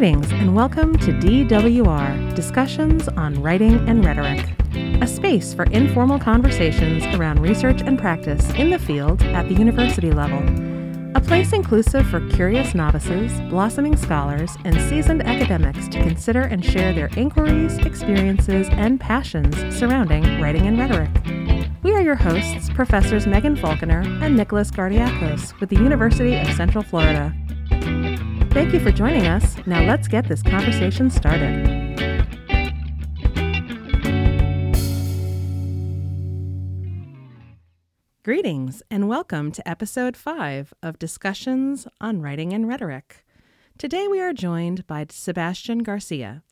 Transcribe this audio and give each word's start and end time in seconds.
Greetings 0.00 0.32
and 0.32 0.54
welcome 0.54 0.96
to 0.96 1.12
DWR 1.12 2.34
Discussions 2.34 3.06
on 3.06 3.34
Writing 3.42 3.86
and 3.86 4.02
Rhetoric, 4.02 4.46
a 5.02 5.06
space 5.06 5.52
for 5.52 5.64
informal 5.64 6.18
conversations 6.18 7.04
around 7.14 7.40
research 7.40 7.82
and 7.82 7.98
practice 7.98 8.48
in 8.54 8.70
the 8.70 8.78
field 8.78 9.22
at 9.24 9.46
the 9.50 9.54
university 9.54 10.10
level. 10.10 10.38
A 11.14 11.20
place 11.20 11.52
inclusive 11.52 12.06
for 12.06 12.26
curious 12.30 12.74
novices, 12.74 13.30
blossoming 13.50 13.94
scholars, 13.94 14.56
and 14.64 14.74
seasoned 14.88 15.22
academics 15.22 15.86
to 15.88 16.02
consider 16.02 16.40
and 16.40 16.64
share 16.64 16.94
their 16.94 17.10
inquiries, 17.18 17.76
experiences, 17.76 18.68
and 18.70 18.98
passions 18.98 19.54
surrounding 19.78 20.40
writing 20.40 20.66
and 20.66 20.78
rhetoric. 20.78 21.10
We 21.82 21.92
are 21.92 22.00
your 22.00 22.14
hosts, 22.14 22.70
Professors 22.70 23.26
Megan 23.26 23.54
Falconer 23.54 24.00
and 24.22 24.34
Nicholas 24.34 24.70
Gardiakos 24.70 25.60
with 25.60 25.68
the 25.68 25.76
University 25.76 26.36
of 26.36 26.50
Central 26.54 26.82
Florida. 26.82 27.34
Thank 28.52 28.72
you 28.72 28.80
for 28.80 28.90
joining 28.90 29.28
us. 29.28 29.56
Now 29.64 29.84
let's 29.84 30.08
get 30.08 30.26
this 30.26 30.42
conversation 30.42 31.08
started. 31.08 31.78
Greetings 38.24 38.82
and 38.90 39.08
welcome 39.08 39.52
to 39.52 39.68
episode 39.68 40.16
5 40.16 40.74
of 40.82 40.98
Discussions 40.98 41.86
on 42.00 42.20
Writing 42.20 42.52
and 42.52 42.66
Rhetoric. 42.66 43.24
Today 43.78 44.08
we 44.08 44.20
are 44.20 44.32
joined 44.32 44.84
by 44.88 45.06
Sebastian 45.08 45.84
Garcia. 45.84 46.42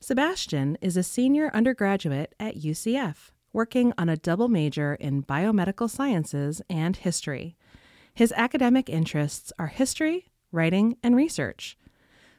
Sebastian 0.00 0.78
is 0.80 0.96
a 0.96 1.02
senior 1.02 1.50
undergraduate 1.52 2.34
at 2.40 2.56
UCF, 2.56 3.30
working 3.52 3.92
on 3.98 4.08
a 4.08 4.16
double 4.16 4.48
major 4.48 4.94
in 4.94 5.22
biomedical 5.22 5.90
sciences 5.90 6.62
and 6.70 6.96
history. 6.96 7.58
His 8.14 8.32
academic 8.38 8.88
interests 8.88 9.52
are 9.58 9.66
history, 9.66 10.31
writing, 10.52 10.96
and 11.02 11.16
research. 11.16 11.76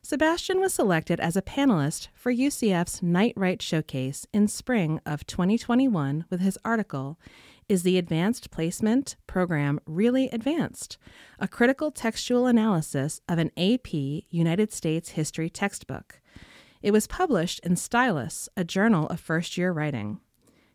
Sebastian 0.05 0.59
was 0.59 0.73
selected 0.73 1.19
as 1.21 1.37
a 1.37 1.41
panelist 1.41 2.09
for 2.13 2.33
UCF's 2.33 3.01
Knights 3.01 3.37
Write 3.37 3.61
Showcase 3.61 4.27
in 4.33 4.49
spring 4.49 4.99
of 5.05 5.25
2021 5.25 6.25
with 6.29 6.41
his 6.41 6.59
article, 6.65 7.17
Is 7.69 7.83
the 7.83 7.97
Advanced 7.97 8.51
Placement 8.51 9.15
Program 9.27 9.79
Really 9.85 10.27
Advanced? 10.29 10.97
A 11.39 11.47
critical 11.47 11.89
textual 11.89 12.47
analysis 12.47 13.21
of 13.29 13.39
an 13.39 13.51
AP 13.57 13.93
United 14.29 14.73
States 14.73 15.11
history 15.11 15.49
textbook. 15.49 16.19
It 16.81 16.91
was 16.91 17.07
published 17.07 17.61
in 17.61 17.77
Stylus, 17.77 18.49
a 18.57 18.65
journal 18.65 19.07
of 19.07 19.21
first 19.21 19.57
year 19.57 19.71
writing. 19.71 20.19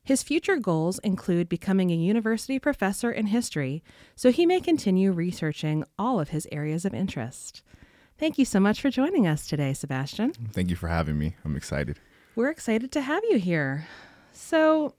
His 0.08 0.22
future 0.22 0.56
goals 0.56 0.98
include 1.00 1.50
becoming 1.50 1.90
a 1.90 1.94
university 1.94 2.58
professor 2.58 3.12
in 3.12 3.26
history 3.26 3.82
so 4.16 4.32
he 4.32 4.46
may 4.46 4.58
continue 4.58 5.12
researching 5.12 5.84
all 5.98 6.18
of 6.18 6.30
his 6.30 6.48
areas 6.50 6.86
of 6.86 6.94
interest. 6.94 7.62
Thank 8.16 8.38
you 8.38 8.46
so 8.46 8.58
much 8.58 8.80
for 8.80 8.88
joining 8.88 9.26
us 9.26 9.46
today, 9.46 9.74
Sebastian. 9.74 10.32
Thank 10.32 10.70
you 10.70 10.76
for 10.76 10.88
having 10.88 11.18
me. 11.18 11.36
I'm 11.44 11.56
excited. 11.56 11.98
We're 12.36 12.48
excited 12.48 12.90
to 12.92 13.02
have 13.02 13.22
you 13.28 13.38
here. 13.38 13.86
So, 14.32 14.94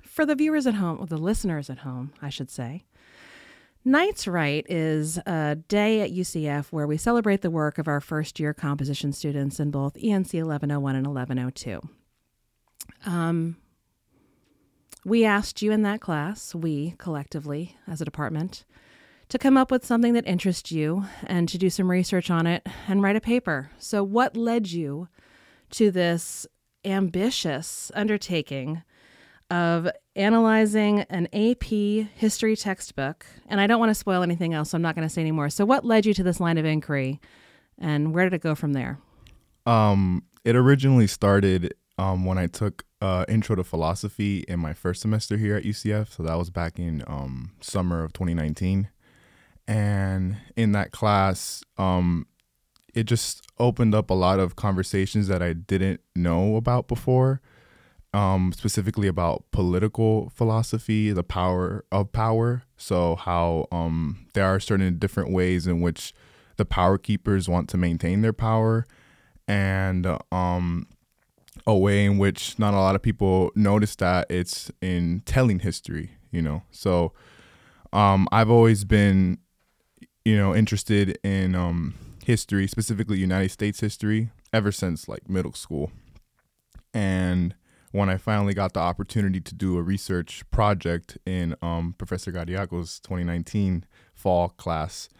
for 0.00 0.24
the 0.24 0.34
viewers 0.34 0.66
at 0.66 0.76
home, 0.76 0.98
or 0.98 1.06
the 1.06 1.18
listeners 1.18 1.68
at 1.68 1.80
home, 1.80 2.14
I 2.22 2.30
should 2.30 2.50
say, 2.50 2.86
Knights 3.84 4.26
Write 4.26 4.64
is 4.70 5.18
a 5.26 5.56
day 5.56 6.00
at 6.00 6.10
UCF 6.10 6.68
where 6.68 6.86
we 6.86 6.96
celebrate 6.96 7.42
the 7.42 7.50
work 7.50 7.76
of 7.76 7.86
our 7.86 8.00
first 8.00 8.40
year 8.40 8.54
composition 8.54 9.12
students 9.12 9.60
in 9.60 9.70
both 9.70 9.92
ENC 9.96 10.32
1101 10.32 10.96
and 10.96 11.06
1102. 11.06 11.82
Um, 13.04 13.58
we 15.08 15.24
asked 15.24 15.62
you 15.62 15.72
in 15.72 15.82
that 15.82 16.00
class, 16.00 16.54
we 16.54 16.94
collectively 16.98 17.76
as 17.86 18.00
a 18.00 18.04
department, 18.04 18.64
to 19.28 19.38
come 19.38 19.56
up 19.56 19.70
with 19.70 19.84
something 19.84 20.12
that 20.14 20.26
interests 20.26 20.70
you 20.70 21.04
and 21.26 21.48
to 21.48 21.58
do 21.58 21.70
some 21.70 21.90
research 21.90 22.30
on 22.30 22.46
it 22.46 22.66
and 22.86 23.02
write 23.02 23.16
a 23.16 23.20
paper. 23.20 23.70
So, 23.78 24.02
what 24.02 24.36
led 24.36 24.70
you 24.70 25.08
to 25.70 25.90
this 25.90 26.46
ambitious 26.84 27.90
undertaking 27.94 28.82
of 29.50 29.88
analyzing 30.14 31.00
an 31.10 31.28
AP 31.32 31.64
history 31.64 32.56
textbook? 32.56 33.26
And 33.46 33.60
I 33.60 33.66
don't 33.66 33.80
want 33.80 33.90
to 33.90 33.94
spoil 33.94 34.22
anything 34.22 34.54
else, 34.54 34.70
so 34.70 34.76
I'm 34.76 34.82
not 34.82 34.94
going 34.94 35.06
to 35.06 35.12
say 35.12 35.20
anymore. 35.20 35.50
So, 35.50 35.64
what 35.64 35.84
led 35.84 36.06
you 36.06 36.14
to 36.14 36.22
this 36.22 36.40
line 36.40 36.58
of 36.58 36.64
inquiry 36.64 37.20
and 37.78 38.14
where 38.14 38.24
did 38.24 38.34
it 38.34 38.42
go 38.42 38.54
from 38.54 38.72
there? 38.72 38.98
Um, 39.66 40.24
it 40.44 40.56
originally 40.56 41.06
started 41.06 41.74
um, 41.98 42.24
when 42.24 42.38
I 42.38 42.46
took 42.46 42.84
uh, 43.02 43.24
Intro 43.28 43.56
to 43.56 43.64
Philosophy 43.64 44.44
in 44.48 44.60
my 44.60 44.72
first 44.72 45.02
semester 45.02 45.36
here 45.36 45.56
at 45.56 45.64
UCF. 45.64 46.12
So 46.16 46.22
that 46.22 46.36
was 46.36 46.48
back 46.50 46.78
in 46.78 47.02
um, 47.06 47.52
summer 47.60 48.04
of 48.04 48.12
2019. 48.12 48.88
And 49.66 50.36
in 50.56 50.72
that 50.72 50.92
class, 50.92 51.62
um, 51.76 52.26
it 52.94 53.04
just 53.04 53.46
opened 53.58 53.94
up 53.94 54.10
a 54.10 54.14
lot 54.14 54.38
of 54.40 54.56
conversations 54.56 55.28
that 55.28 55.42
I 55.42 55.52
didn't 55.52 56.00
know 56.16 56.56
about 56.56 56.88
before, 56.88 57.42
um, 58.14 58.52
specifically 58.52 59.08
about 59.08 59.44
political 59.50 60.30
philosophy, 60.30 61.12
the 61.12 61.22
power 61.22 61.84
of 61.92 62.12
power. 62.12 62.62
So, 62.76 63.16
how 63.16 63.66
um, 63.70 64.26
there 64.32 64.46
are 64.46 64.58
certain 64.58 64.98
different 64.98 65.30
ways 65.30 65.66
in 65.66 65.80
which 65.80 66.14
the 66.56 66.64
power 66.64 66.96
keepers 66.96 67.48
want 67.48 67.68
to 67.70 67.76
maintain 67.76 68.22
their 68.22 68.32
power. 68.32 68.86
And 69.46 70.06
um, 70.32 70.86
a 71.68 71.76
way 71.76 72.06
in 72.06 72.16
which 72.16 72.58
not 72.58 72.72
a 72.72 72.78
lot 72.78 72.94
of 72.94 73.02
people 73.02 73.52
notice 73.54 73.94
that 73.96 74.26
it's 74.30 74.72
in 74.80 75.22
telling 75.26 75.58
history, 75.58 76.12
you 76.30 76.40
know. 76.40 76.62
So 76.70 77.12
um, 77.92 78.26
I've 78.32 78.48
always 78.48 78.84
been, 78.84 79.38
you 80.24 80.34
know, 80.34 80.56
interested 80.56 81.18
in 81.22 81.54
um, 81.54 81.94
history, 82.24 82.66
specifically 82.68 83.18
United 83.18 83.50
States 83.50 83.80
history, 83.80 84.30
ever 84.50 84.72
since 84.72 85.08
like 85.08 85.28
middle 85.28 85.52
school. 85.52 85.92
And 86.94 87.54
when 87.92 88.08
I 88.08 88.16
finally 88.16 88.54
got 88.54 88.72
the 88.72 88.80
opportunity 88.80 89.40
to 89.40 89.54
do 89.54 89.76
a 89.76 89.82
research 89.82 90.50
project 90.50 91.18
in 91.26 91.54
um, 91.60 91.94
Professor 91.98 92.32
Gardiakos' 92.32 93.00
2019 93.02 93.84
fall 94.14 94.48
class, 94.48 95.10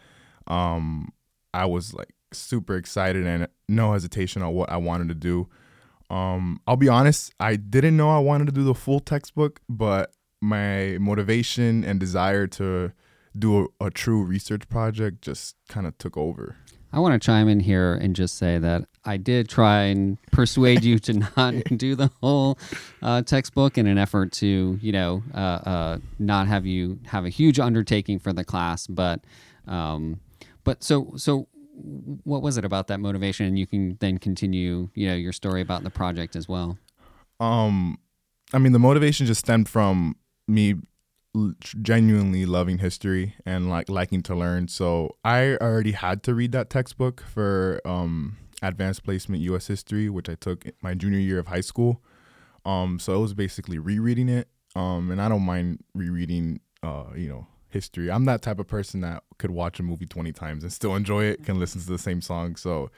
um, 0.47 1.13
I 1.53 1.67
was 1.67 1.93
like 1.93 2.13
super 2.33 2.75
excited 2.75 3.27
and 3.27 3.47
no 3.67 3.93
hesitation 3.93 4.41
on 4.41 4.55
what 4.55 4.71
I 4.71 4.77
wanted 4.77 5.09
to 5.09 5.15
do. 5.15 5.47
Um, 6.09 6.59
I'll 6.65 6.75
be 6.75 6.89
honest, 6.89 7.33
I 7.39 7.55
didn't 7.55 7.95
know 7.97 8.09
I 8.09 8.19
wanted 8.19 8.45
to 8.47 8.51
do 8.51 8.63
the 8.63 8.73
full 8.73 8.99
textbook, 8.99 9.61
but 9.69 10.11
my 10.41 10.97
motivation 10.99 11.83
and 11.83 11.99
desire 11.99 12.47
to 12.47 12.91
do 13.37 13.69
a, 13.79 13.85
a 13.85 13.89
true 13.91 14.23
research 14.23 14.67
project 14.69 15.21
just 15.21 15.55
kind 15.67 15.85
of 15.85 15.97
took 15.97 16.17
over. 16.17 16.55
I 16.91 16.99
want 16.99 17.21
to 17.21 17.23
chime 17.23 17.47
in 17.47 17.59
here 17.59 17.93
and 17.93 18.15
just 18.15 18.37
say 18.37 18.57
that 18.57 18.85
I 19.05 19.17
did 19.17 19.47
try 19.47 19.83
and 19.83 20.17
persuade 20.31 20.83
you 20.83 20.97
to 20.99 21.13
not 21.37 21.53
do 21.77 21.95
the 21.95 22.09
whole 22.21 22.57
uh, 23.03 23.21
textbook 23.21 23.77
in 23.77 23.85
an 23.85 23.99
effort 23.99 24.31
to, 24.33 24.79
you 24.81 24.91
know, 24.91 25.23
uh, 25.33 25.37
uh, 25.37 25.97
not 26.17 26.47
have 26.47 26.65
you 26.65 26.99
have 27.05 27.25
a 27.25 27.29
huge 27.29 27.59
undertaking 27.59 28.17
for 28.17 28.33
the 28.33 28.43
class. 28.43 28.87
But, 28.87 29.21
um, 29.67 30.19
but 30.63 30.83
so 30.83 31.13
so 31.15 31.47
what 32.23 32.41
was 32.41 32.57
it 32.57 32.65
about 32.65 32.87
that 32.87 32.99
motivation? 32.99 33.45
And 33.45 33.57
you 33.57 33.67
can 33.67 33.97
then 33.99 34.17
continue, 34.17 34.89
you 34.93 35.07
know, 35.07 35.15
your 35.15 35.33
story 35.33 35.61
about 35.61 35.83
the 35.83 35.89
project 35.89 36.35
as 36.35 36.47
well. 36.47 36.77
Um, 37.39 37.97
I 38.53 38.57
mean, 38.57 38.73
the 38.73 38.79
motivation 38.79 39.25
just 39.25 39.41
stemmed 39.41 39.69
from 39.69 40.15
me 40.47 40.75
genuinely 41.59 42.45
loving 42.45 42.79
history 42.79 43.35
and 43.45 43.69
like 43.69 43.89
liking 43.89 44.23
to 44.23 44.35
learn. 44.35 44.67
So 44.67 45.15
I 45.23 45.55
already 45.57 45.91
had 45.91 46.23
to 46.23 46.33
read 46.33 46.51
that 46.53 46.69
textbook 46.69 47.21
for 47.21 47.81
um, 47.85 48.37
advanced 48.61 49.03
placement 49.03 49.41
U.S. 49.43 49.67
history, 49.67 50.09
which 50.09 50.27
I 50.27 50.35
took 50.35 50.65
my 50.81 50.95
junior 50.95 51.19
year 51.19 51.39
of 51.39 51.47
high 51.47 51.61
school. 51.61 52.01
Um, 52.65 52.99
so 52.99 53.15
it 53.15 53.19
was 53.19 53.33
basically 53.33 53.77
rereading 53.77 54.29
it. 54.29 54.47
Um, 54.75 55.11
and 55.11 55.21
I 55.21 55.29
don't 55.29 55.43
mind 55.43 55.83
rereading, 55.93 56.59
uh, 56.83 57.05
you 57.15 57.29
know, 57.29 57.47
history. 57.69 58.11
I'm 58.11 58.25
that 58.25 58.41
type 58.41 58.59
of 58.59 58.67
person 58.67 59.01
that 59.01 59.23
could 59.37 59.51
watch 59.51 59.79
a 59.79 59.83
movie 59.83 60.05
20 60.05 60.31
times 60.33 60.63
and 60.63 60.73
still 60.73 60.95
enjoy 60.95 61.25
it, 61.25 61.43
can 61.43 61.59
listen 61.59 61.81
to 61.81 61.87
the 61.87 61.97
same 61.97 62.21
song. 62.21 62.55
So, 62.55 62.91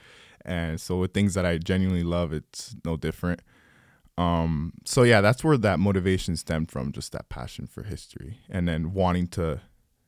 and 0.44 0.79
so 0.79 0.97
with 0.97 1.13
things 1.13 1.33
that 1.33 1.45
I 1.45 1.57
genuinely 1.57 2.03
love, 2.03 2.33
it's 2.33 2.75
no 2.83 2.97
different. 2.97 3.41
Um, 4.18 4.73
so 4.85 5.03
yeah, 5.03 5.21
that's 5.21 5.44
where 5.44 5.57
that 5.57 5.79
motivation 5.79 6.35
stemmed 6.35 6.71
from, 6.71 6.91
just 6.91 7.12
that 7.12 7.29
passion 7.29 7.68
for 7.68 7.83
history 7.83 8.39
and 8.50 8.68
then 8.68 8.94
wanting 8.94 9.27
to 9.29 9.62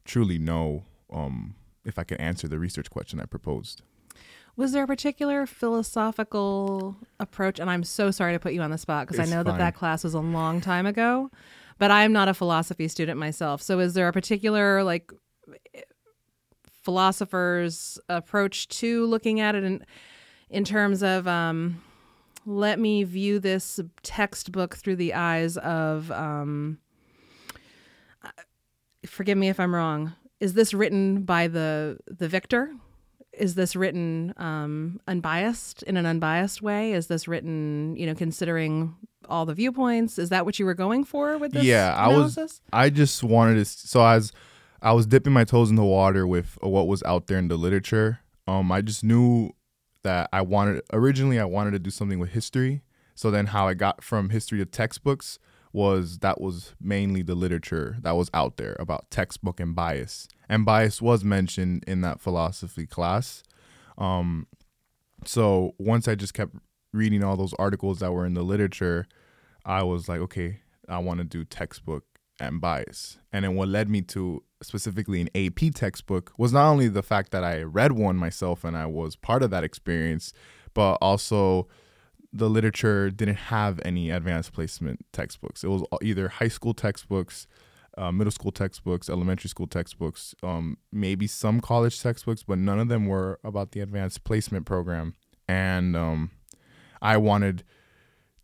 truly 0.05 0.37
know 0.37 0.83
um, 1.11 1.55
if 1.85 1.97
I 1.97 2.03
could 2.03 2.19
answer 2.19 2.47
the 2.47 2.59
research 2.59 2.89
question 2.89 3.19
I 3.19 3.25
proposed. 3.25 3.81
Was 4.55 4.71
there 4.71 4.83
a 4.83 4.87
particular 4.87 5.47
philosophical 5.47 6.95
approach? 7.19 7.59
And 7.59 7.71
I'm 7.71 7.83
so 7.83 8.11
sorry 8.11 8.33
to 8.33 8.39
put 8.39 8.53
you 8.53 8.61
on 8.61 8.69
the 8.69 8.77
spot 8.77 9.07
because 9.07 9.19
I 9.19 9.25
know 9.25 9.43
fine. 9.43 9.45
that 9.45 9.57
that 9.57 9.75
class 9.75 10.03
was 10.03 10.13
a 10.13 10.19
long 10.19 10.61
time 10.61 10.85
ago 10.85 11.31
but 11.77 11.91
I'm 11.91 12.13
not 12.13 12.27
a 12.27 12.33
philosophy 12.33 12.87
student 12.87 13.19
myself. 13.19 13.61
So 13.61 13.79
is 13.79 13.93
there 13.93 14.07
a 14.07 14.13
particular 14.13 14.83
like 14.83 15.11
philosopher's 16.83 17.99
approach 18.09 18.67
to 18.67 19.05
looking 19.05 19.39
at 19.39 19.55
it 19.55 19.63
in 19.63 19.85
in 20.49 20.63
terms 20.63 21.01
of 21.01 21.27
um, 21.27 21.81
let 22.45 22.79
me 22.79 23.03
view 23.03 23.39
this 23.39 23.79
textbook 24.03 24.75
through 24.75 24.97
the 24.97 25.13
eyes 25.13 25.57
of 25.57 26.11
um, 26.11 26.77
forgive 29.05 29.37
me 29.37 29.49
if 29.49 29.59
I'm 29.59 29.73
wrong. 29.73 30.13
Is 30.39 30.53
this 30.53 30.73
written 30.73 31.23
by 31.23 31.47
the 31.47 31.97
the 32.07 32.27
victor? 32.27 32.73
is 33.33 33.55
this 33.55 33.75
written 33.75 34.33
um, 34.37 34.99
unbiased 35.07 35.83
in 35.83 35.97
an 35.97 36.05
unbiased 36.05 36.61
way? 36.61 36.93
Is 36.93 37.07
this 37.07 37.27
written, 37.27 37.95
you 37.95 38.05
know, 38.05 38.15
considering 38.15 38.95
all 39.29 39.45
the 39.45 39.53
viewpoints? 39.53 40.17
Is 40.19 40.29
that 40.29 40.45
what 40.45 40.59
you 40.59 40.65
were 40.65 40.73
going 40.73 41.03
for 41.03 41.37
with 41.37 41.51
this? 41.53 41.63
Yeah, 41.63 41.93
I 41.95 42.07
was- 42.07 42.37
analysis? 42.37 42.61
I 42.71 42.89
just 42.89 43.23
wanted 43.23 43.55
to. 43.55 43.65
So 43.65 44.05
as 44.05 44.31
I 44.81 44.91
was 44.93 45.05
dipping 45.05 45.33
my 45.33 45.43
toes 45.43 45.69
in 45.69 45.75
the 45.75 45.83
water 45.83 46.27
with 46.27 46.57
what 46.61 46.87
was 46.87 47.01
out 47.03 47.27
there 47.27 47.37
in 47.37 47.47
the 47.47 47.57
literature, 47.57 48.19
um, 48.47 48.71
I 48.71 48.81
just 48.81 49.03
knew 49.03 49.51
that 50.03 50.29
I 50.33 50.41
wanted. 50.41 50.81
Originally, 50.91 51.39
I 51.39 51.45
wanted 51.45 51.71
to 51.71 51.79
do 51.79 51.89
something 51.89 52.19
with 52.19 52.31
history. 52.31 52.83
So 53.15 53.31
then, 53.31 53.47
how 53.47 53.67
I 53.67 53.73
got 53.75 54.03
from 54.03 54.29
history 54.29 54.57
to 54.59 54.65
textbooks 54.65 55.39
was 55.71 56.19
that 56.19 56.39
was 56.39 56.75
mainly 56.81 57.21
the 57.23 57.33
literature 57.35 57.97
that 58.01 58.15
was 58.15 58.29
out 58.33 58.57
there 58.57 58.75
about 58.79 59.09
textbook 59.09 59.59
and 59.59 59.73
bias, 59.75 60.27
and 60.49 60.65
bias 60.65 61.01
was 61.01 61.23
mentioned 61.23 61.83
in 61.87 62.01
that 62.01 62.19
philosophy 62.21 62.85
class. 62.85 63.43
Um, 63.97 64.47
so 65.25 65.73
once 65.79 66.07
I 66.07 66.15
just 66.15 66.33
kept 66.33 66.55
reading 66.93 67.23
all 67.23 67.35
those 67.35 67.53
articles 67.55 67.99
that 67.99 68.11
were 68.11 68.25
in 68.25 68.33
the 68.33 68.43
literature, 68.43 69.07
I 69.65 69.83
was 69.83 70.07
like, 70.07 70.19
okay, 70.21 70.61
I 70.87 70.99
want 70.99 71.19
to 71.19 71.23
do 71.23 71.43
textbook 71.43 72.05
and 72.39 72.61
bias. 72.61 73.17
And 73.31 73.43
then 73.43 73.55
what 73.55 73.67
led 73.67 73.89
me 73.89 74.01
to 74.01 74.43
specifically 74.61 75.21
an 75.21 75.29
AP 75.35 75.73
textbook 75.73 76.33
was 76.37 76.53
not 76.53 76.69
only 76.69 76.87
the 76.87 77.03
fact 77.03 77.31
that 77.31 77.43
I 77.43 77.61
read 77.61 77.93
one 77.93 78.15
myself 78.15 78.63
and 78.63 78.77
I 78.77 78.85
was 78.85 79.15
part 79.15 79.43
of 79.43 79.49
that 79.51 79.63
experience, 79.63 80.33
but 80.73 80.93
also 81.01 81.67
the 82.31 82.49
literature 82.49 83.11
didn't 83.11 83.35
have 83.35 83.79
any 83.85 84.09
advanced 84.09 84.53
placement 84.53 85.05
textbooks. 85.13 85.63
It 85.63 85.67
was 85.67 85.83
either 86.01 86.27
high 86.29 86.47
school 86.47 86.73
textbooks, 86.73 87.45
uh, 87.97 88.11
middle 88.11 88.31
school 88.31 88.51
textbooks, 88.51 89.09
elementary 89.09 89.49
school 89.49 89.67
textbooks, 89.67 90.33
um, 90.41 90.77
maybe 90.91 91.27
some 91.27 91.61
college 91.61 92.01
textbooks, 92.01 92.41
but 92.41 92.57
none 92.57 92.79
of 92.79 92.87
them 92.87 93.05
were 93.05 93.39
about 93.43 93.71
the 93.71 93.81
advanced 93.81 94.23
placement 94.23 94.65
program. 94.65 95.13
And 95.47 95.95
um, 95.95 96.31
I 97.03 97.17
wanted 97.17 97.63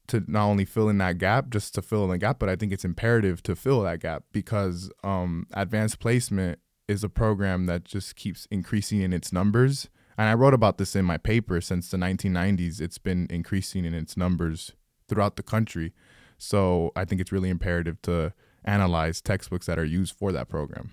to 0.10 0.24
not 0.28 0.46
only 0.46 0.66
fill 0.66 0.90
in 0.90 0.98
that 0.98 1.18
gap, 1.18 1.50
just 1.50 1.74
to 1.76 1.82
fill 1.82 2.04
in 2.04 2.10
the 2.10 2.18
gap, 2.18 2.38
but 2.40 2.50
I 2.50 2.56
think 2.56 2.72
it's 2.72 2.86
imperative 2.86 3.42
to 3.44 3.56
fill 3.56 3.82
that 3.84 4.02
gap 4.02 4.24
because 4.32 4.92
um, 5.04 5.48
advanced 5.54 6.00
placement 6.00 6.60
is 6.88 7.04
a 7.04 7.10
program 7.10 7.68
that 7.68 7.86
just 7.86 8.16
keeps 8.16 8.48
increasing 8.52 9.02
in 9.02 9.14
its 9.14 9.32
numbers. 9.32 9.88
And 10.18 10.28
I 10.28 10.34
wrote 10.34 10.54
about 10.54 10.78
this 10.78 10.96
in 10.96 11.06
my 11.06 11.18
paper 11.18 11.62
since 11.62 11.90
the 11.90 11.98
1990s. 11.98 12.82
It's 12.82 12.98
been 12.98 13.28
increasing 13.30 13.86
in 13.86 13.94
its 13.94 14.18
numbers 14.18 14.74
throughout 15.08 15.38
the 15.38 15.44
country. 15.44 15.94
So 16.38 16.92
I 16.96 17.06
think 17.06 17.22
it's 17.22 17.32
really 17.32 17.50
imperative 17.50 18.02
to 18.04 18.34
analyze 18.66 19.22
textbooks 19.22 19.68
that 19.68 19.80
are 19.80 19.86
used 19.86 20.16
for 20.16 20.32
that 20.32 20.50
program. 20.50 20.92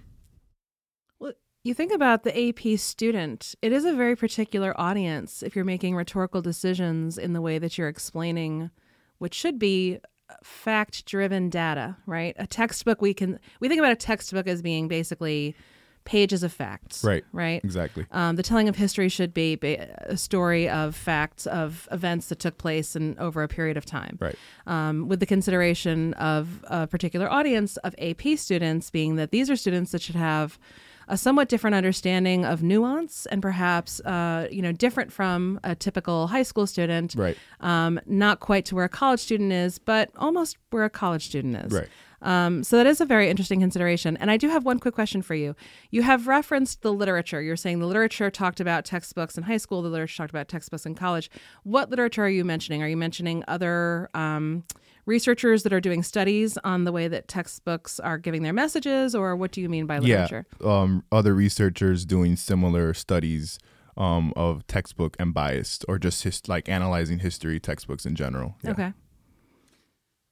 You 1.67 1.75
think 1.75 1.91
about 1.91 2.23
the 2.23 2.49
AP 2.49 2.79
student, 2.79 3.57
it 3.61 3.73
is 3.73 3.85
a 3.85 3.93
very 3.93 4.15
particular 4.15 4.73
audience 4.81 5.43
if 5.43 5.57
you're 5.57 5.65
making 5.65 5.97
rhetorical 5.97 6.41
decisions 6.41 7.19
in 7.19 7.33
the 7.33 7.41
way 7.41 7.59
that 7.59 7.77
you're 7.77 7.89
explaining 7.89 8.71
what 9.19 9.35
should 9.35 9.59
be 9.59 9.99
fact 10.45 11.05
driven 11.07 11.51
data, 11.51 11.97
right? 12.07 12.37
A 12.39 12.47
textbook 12.47 13.03
we 13.03 13.13
can 13.13 13.41
we 13.59 13.69
think 13.69 13.81
about 13.81 13.91
a 13.91 13.97
textbook 13.97 14.47
as 14.47 14.63
being 14.63 14.87
basically 14.87 15.57
pages 16.05 16.45
of 16.45 16.53
facts. 16.53 17.03
Right. 17.03 17.25
Right. 17.33 17.65
Exactly. 17.65 18.07
Um, 18.13 18.37
the 18.37 18.45
telling 18.45 18.69
of 18.69 18.77
history 18.77 19.09
should 19.09 19.35
be 19.35 19.57
ba- 19.57 19.89
a 20.09 20.17
story 20.17 20.69
of 20.69 20.95
facts 20.95 21.49
of 21.49 21.89
events 21.91 22.29
that 22.29 22.39
took 22.39 22.59
place 22.59 22.95
in 22.95 23.19
over 23.19 23.43
a 23.43 23.49
period 23.49 23.77
of 23.77 23.85
time. 23.85 24.19
Right. 24.21 24.39
Um, 24.69 25.09
with 25.09 25.19
the 25.19 25.27
consideration 25.27 26.15
of 26.15 26.65
a 26.69 26.87
particular 26.87 27.29
audience 27.29 27.77
of 27.79 27.93
AP 27.99 28.39
students 28.39 28.89
being 28.89 29.17
that 29.17 29.33
these 29.33 29.51
are 29.51 29.57
students 29.57 29.91
that 29.91 30.01
should 30.01 30.15
have 30.15 30.61
a 31.08 31.17
somewhat 31.17 31.49
different 31.49 31.75
understanding 31.75 32.44
of 32.44 32.62
nuance 32.62 33.26
and 33.26 33.41
perhaps 33.41 34.00
uh, 34.00 34.49
you 34.50 34.62
know 34.62 34.73
different 34.73 35.12
from 35.12 35.61
a 35.64 35.75
typical 35.75 36.26
high 36.26 36.43
school 36.43 36.67
student. 36.67 37.14
Right. 37.17 37.37
Um, 37.61 38.00
not 38.06 38.41
quite 38.41 38.64
to 38.67 38.75
where 38.75 38.85
a 38.85 38.88
college 38.88 39.20
student 39.20 39.53
is, 39.53 39.79
but 39.79 40.11
almost 40.17 40.56
where 40.70 40.85
a 40.85 40.91
college 40.91 41.26
student 41.26 41.56
is. 41.56 41.73
Right. 41.73 41.88
Um, 42.23 42.64
so 42.64 42.76
that 42.76 42.87
is 42.87 43.00
a 43.00 43.05
very 43.05 43.29
interesting 43.29 43.61
consideration. 43.61 44.17
And 44.17 44.31
I 44.31 44.37
do 44.37 44.49
have 44.49 44.64
one 44.64 44.79
quick 44.79 44.94
question 44.94 45.23
for 45.23 45.35
you. 45.35 45.55
You 45.91 46.03
have 46.03 46.26
referenced 46.26 46.82
the 46.82 46.93
literature. 46.93 47.43
You're 47.43 47.56
saying 47.56 47.79
the 47.79 47.87
literature 47.87 48.31
talked 48.31 48.58
about 48.58 48.85
textbooks 48.85 49.37
in 49.37 49.44
high 49.44 49.58
school, 49.58 49.82
the 49.82 49.88
literature 49.88 50.17
talked 50.17 50.31
about 50.31 50.49
textbooks 50.49 50.87
in 50.87 50.94
college. 50.94 51.31
What 51.62 51.91
literature 51.91 52.25
are 52.25 52.31
you 52.31 52.44
mentioning? 52.44 52.82
Are 52.82 52.88
you 52.88 52.97
mentioning 52.97 53.44
other 53.47 54.11
um, 54.14 54.64
researchers 55.06 55.62
that 55.62 55.73
are 55.73 55.81
doing 55.81 56.03
studies 56.03 56.58
on 56.58 56.85
the 56.85 56.93
way 56.93 57.08
that 57.08 57.29
textbooks 57.29 57.99
are 58.00 58.19
giving 58.19 58.43
their 58.43 58.53
messages, 58.53 59.14
or 59.14 59.35
what 59.37 59.53
do 59.53 59.61
you 59.61 59.69
mean 59.69 59.87
by 59.87 59.99
literature? 59.99 60.47
Yeah. 60.61 60.81
Um, 60.81 61.05
other 61.11 61.35
researchers 61.35 62.05
doing 62.05 62.37
similar 62.37 62.93
studies 62.93 63.58
um, 63.97 64.32
of 64.37 64.67
textbook 64.67 65.17
and 65.19 65.32
biased, 65.32 65.85
or 65.88 65.99
just 65.99 66.25
his, 66.25 66.43
like 66.49 66.69
analyzing 66.69 67.20
history 67.20 67.58
textbooks 67.58 68.05
in 68.05 68.14
general. 68.14 68.56
Yeah. 68.62 68.70
Okay. 68.73 68.93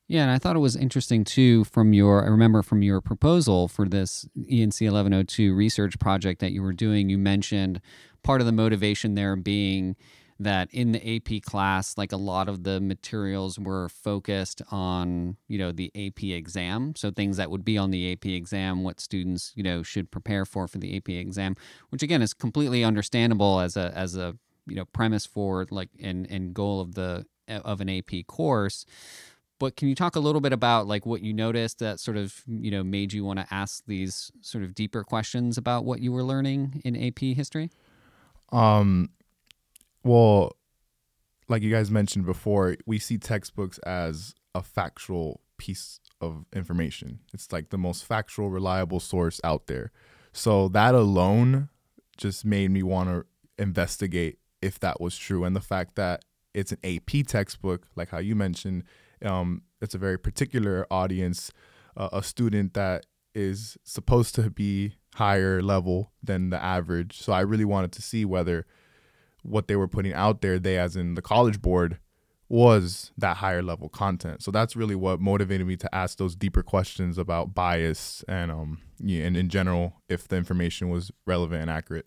Yeah, 0.06 0.23
and 0.23 0.31
I 0.31 0.38
thought 0.38 0.55
it 0.55 0.61
was 0.61 0.76
interesting 0.76 1.25
too 1.25 1.65
from 1.65 1.94
your 1.94 2.25
I 2.25 2.29
remember 2.29 2.62
from 2.62 2.82
your 2.82 3.00
proposal 3.00 3.69
for 3.69 3.88
this 3.88 4.26
ENC 4.38 4.82
1102 4.82 5.55
research 5.55 5.99
project 5.99 6.41
that 6.41 6.53
you 6.53 6.62
were 6.62 6.75
doing, 6.75 7.09
you 7.09 7.17
mentioned 7.17 7.81
part 8.23 8.43
of 8.43 8.47
the 8.47 8.53
motivation 8.53 9.15
there 9.15 9.35
being 9.35 9.97
that 10.41 10.69
in 10.73 10.93
the 10.93 11.17
AP 11.17 11.43
class, 11.43 11.97
like 11.97 12.13
a 12.13 12.17
lot 12.17 12.49
of 12.49 12.65
the 12.65 12.81
materials 12.81 13.59
were 13.59 13.89
focused 13.89 14.63
on, 14.71 15.37
you 15.49 15.59
know, 15.59 15.73
the 15.73 15.91
AP 15.95 16.25
exam. 16.25 16.95
So 16.97 17.11
things 17.11 17.37
that 17.37 17.51
would 17.51 17.65
be 17.65 17.79
on 17.79 17.91
the 17.91 18.13
AP 18.13 18.27
exam, 18.27 18.83
what 18.83 19.01
students, 19.01 19.53
you 19.55 19.63
know, 19.63 19.83
should 19.83 20.11
prepare 20.11 20.45
for 20.45 20.67
for 20.67 20.79
the 20.79 20.97
AP 20.97 21.11
exam, 21.11 21.57
which 21.91 22.03
again 22.03 22.23
is 22.23 22.35
completely 22.35 22.83
understandable 22.85 23.61
as 23.61 23.77
a 23.77 23.93
as 23.95 24.17
a, 24.17 24.37
you 24.67 24.75
know, 24.75 24.85
premise 24.87 25.27
for 25.27 25.67
like 25.71 25.91
and 26.03 26.29
and 26.31 26.55
goal 26.55 26.81
of 26.81 26.95
the 26.95 27.27
of 27.49 27.81
an 27.81 27.91
AP 27.91 28.27
course 28.27 28.87
but 29.59 29.77
can 29.77 29.89
you 29.89 29.95
talk 29.95 30.17
a 30.17 30.21
little 30.21 30.41
bit 30.41 30.53
about 30.53 30.87
like 30.87 31.07
what 31.07 31.23
you 31.23 31.33
noticed 31.33 31.79
that 31.79 32.01
sort 32.01 32.17
of 32.17 32.43
you 32.47 32.71
know 32.71 32.83
made 32.83 33.13
you 33.13 33.25
want 33.25 33.39
to 33.39 33.47
ask 33.51 33.83
these 33.87 34.31
sort 34.41 34.65
of 34.65 34.75
deeper 34.75 35.05
questions 35.05 35.57
about 35.57 35.85
what 35.85 36.01
you 36.01 36.13
were 36.13 36.23
learning 36.23 36.83
in 36.85 36.97
AP 36.97 37.21
history? 37.37 37.71
Um, 38.53 39.11
well, 40.05 40.56
like 41.49 41.62
you 41.62 41.71
guys 41.71 41.91
mentioned 41.91 42.27
before, 42.27 42.77
we 42.87 42.99
see 42.99 43.19
textbooks 43.19 43.79
as 43.79 44.35
a 44.55 44.62
factual 44.62 45.41
piece 45.59 46.01
of 46.21 46.45
information. 46.53 47.21
It's 47.33 47.53
like 47.53 47.71
the 47.71 47.79
most 47.79 48.05
factual, 48.05 48.51
reliable 48.51 49.01
source 49.01 49.41
out 49.45 49.67
there. 49.67 49.93
So 50.33 50.69
that 50.69 50.95
alone 50.95 51.69
just 52.17 52.45
made 52.45 52.71
me 52.71 52.83
want 52.83 53.09
to 53.09 53.25
investigate 53.62 54.38
if 54.62 54.81
that 54.81 55.00
was 55.00 55.17
true. 55.17 55.45
And 55.45 55.55
the 55.55 55.61
fact 55.61 55.97
that 55.97 56.25
it's 56.55 56.73
an 56.73 56.78
AP 56.85 57.26
textbook, 57.26 57.87
like 57.97 58.11
how 58.11 58.19
you 58.19 58.35
mentioned, 58.35 58.85
um, 59.25 59.62
it's 59.81 59.95
a 59.95 59.99
very 59.99 60.19
particular 60.19 60.87
audience, 60.90 61.50
uh, 61.97 62.09
a 62.12 62.23
student 62.23 62.75
that 62.75 63.07
is 63.35 63.76
supposed 63.85 64.35
to 64.37 64.50
be 64.50 64.95
higher 65.17 65.62
level 65.62 66.12
than 66.23 66.50
the 66.50 66.62
average. 66.62 67.19
So 67.19 67.33
I 67.33 67.40
really 67.40 67.64
wanted 67.64 67.93
to 67.93 68.02
see 68.02 68.25
whether 68.25 68.67
what 69.45 69.69
they 69.69 69.77
were 69.77 69.89
putting 69.89 70.13
out 70.13 70.41
there, 70.41 70.59
they 70.59 70.79
as 70.79 70.97
in 70.97 71.15
the 71.15 71.23
college 71.23 71.63
board, 71.63 71.99
was 72.49 73.11
that 73.17 73.39
higher 73.39 73.63
level 73.63 73.89
content. 73.89 74.43
So 74.43 74.51
that's 74.51 74.77
really 74.77 74.95
what 74.95 75.21
motivated 75.21 75.67
me 75.67 75.77
to 75.77 75.95
ask 75.95 76.19
those 76.19 76.37
deeper 76.37 76.63
questions 76.63 77.19
about 77.19 77.55
bias 77.55 78.25
and 78.29 78.51
um 78.51 78.81
yeah, 78.99 79.25
and 79.25 79.37
in 79.37 79.49
general 79.49 80.03
if 80.09 80.29
the 80.29 80.37
information 80.37 80.89
was 80.91 81.11
relevant 81.27 81.63
and 81.63 81.71
accurate. 81.71 82.07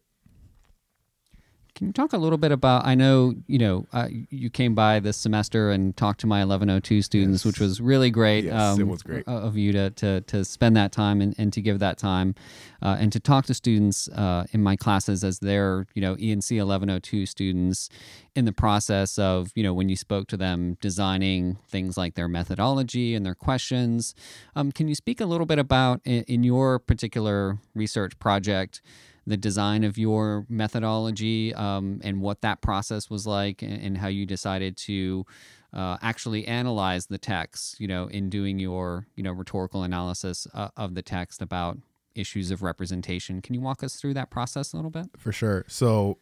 Can 1.78 1.86
you 1.86 1.94
talk 1.94 2.12
a 2.14 2.18
little 2.18 2.40
bit 2.40 2.52
about? 2.52 2.88
I 2.88 2.96
know 2.96 3.36
you 3.46 3.60
know 3.60 3.86
uh, 3.94 4.08
you 4.32 4.50
came 4.50 4.74
by 4.74 5.00
this 5.00 5.16
semester 5.16 5.70
and 5.70 5.96
talked 5.96 6.20
to 6.22 6.28
my 6.28 6.40
1102 6.40 7.04
students, 7.04 7.42
Yes. 7.42 7.46
which 7.46 7.60
was 7.60 7.80
really 7.80 8.10
great. 8.10 8.46
Yes, 8.46 8.80
it 8.80 8.88
was 8.88 9.04
great. 9.04 9.28
of 9.28 9.56
you 9.58 9.72
to 9.74 9.92
to, 9.92 10.22
to 10.22 10.44
spend 10.44 10.76
that 10.76 10.92
time 10.92 11.22
and, 11.22 11.36
and 11.38 11.54
to 11.54 11.62
give 11.62 11.78
that 11.78 12.00
time, 12.00 12.34
uh, 12.82 12.98
and 13.00 13.12
to 13.12 13.20
talk 13.20 13.46
to 13.46 13.54
students 13.54 14.10
uh, 14.10 14.46
in 14.54 14.64
my 14.64 14.76
classes 14.76 15.24
as 15.24 15.38
they're 15.38 15.86
you 15.94 16.02
know 16.02 16.16
ENC 16.16 16.50
1102 16.58 17.28
students 17.28 17.90
in 18.34 18.46
the 18.46 18.52
process 18.54 19.20
of 19.20 19.52
you 19.54 19.62
know 19.62 19.76
when 19.76 19.88
you 19.88 19.96
spoke 19.96 20.28
to 20.30 20.38
them 20.38 20.78
designing 20.82 21.60
things 21.70 21.96
like 21.96 22.16
their 22.16 22.28
methodology 22.28 23.14
and 23.14 23.24
their 23.24 23.36
questions. 23.36 24.16
Um, 24.56 24.72
can 24.72 24.88
you 24.88 24.96
speak 24.96 25.22
a 25.22 25.28
little 25.28 25.46
bit 25.46 25.60
about 25.60 26.02
in, 26.06 26.24
in 26.24 26.44
your 26.44 26.80
particular 26.80 27.60
research 27.76 28.18
project? 28.18 28.82
The 29.28 29.38
design 29.38 29.84
of 29.84 29.98
your 29.98 30.46
methodology 30.50 31.54
um, 31.54 32.00
and 32.04 32.22
what 32.22 32.42
that 32.42 32.62
process 32.62 33.10
was 33.10 33.28
like 33.28 33.62
and, 33.62 33.74
and 33.74 33.98
how 33.98 34.08
you 34.08 34.26
decided 34.26 34.78
to 34.78 35.26
uh, 35.74 35.98
actually 36.02 36.48
analyze 36.48 37.08
the 37.08 37.18
text 37.18 37.80
you 37.80 37.88
know 37.88 38.08
in 38.08 38.30
doing 38.30 38.58
your 38.58 39.06
you 39.16 39.22
know 39.22 39.32
rhetorical 39.34 39.84
analysis 39.84 40.48
uh, 40.54 40.70
of 40.78 40.96
the 40.96 41.02
text 41.02 41.42
about 41.42 41.78
issues 42.16 42.50
of 42.50 42.64
representation 42.64 43.42
can 43.42 43.54
you 43.54 43.62
walk 43.62 43.84
us 43.84 43.98
through 43.98 44.14
that 44.14 44.32
process 44.32 44.74
a 44.74 44.76
little 44.76 44.90
bit 44.90 45.06
For 45.18 45.32
sure. 45.32 45.66
So 45.68 46.18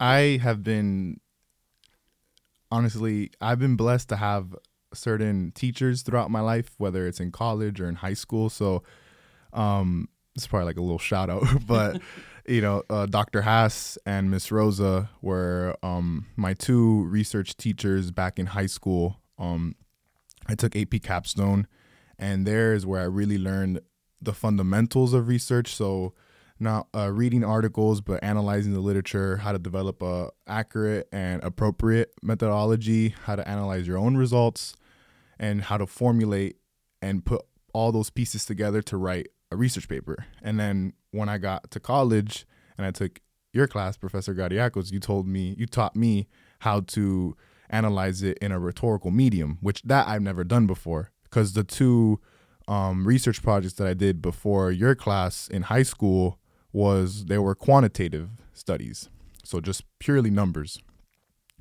I 0.00 0.40
have 0.42 0.62
been 0.62 1.20
honestly, 2.70 3.30
I've 3.40 3.58
been 3.58 3.76
blessed 3.76 4.08
to 4.08 4.16
have 4.16 4.56
certain 4.94 5.52
teachers 5.54 6.02
throughout 6.02 6.30
my 6.30 6.40
life, 6.40 6.74
whether 6.78 7.06
it's 7.06 7.20
in 7.20 7.32
college 7.32 7.80
or 7.80 7.88
in 7.88 7.96
high 7.96 8.14
school. 8.14 8.48
So 8.48 8.82
um 9.52 10.08
it's 10.36 10.46
probably 10.46 10.66
like 10.66 10.76
a 10.76 10.82
little 10.82 10.98
shout 10.98 11.30
out, 11.30 11.44
but 11.66 12.00
you 12.46 12.60
know, 12.60 12.82
uh, 12.90 13.06
Dr. 13.06 13.42
Haas 13.42 13.98
and 14.04 14.30
Miss 14.30 14.50
Rosa 14.50 15.10
were 15.20 15.76
um, 15.82 16.26
my 16.36 16.54
two 16.54 17.04
research 17.04 17.56
teachers 17.56 18.10
back 18.10 18.38
in 18.38 18.46
high 18.46 18.66
school. 18.66 19.20
Um, 19.38 19.76
I 20.46 20.54
took 20.54 20.74
AP 20.74 21.02
Capstone, 21.02 21.66
and 22.18 22.46
there 22.46 22.74
is 22.74 22.84
where 22.84 23.00
I 23.00 23.04
really 23.04 23.38
learned 23.38 23.80
the 24.20 24.32
fundamentals 24.32 25.12
of 25.12 25.28
research. 25.28 25.74
So, 25.74 26.14
not 26.58 26.88
uh, 26.94 27.10
reading 27.12 27.44
articles, 27.44 28.00
but 28.00 28.22
analyzing 28.22 28.72
the 28.72 28.80
literature, 28.80 29.38
how 29.38 29.52
to 29.52 29.58
develop 29.58 30.02
a 30.02 30.30
accurate 30.46 31.08
and 31.12 31.42
appropriate 31.42 32.12
methodology, 32.22 33.14
how 33.24 33.36
to 33.36 33.48
analyze 33.48 33.86
your 33.86 33.98
own 33.98 34.16
results, 34.16 34.74
and 35.38 35.62
how 35.62 35.76
to 35.76 35.86
formulate 35.86 36.56
and 37.00 37.24
put 37.24 37.42
all 37.72 37.90
those 37.90 38.10
pieces 38.10 38.44
together 38.44 38.82
to 38.82 38.96
write 38.96 39.28
a 39.52 39.56
research 39.56 39.88
paper. 39.88 40.26
And 40.42 40.58
then 40.58 40.94
when 41.10 41.28
I 41.28 41.38
got 41.38 41.70
to 41.70 41.80
college 41.80 42.46
and 42.76 42.86
I 42.86 42.90
took 42.90 43.20
your 43.52 43.66
class, 43.66 43.96
Professor 43.96 44.34
Gardiakos, 44.34 44.92
you 44.92 45.00
told 45.00 45.26
me, 45.26 45.54
you 45.58 45.66
taught 45.66 45.94
me 45.94 46.28
how 46.60 46.80
to 46.80 47.36
analyze 47.70 48.22
it 48.22 48.38
in 48.38 48.52
a 48.52 48.58
rhetorical 48.58 49.10
medium, 49.10 49.58
which 49.60 49.82
that 49.82 50.06
I've 50.08 50.22
never 50.22 50.44
done 50.44 50.66
before. 50.66 51.10
Because 51.24 51.54
the 51.54 51.64
two 51.64 52.20
um, 52.68 53.06
research 53.06 53.42
projects 53.42 53.74
that 53.74 53.86
I 53.86 53.94
did 53.94 54.22
before 54.22 54.70
your 54.70 54.94
class 54.94 55.48
in 55.48 55.62
high 55.62 55.82
school 55.82 56.38
was 56.72 57.26
they 57.26 57.38
were 57.38 57.54
quantitative 57.54 58.30
studies, 58.52 59.08
so 59.44 59.60
just 59.60 59.82
purely 59.98 60.30
numbers. 60.30 60.78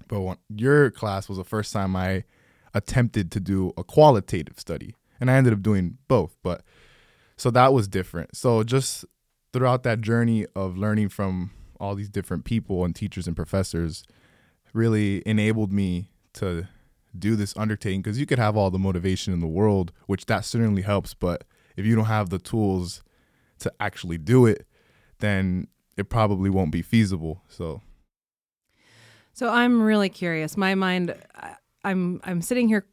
But 0.07 0.21
when, 0.21 0.37
your 0.49 0.91
class 0.91 1.27
was 1.27 1.37
the 1.37 1.43
first 1.43 1.73
time 1.73 1.95
I 1.95 2.23
attempted 2.73 3.31
to 3.31 3.39
do 3.39 3.73
a 3.77 3.83
qualitative 3.83 4.59
study, 4.59 4.95
and 5.19 5.29
I 5.29 5.35
ended 5.35 5.53
up 5.53 5.61
doing 5.61 5.97
both. 6.07 6.35
But 6.43 6.63
so 7.41 7.49
that 7.49 7.73
was 7.73 7.87
different. 7.87 8.37
So 8.37 8.61
just 8.61 9.03
throughout 9.51 9.81
that 9.81 9.99
journey 9.99 10.45
of 10.55 10.77
learning 10.77 11.09
from 11.09 11.49
all 11.79 11.95
these 11.95 12.07
different 12.07 12.45
people 12.45 12.85
and 12.85 12.95
teachers 12.95 13.25
and 13.25 13.35
professors, 13.35 14.03
really 14.73 15.23
enabled 15.25 15.73
me 15.73 16.11
to 16.33 16.67
do 17.17 17.35
this 17.35 17.57
undertaking 17.57 18.03
because 18.03 18.19
you 18.19 18.27
could 18.27 18.37
have 18.37 18.55
all 18.55 18.69
the 18.69 18.77
motivation 18.77 19.33
in 19.33 19.39
the 19.39 19.47
world, 19.47 19.91
which 20.05 20.27
that 20.27 20.45
certainly 20.45 20.83
helps. 20.83 21.15
But 21.15 21.43
if 21.75 21.83
you 21.83 21.95
don't 21.95 22.05
have 22.05 22.29
the 22.29 22.37
tools 22.37 23.01
to 23.57 23.73
actually 23.79 24.19
do 24.19 24.45
it, 24.45 24.67
then 25.17 25.67
it 25.97 26.09
probably 26.09 26.51
won't 26.51 26.71
be 26.71 26.83
feasible. 26.83 27.41
So, 27.49 27.81
so 29.33 29.49
I'm 29.49 29.81
really 29.81 30.09
curious. 30.09 30.57
My 30.57 30.75
mind, 30.75 31.15
I'm 31.83 32.21
I'm 32.23 32.43
sitting 32.43 32.67
here 32.67 32.85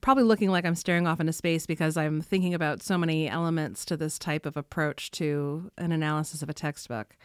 probably 0.00 0.24
looking 0.24 0.50
like 0.50 0.64
I'm 0.64 0.74
staring 0.74 1.06
off 1.06 1.20
into 1.20 1.32
space 1.32 1.66
because 1.66 1.96
I'm 1.96 2.20
thinking 2.20 2.54
about 2.54 2.82
so 2.82 2.98
many 2.98 3.28
elements 3.28 3.84
to 3.86 3.96
this 3.96 4.18
type 4.18 4.46
of 4.46 4.56
approach 4.56 5.10
to 5.12 5.70
an 5.78 5.92
analysis 5.92 6.42
of 6.42 6.48
a 6.48 6.54
textbook. 6.54 7.16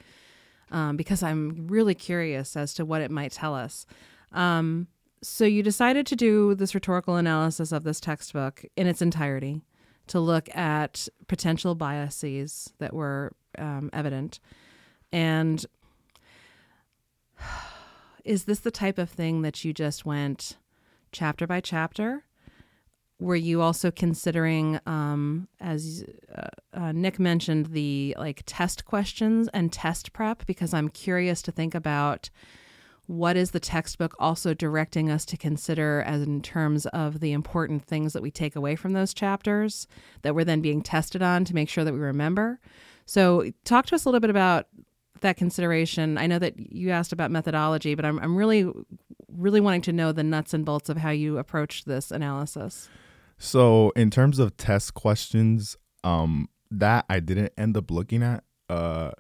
Um, 0.71 0.97
because 0.97 1.21
I'm 1.21 1.67
really 1.67 1.93
curious 1.93 2.57
as 2.57 2.73
to 2.75 2.85
what 2.85 3.01
it 3.01 3.11
might 3.11 3.31
tell 3.31 3.53
us. 3.53 3.85
Um, 4.31 4.87
so 5.21 5.45
you 5.45 5.61
decided 5.61 6.05
to 6.07 6.15
do 6.15 6.55
this 6.55 6.73
rhetorical 6.73 7.15
analysis 7.15 7.71
of 7.71 7.83
this 7.83 7.99
textbook 7.99 8.65
in 8.75 8.87
its 8.87 9.01
entirety 9.01 9.61
to 10.07 10.19
look 10.19 10.53
at 10.55 11.07
potential 11.27 11.75
biases 11.75 12.73
that 12.79 12.93
were 12.93 13.33
um, 13.57 13.89
evident. 13.93 14.39
And 15.11 15.65
is 18.25 18.45
this 18.45 18.59
the 18.59 18.71
type 18.71 18.97
of 18.97 19.09
thing 19.09 19.43
that 19.43 19.63
you 19.63 19.73
just 19.73 20.05
went 20.05 20.57
chapter 21.11 21.47
by 21.47 21.61
chapter? 21.61 22.23
Were 23.23 23.37
you 23.37 23.61
also 23.61 23.89
considering, 23.89 24.81
um, 24.85 25.47
as 25.61 26.03
uh, 26.35 26.47
uh, 26.73 26.91
Nick 26.91 27.19
mentioned, 27.19 27.67
the 27.67 28.13
like 28.19 28.43
test 28.45 28.83
questions 28.83 29.47
and 29.53 29.71
test 29.71 30.11
prep? 30.11 30.45
Because 30.45 30.73
I'm 30.73 30.89
curious 30.89 31.41
to 31.43 31.51
think 31.53 31.73
about 31.73 32.29
what 33.07 33.37
is 33.37 33.51
the 33.51 33.61
textbook 33.61 34.13
also 34.19 34.53
directing 34.53 35.09
us 35.09 35.23
to 35.27 35.37
consider 35.37 36.03
as 36.05 36.21
in 36.21 36.41
terms 36.41 36.85
of 36.87 37.21
the 37.21 37.31
important 37.31 37.85
things 37.85 38.11
that 38.11 38.21
we 38.21 38.29
take 38.29 38.57
away 38.57 38.75
from 38.75 38.91
those 38.91 39.13
chapters 39.13 39.87
that 40.23 40.35
we're 40.35 40.43
then 40.43 40.59
being 40.59 40.81
tested 40.81 41.21
on 41.21 41.45
to 41.45 41.55
make 41.55 41.69
sure 41.69 41.85
that 41.85 41.93
we 41.93 41.99
remember. 41.99 42.59
So 43.05 43.51
talk 43.63 43.85
to 43.85 43.95
us 43.95 44.03
a 44.03 44.09
little 44.09 44.19
bit 44.19 44.31
about 44.31 44.67
that 45.21 45.37
consideration. 45.37 46.17
I 46.17 46.27
know 46.27 46.39
that 46.39 46.59
you 46.59 46.89
asked 46.89 47.13
about 47.13 47.31
methodology 47.31 47.95
but 47.95 48.03
i'm, 48.03 48.19
I'm 48.19 48.35
really 48.35 48.69
really 49.29 49.61
wanting 49.61 49.81
to 49.83 49.93
know 49.93 50.11
the 50.11 50.23
nuts 50.23 50.53
and 50.53 50.65
bolts 50.65 50.89
of 50.89 50.97
how 50.97 51.09
you 51.09 51.37
approach 51.37 51.85
this 51.85 52.11
analysis 52.11 52.89
so 53.43 53.91
in 53.95 54.09
terms 54.09 54.39
of 54.39 54.55
test 54.57 54.93
questions 54.93 55.77
um 56.03 56.47
that 56.71 57.05
i 57.09 57.19
didn't 57.19 57.51
end 57.57 57.75
up 57.77 57.91
looking 57.91 58.23
at 58.23 58.43
uh 58.69 59.11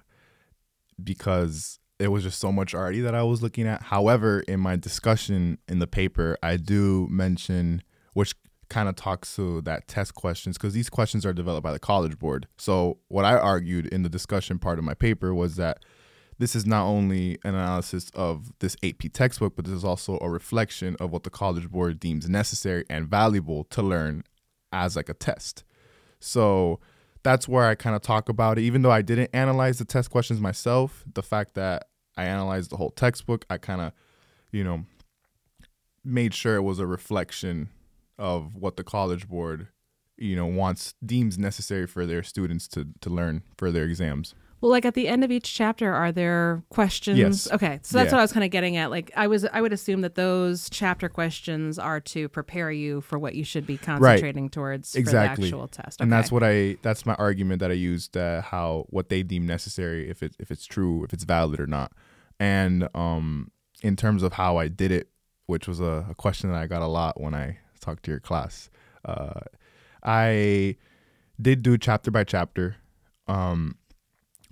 because 1.03 1.79
it 1.99 2.09
was 2.09 2.23
just 2.23 2.39
so 2.39 2.51
much 2.51 2.73
already 2.73 3.01
that 3.01 3.15
I 3.15 3.23
was 3.23 3.41
looking 3.41 3.67
at. 3.67 3.83
However, 3.83 4.41
in 4.41 4.59
my 4.59 4.75
discussion 4.75 5.57
in 5.67 5.79
the 5.79 5.87
paper, 5.87 6.37
I 6.43 6.57
do 6.57 7.07
mention, 7.09 7.81
which 8.13 8.35
kind 8.69 8.89
of 8.89 8.95
talks 8.95 9.35
to 9.35 9.61
that 9.61 9.87
test 9.87 10.15
questions, 10.15 10.57
because 10.57 10.73
these 10.73 10.89
questions 10.89 11.25
are 11.25 11.33
developed 11.33 11.63
by 11.63 11.71
the 11.71 11.79
College 11.79 12.17
Board. 12.19 12.47
So, 12.57 12.97
what 13.07 13.25
I 13.25 13.37
argued 13.37 13.87
in 13.87 14.03
the 14.03 14.09
discussion 14.09 14.59
part 14.59 14.79
of 14.79 14.85
my 14.85 14.93
paper 14.93 15.33
was 15.33 15.55
that 15.55 15.83
this 16.39 16.55
is 16.55 16.65
not 16.65 16.85
only 16.85 17.37
an 17.43 17.55
analysis 17.55 18.09
of 18.13 18.51
this 18.59 18.75
AP 18.83 19.11
textbook, 19.13 19.55
but 19.55 19.65
this 19.65 19.73
is 19.73 19.83
also 19.83 20.17
a 20.21 20.29
reflection 20.29 20.95
of 20.99 21.11
what 21.11 21.23
the 21.23 21.29
College 21.29 21.69
Board 21.69 21.99
deems 21.99 22.27
necessary 22.27 22.85
and 22.89 23.07
valuable 23.07 23.63
to 23.65 23.81
learn 23.81 24.23
as 24.71 24.95
like 24.95 25.09
a 25.09 25.13
test. 25.13 25.63
So, 26.19 26.79
that's 27.23 27.47
where 27.47 27.65
I 27.65 27.75
kind 27.75 27.95
of 27.95 28.01
talk 28.01 28.27
about 28.27 28.57
it. 28.57 28.63
Even 28.63 28.81
though 28.81 28.91
I 28.91 29.01
didn't 29.01 29.29
analyze 29.33 29.77
the 29.77 29.85
test 29.85 30.09
questions 30.09 30.41
myself, 30.41 31.05
the 31.13 31.23
fact 31.23 31.53
that 31.55 31.87
I 32.15 32.25
analyzed 32.25 32.71
the 32.71 32.77
whole 32.77 32.91
textbook. 32.91 33.45
I 33.49 33.57
kind 33.57 33.81
of, 33.81 33.93
you 34.51 34.63
know, 34.63 34.85
made 36.03 36.33
sure 36.33 36.55
it 36.55 36.61
was 36.61 36.79
a 36.79 36.87
reflection 36.87 37.69
of 38.17 38.55
what 38.55 38.77
the 38.77 38.83
college 38.83 39.27
board, 39.27 39.67
you 40.17 40.35
know, 40.35 40.45
wants 40.45 40.93
deems 41.03 41.37
necessary 41.37 41.87
for 41.87 42.05
their 42.05 42.23
students 42.23 42.67
to 42.69 42.87
to 43.01 43.09
learn 43.09 43.43
for 43.57 43.71
their 43.71 43.85
exams. 43.85 44.35
Well, 44.63 44.71
like 44.71 44.85
at 44.85 44.93
the 44.93 45.09
end 45.09 45.25
of 45.25 45.29
each 45.29 45.53
chapter, 45.53 45.93
are 45.93 46.13
there 46.13 46.63
questions? 46.69 47.19
Yes. 47.19 47.51
Okay, 47.51 47.81
so 47.83 47.97
that's 47.97 48.07
Yeah. 48.07 48.13
what 48.15 48.19
I 48.19 48.23
was 48.23 48.31
kind 48.31 48.45
of 48.45 48.49
getting 48.49 48.77
at. 48.77 48.89
Like, 48.91 49.11
I 49.13 49.27
was, 49.27 49.43
I 49.43 49.59
would 49.61 49.73
assume 49.73 49.99
that 50.01 50.15
those 50.15 50.69
chapter 50.69 51.09
questions 51.09 51.77
are 51.77 51.99
to 51.99 52.29
prepare 52.29 52.71
you 52.71 53.01
for 53.01 53.19
what 53.19 53.35
you 53.35 53.43
should 53.43 53.67
be 53.67 53.77
concentrating 53.77 54.47
towards 54.49 54.95
Exactly. 54.95 55.49
for 55.49 55.57
the 55.57 55.63
actual 55.63 55.67
test. 55.67 55.99
And 55.99 56.09
that's 56.09 56.31
what 56.31 56.43
I 56.43 56.77
that's 56.81 57.05
my 57.05 57.13
argument 57.15 57.59
that 57.59 57.71
I 57.71 57.73
used 57.73 58.15
uh, 58.15 58.41
how 58.41 58.85
what 58.89 59.09
they 59.09 59.21
deem 59.21 59.45
necessary 59.45 60.09
if 60.09 60.23
it 60.23 60.33
if 60.39 60.49
it's 60.49 60.65
true 60.65 61.03
if 61.03 61.11
it's 61.11 61.25
valid 61.25 61.59
or 61.59 61.67
not. 61.67 61.91
And 62.39 62.87
um 62.95 63.51
in 63.81 63.97
terms 63.97 64.23
of 64.23 64.31
how 64.31 64.55
I 64.55 64.69
did 64.69 64.93
it, 64.93 65.09
which 65.45 65.67
was 65.67 65.81
a, 65.81 66.05
a 66.09 66.15
question 66.15 66.49
that 66.49 66.57
I 66.57 66.67
got 66.67 66.81
a 66.81 66.87
lot 66.87 67.19
when 67.19 67.33
I 67.33 67.57
talked 67.81 68.03
to 68.03 68.11
your 68.11 68.21
class. 68.21 68.69
Uh, 69.03 69.41
I 70.01 70.77
did 71.41 71.63
do 71.63 71.77
chapter 71.77 72.11
by 72.11 72.23
chapter. 72.23 72.77
Um, 73.27 73.75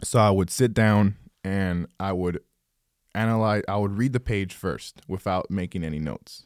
so 0.04 0.20
I 0.20 0.30
would 0.30 0.50
sit 0.50 0.74
down 0.74 1.16
and 1.44 1.88
I 2.00 2.14
would 2.14 2.40
analyze. 3.16 3.64
I 3.68 3.78
would 3.78 3.98
read 3.98 4.14
the 4.14 4.20
page 4.20 4.54
first 4.54 5.02
without 5.08 5.50
making 5.50 5.84
any 5.84 6.00
notes, 6.00 6.46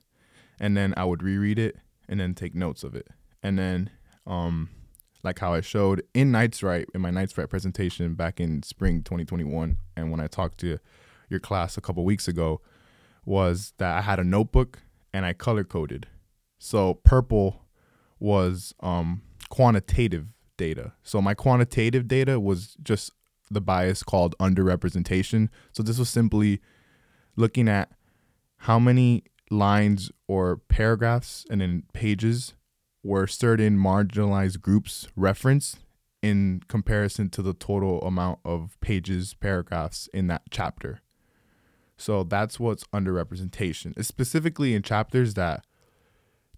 and 0.60 0.76
then 0.76 0.94
I 0.98 1.06
would 1.06 1.24
reread 1.24 1.60
it 1.60 1.78
and 2.08 2.20
then 2.20 2.34
take 2.34 2.56
notes 2.56 2.84
of 2.84 2.96
it, 2.96 3.08
and 3.44 3.58
then 3.58 3.90
um, 4.28 4.70
like 5.24 5.40
how 5.40 5.54
I 5.54 5.62
showed 5.62 6.04
in 6.14 6.32
Knights 6.32 6.64
Write 6.64 6.88
in 6.94 7.02
my 7.02 7.12
Knights 7.12 7.38
Write 7.38 7.50
presentation 7.50 8.16
back 8.16 8.40
in 8.40 8.64
spring 8.64 9.04
2021, 9.04 9.78
and 9.96 10.12
when 10.12 10.20
I 10.20 10.28
talked 10.28 10.60
to 10.60 10.80
your 11.30 11.40
class 11.40 11.78
a 11.78 11.82
couple 11.82 12.06
weeks 12.06 12.28
ago, 12.28 12.62
was 13.26 13.74
that 13.78 13.98
I 13.98 14.02
had 14.02 14.20
a 14.20 14.24
notebook 14.24 14.80
and 15.14 15.26
I 15.26 15.34
color 15.34 15.64
coded. 15.64 16.08
So 16.60 16.96
purple 16.96 17.66
was 18.20 18.74
um, 18.82 19.24
quantitative 19.50 20.28
data. 20.58 20.94
So 21.04 21.22
my 21.22 21.34
quantitative 21.34 22.08
data 22.08 22.40
was 22.40 22.76
just 22.84 23.12
the 23.50 23.62
bias 23.62 24.04
called 24.04 24.36
underrepresentation. 24.40 25.50
So 25.72 25.84
this 25.84 26.00
was 26.00 26.10
simply 26.10 26.62
looking 27.36 27.68
at 27.68 27.92
how 28.58 28.80
many 28.80 29.24
lines 29.52 30.12
or 30.28 30.58
paragraphs 30.58 31.46
and 31.50 31.62
then 31.62 31.84
pages 31.94 32.54
were 33.04 33.28
certain 33.28 33.78
marginalized 33.78 34.62
groups 34.62 35.08
referenced 35.16 35.78
in 36.24 36.62
comparison 36.68 37.30
to 37.30 37.44
the 37.44 37.54
total 37.54 38.02
amount 38.02 38.40
of 38.44 38.78
pages, 38.82 39.36
paragraphs 39.36 40.10
in 40.12 40.26
that 40.28 40.42
chapter. 40.50 41.02
So 41.98 42.24
that's 42.24 42.60
what's 42.60 42.84
underrepresentation. 42.86 43.94
It's 43.96 44.08
specifically 44.08 44.74
in 44.74 44.82
chapters 44.82 45.36
that 45.36 45.64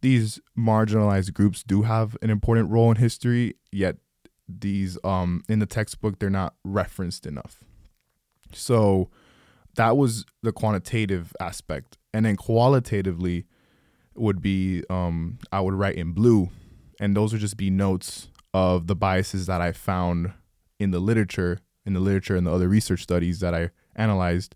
these 0.01 0.39
marginalized 0.57 1.33
groups 1.33 1.63
do 1.63 1.81
have 1.81 2.15
an 2.21 2.29
important 2.29 2.69
role 2.69 2.91
in 2.91 2.97
history, 2.97 3.55
yet 3.71 3.97
these 4.47 4.97
um 5.03 5.43
in 5.49 5.59
the 5.59 5.65
textbook 5.65 6.19
they're 6.19 6.29
not 6.29 6.55
referenced 6.63 7.25
enough. 7.25 7.63
So 8.53 9.09
that 9.75 9.97
was 9.97 10.25
the 10.41 10.51
quantitative 10.51 11.33
aspect. 11.39 11.97
And 12.13 12.25
then 12.25 12.35
qualitatively 12.35 13.45
would 14.15 14.41
be 14.41 14.83
um 14.89 15.39
I 15.51 15.61
would 15.61 15.73
write 15.73 15.95
in 15.95 16.13
blue 16.13 16.49
and 16.99 17.15
those 17.15 17.31
would 17.31 17.41
just 17.41 17.57
be 17.57 17.69
notes 17.69 18.29
of 18.53 18.87
the 18.87 18.95
biases 18.95 19.45
that 19.45 19.61
I 19.61 19.71
found 19.71 20.33
in 20.79 20.91
the 20.91 20.99
literature, 20.99 21.59
in 21.85 21.93
the 21.93 21.99
literature 21.99 22.35
and 22.35 22.47
the 22.47 22.51
other 22.51 22.67
research 22.67 23.03
studies 23.03 23.39
that 23.39 23.53
I 23.53 23.69
analyzed. 23.95 24.55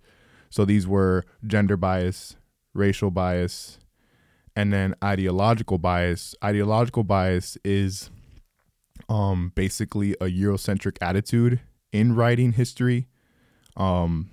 So 0.50 0.65
these 0.65 0.88
were 0.88 1.25
gender 1.45 1.77
bias, 1.77 2.36
racial 2.74 3.12
bias, 3.12 3.79
and 4.55 4.74
then 4.74 4.95
ideological 5.03 5.77
bias. 5.77 6.36
Ideological 6.43 7.03
bias 7.03 7.57
is 7.63 8.10
um, 9.10 9.51
basically 9.55 10.13
a 10.13 10.25
Eurocentric 10.25 10.98
attitude 11.01 11.60
in 11.91 12.15
writing 12.15 12.53
history. 12.53 13.07
Um, 13.77 14.29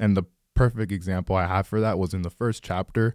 and 0.00 0.16
the 0.16 0.24
perfect 0.54 0.92
example 0.92 1.36
I 1.36 1.46
have 1.46 1.66
for 1.66 1.80
that 1.80 1.98
was 1.98 2.14
in 2.14 2.22
the 2.22 2.30
first 2.30 2.62
chapter. 2.62 3.14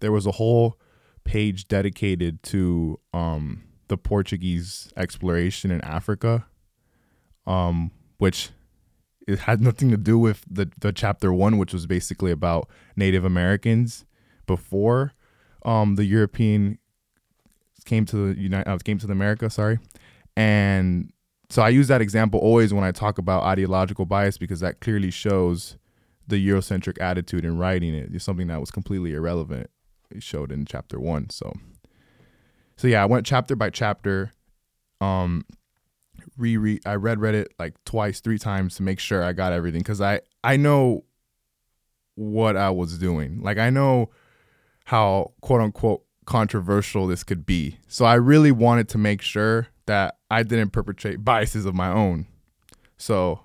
There 0.00 0.12
was 0.12 0.26
a 0.26 0.32
whole 0.32 0.78
page 1.24 1.68
dedicated 1.68 2.42
to 2.44 2.98
um, 3.12 3.64
the 3.88 3.96
Portuguese 3.96 4.92
exploration 4.96 5.70
in 5.70 5.80
Africa, 5.82 6.46
um, 7.46 7.90
which 8.18 8.50
it 9.26 9.40
had 9.40 9.60
nothing 9.60 9.90
to 9.90 9.96
do 9.96 10.18
with 10.18 10.44
the, 10.50 10.70
the 10.78 10.92
chapter 10.92 11.32
one, 11.32 11.58
which 11.58 11.72
was 11.72 11.86
basically 11.86 12.30
about 12.30 12.68
Native 12.96 13.24
Americans 13.24 14.06
before 14.46 15.12
um, 15.64 15.96
the 15.96 16.04
European 16.04 16.78
came 17.84 18.04
to 18.06 18.32
the 18.32 18.40
United 18.40 18.68
uh, 18.68 18.78
came 18.78 18.98
to 18.98 19.06
the 19.06 19.12
America. 19.12 19.50
Sorry, 19.50 19.78
and 20.38 21.12
so 21.50 21.62
I 21.62 21.68
use 21.70 21.88
that 21.88 22.00
example 22.00 22.38
always 22.38 22.72
when 22.72 22.84
I 22.84 22.92
talk 22.92 23.18
about 23.18 23.42
ideological 23.42 24.06
bias 24.06 24.38
because 24.38 24.60
that 24.60 24.80
clearly 24.80 25.10
shows 25.10 25.76
the 26.28 26.36
Eurocentric 26.36 26.96
attitude 27.00 27.44
in 27.44 27.58
writing 27.58 27.92
it. 27.92 28.10
It's 28.14 28.24
something 28.24 28.46
that 28.46 28.60
was 28.60 28.70
completely 28.70 29.14
irrelevant. 29.14 29.68
It 30.12 30.22
showed 30.22 30.52
in 30.52 30.64
chapter 30.64 31.00
one. 31.00 31.30
So, 31.30 31.52
so 32.76 32.86
yeah, 32.86 33.02
I 33.02 33.06
went 33.06 33.26
chapter 33.26 33.56
by 33.56 33.70
chapter. 33.70 34.30
Um, 35.00 35.44
reread. 36.36 36.82
I 36.86 36.94
read 36.94 37.20
read 37.20 37.34
it 37.34 37.52
like 37.58 37.74
twice, 37.84 38.20
three 38.20 38.38
times 38.38 38.76
to 38.76 38.84
make 38.84 39.00
sure 39.00 39.24
I 39.24 39.32
got 39.32 39.52
everything 39.52 39.80
because 39.80 40.00
I 40.00 40.20
I 40.44 40.56
know 40.56 41.04
what 42.14 42.56
I 42.56 42.70
was 42.70 42.96
doing. 42.96 43.42
Like 43.42 43.58
I 43.58 43.70
know 43.70 44.10
how 44.84 45.32
quote 45.40 45.62
unquote 45.62 46.04
controversial 46.26 47.08
this 47.08 47.24
could 47.24 47.44
be. 47.44 47.80
So 47.88 48.04
I 48.04 48.14
really 48.14 48.52
wanted 48.52 48.88
to 48.90 48.98
make 48.98 49.20
sure 49.20 49.66
that 49.86 50.17
I 50.30 50.42
didn't 50.42 50.70
perpetrate 50.70 51.24
biases 51.24 51.64
of 51.64 51.74
my 51.74 51.88
own. 51.88 52.26
So, 52.96 53.40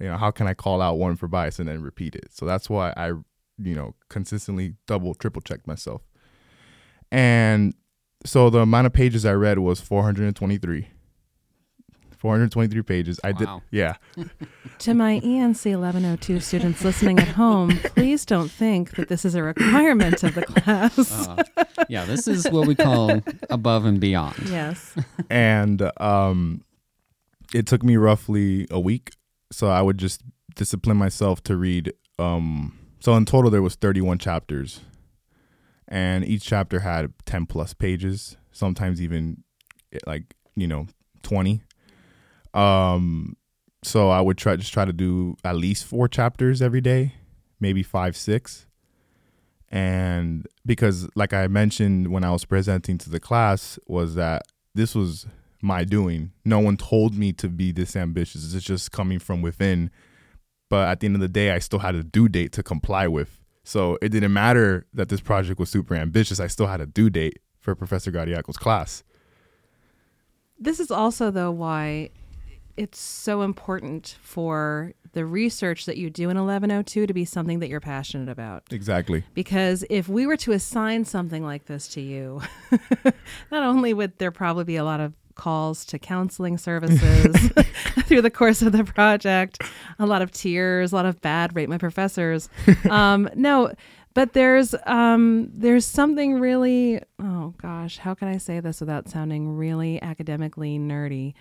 you 0.00 0.06
know, 0.06 0.16
how 0.16 0.30
can 0.30 0.46
I 0.46 0.54
call 0.54 0.82
out 0.82 0.98
one 0.98 1.16
for 1.16 1.28
bias 1.28 1.58
and 1.58 1.68
then 1.68 1.82
repeat 1.82 2.14
it? 2.14 2.28
So 2.30 2.46
that's 2.46 2.68
why 2.68 2.92
I, 2.96 3.08
you 3.58 3.74
know, 3.74 3.94
consistently 4.08 4.74
double, 4.86 5.14
triple 5.14 5.42
checked 5.42 5.66
myself. 5.66 6.02
And 7.12 7.74
so 8.24 8.50
the 8.50 8.60
amount 8.60 8.86
of 8.86 8.92
pages 8.92 9.24
I 9.24 9.32
read 9.32 9.58
was 9.58 9.80
423. 9.80 10.88
423 12.18 12.82
pages. 12.82 13.20
I 13.24 13.32
did, 13.32 13.48
yeah. 13.70 13.94
To 14.80 14.92
my 14.92 15.20
ENC 15.20 15.64
1102 15.64 16.40
students 16.40 16.84
listening 16.84 17.18
at 17.18 17.28
home, 17.28 17.70
please 17.94 18.26
don't 18.26 18.50
think 18.50 18.90
that 18.96 19.08
this 19.08 19.24
is 19.24 19.34
a 19.34 19.42
requirement 19.42 20.22
of 20.22 20.34
the 20.34 20.44
class. 20.44 21.26
Uh, 21.26 21.42
yeah, 21.88 22.04
this 22.04 22.28
is 22.28 22.46
what 22.50 22.66
we 22.66 22.74
call 22.74 23.22
above 23.48 23.86
and 23.86 23.98
beyond. 24.00 24.36
yes. 24.50 24.94
and 25.30 25.90
um, 25.98 26.62
it 27.54 27.66
took 27.66 27.82
me 27.82 27.96
roughly 27.96 28.66
a 28.70 28.78
week. 28.78 29.12
So 29.50 29.68
I 29.68 29.80
would 29.80 29.96
just 29.98 30.22
discipline 30.56 30.96
myself 30.96 31.42
to 31.44 31.56
read. 31.56 31.92
Um, 32.18 32.78
so 33.00 33.14
in 33.14 33.24
total, 33.24 33.50
there 33.50 33.62
was 33.62 33.76
31 33.76 34.18
chapters, 34.18 34.80
and 35.88 36.24
each 36.24 36.44
chapter 36.44 36.80
had 36.80 37.12
10 37.24 37.46
plus 37.46 37.72
pages. 37.72 38.36
Sometimes 38.52 39.00
even 39.00 39.44
eh, 39.92 39.98
like 40.06 40.34
you 40.54 40.66
know 40.66 40.86
20. 41.22 41.62
Um, 42.56 43.36
so 43.84 44.08
I 44.10 44.20
would 44.20 44.38
try 44.38 44.56
just 44.56 44.72
try 44.72 44.84
to 44.84 44.92
do 44.92 45.36
at 45.44 45.56
least 45.56 45.84
four 45.84 46.08
chapters 46.08 46.62
every 46.62 46.80
day, 46.80 47.14
maybe 47.60 47.82
five, 47.82 48.16
six. 48.16 48.66
And 49.68 50.46
because, 50.64 51.08
like 51.14 51.32
I 51.32 51.46
mentioned 51.48 52.08
when 52.08 52.24
I 52.24 52.30
was 52.30 52.44
presenting 52.44 52.98
to 52.98 53.10
the 53.10 53.20
class, 53.20 53.78
was 53.86 54.14
that 54.14 54.42
this 54.74 54.94
was 54.94 55.26
my 55.60 55.84
doing. 55.84 56.32
No 56.44 56.58
one 56.58 56.76
told 56.76 57.14
me 57.14 57.32
to 57.34 57.48
be 57.48 57.72
this 57.72 57.94
ambitious. 57.94 58.54
It's 58.54 58.64
just 58.64 58.92
coming 58.92 59.18
from 59.18 59.42
within. 59.42 59.90
But 60.68 60.88
at 60.88 61.00
the 61.00 61.06
end 61.06 61.16
of 61.16 61.20
the 61.20 61.28
day, 61.28 61.50
I 61.50 61.58
still 61.58 61.80
had 61.80 61.94
a 61.94 62.02
due 62.02 62.28
date 62.28 62.52
to 62.52 62.62
comply 62.62 63.06
with. 63.06 63.42
So 63.64 63.98
it 64.00 64.10
didn't 64.10 64.32
matter 64.32 64.86
that 64.94 65.08
this 65.08 65.20
project 65.20 65.58
was 65.58 65.68
super 65.68 65.94
ambitious. 65.94 66.40
I 66.40 66.46
still 66.46 66.68
had 66.68 66.80
a 66.80 66.86
due 66.86 67.10
date 67.10 67.40
for 67.58 67.74
Professor 67.74 68.12
Gardiakos' 68.12 68.54
class. 68.54 69.02
This 70.58 70.80
is 70.80 70.90
also, 70.90 71.30
though, 71.30 71.50
why 71.50 72.10
it's 72.76 73.00
so 73.00 73.42
important 73.42 74.16
for 74.22 74.92
the 75.12 75.24
research 75.24 75.86
that 75.86 75.96
you 75.96 76.10
do 76.10 76.24
in 76.24 76.36
1102 76.36 77.06
to 77.06 77.14
be 77.14 77.24
something 77.24 77.60
that 77.60 77.68
you're 77.68 77.80
passionate 77.80 78.28
about. 78.28 78.64
Exactly. 78.70 79.24
Because 79.32 79.84
if 79.88 80.08
we 80.08 80.26
were 80.26 80.36
to 80.36 80.52
assign 80.52 81.04
something 81.04 81.42
like 81.42 81.64
this 81.66 81.88
to 81.88 82.00
you, 82.02 82.42
not 83.50 83.62
only 83.62 83.94
would 83.94 84.18
there 84.18 84.30
probably 84.30 84.64
be 84.64 84.76
a 84.76 84.84
lot 84.84 85.00
of 85.00 85.14
calls 85.34 85.84
to 85.84 85.98
counseling 85.98 86.58
services 86.58 87.34
through 88.04 88.22
the 88.22 88.30
course 88.30 88.62
of 88.62 88.72
the 88.72 88.84
project, 88.84 89.62
a 89.98 90.06
lot 90.06 90.22
of 90.22 90.32
tears, 90.32 90.92
a 90.92 90.96
lot 90.96 91.06
of 91.06 91.20
bad 91.20 91.54
rate 91.56 91.68
my 91.68 91.78
professors. 91.78 92.48
Um, 92.90 93.28
no, 93.34 93.72
but 94.12 94.32
there's 94.32 94.74
um, 94.86 95.50
there's 95.52 95.84
something 95.86 96.34
really 96.40 97.00
oh 97.22 97.54
gosh, 97.60 97.98
how 97.98 98.14
can 98.14 98.28
I 98.28 98.38
say 98.38 98.60
this 98.60 98.80
without 98.80 99.08
sounding 99.08 99.56
really 99.56 100.02
academically 100.02 100.78
nerdy? 100.78 101.34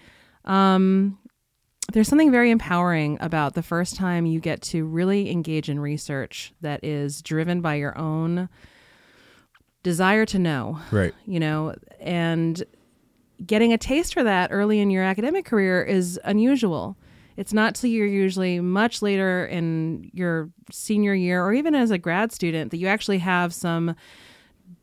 Um, 0.43 1.17
there's 1.93 2.07
something 2.07 2.31
very 2.31 2.51
empowering 2.51 3.17
about 3.21 3.53
the 3.53 3.61
first 3.63 3.95
time 3.95 4.25
you 4.25 4.39
get 4.39 4.61
to 4.61 4.85
really 4.85 5.29
engage 5.31 5.69
in 5.69 5.79
research 5.79 6.53
that 6.61 6.83
is 6.83 7.21
driven 7.21 7.61
by 7.61 7.75
your 7.75 7.97
own 7.97 8.49
desire 9.83 10.25
to 10.25 10.39
know, 10.39 10.79
Right. 10.91 11.13
you 11.27 11.39
know, 11.39 11.75
and 11.99 12.63
getting 13.45 13.71
a 13.71 13.77
taste 13.77 14.13
for 14.13 14.23
that 14.23 14.51
early 14.51 14.79
in 14.79 14.89
your 14.89 15.03
academic 15.03 15.45
career 15.45 15.83
is 15.83 16.19
unusual. 16.23 16.97
It's 17.37 17.53
not 17.53 17.75
till 17.75 17.89
you're 17.89 18.07
usually 18.07 18.59
much 18.61 19.01
later 19.01 19.45
in 19.45 20.09
your 20.13 20.49
senior 20.71 21.13
year 21.13 21.43
or 21.43 21.53
even 21.53 21.75
as 21.75 21.91
a 21.91 21.97
grad 21.97 22.31
student 22.31 22.71
that 22.71 22.77
you 22.77 22.87
actually 22.87 23.19
have 23.19 23.53
some 23.53 23.95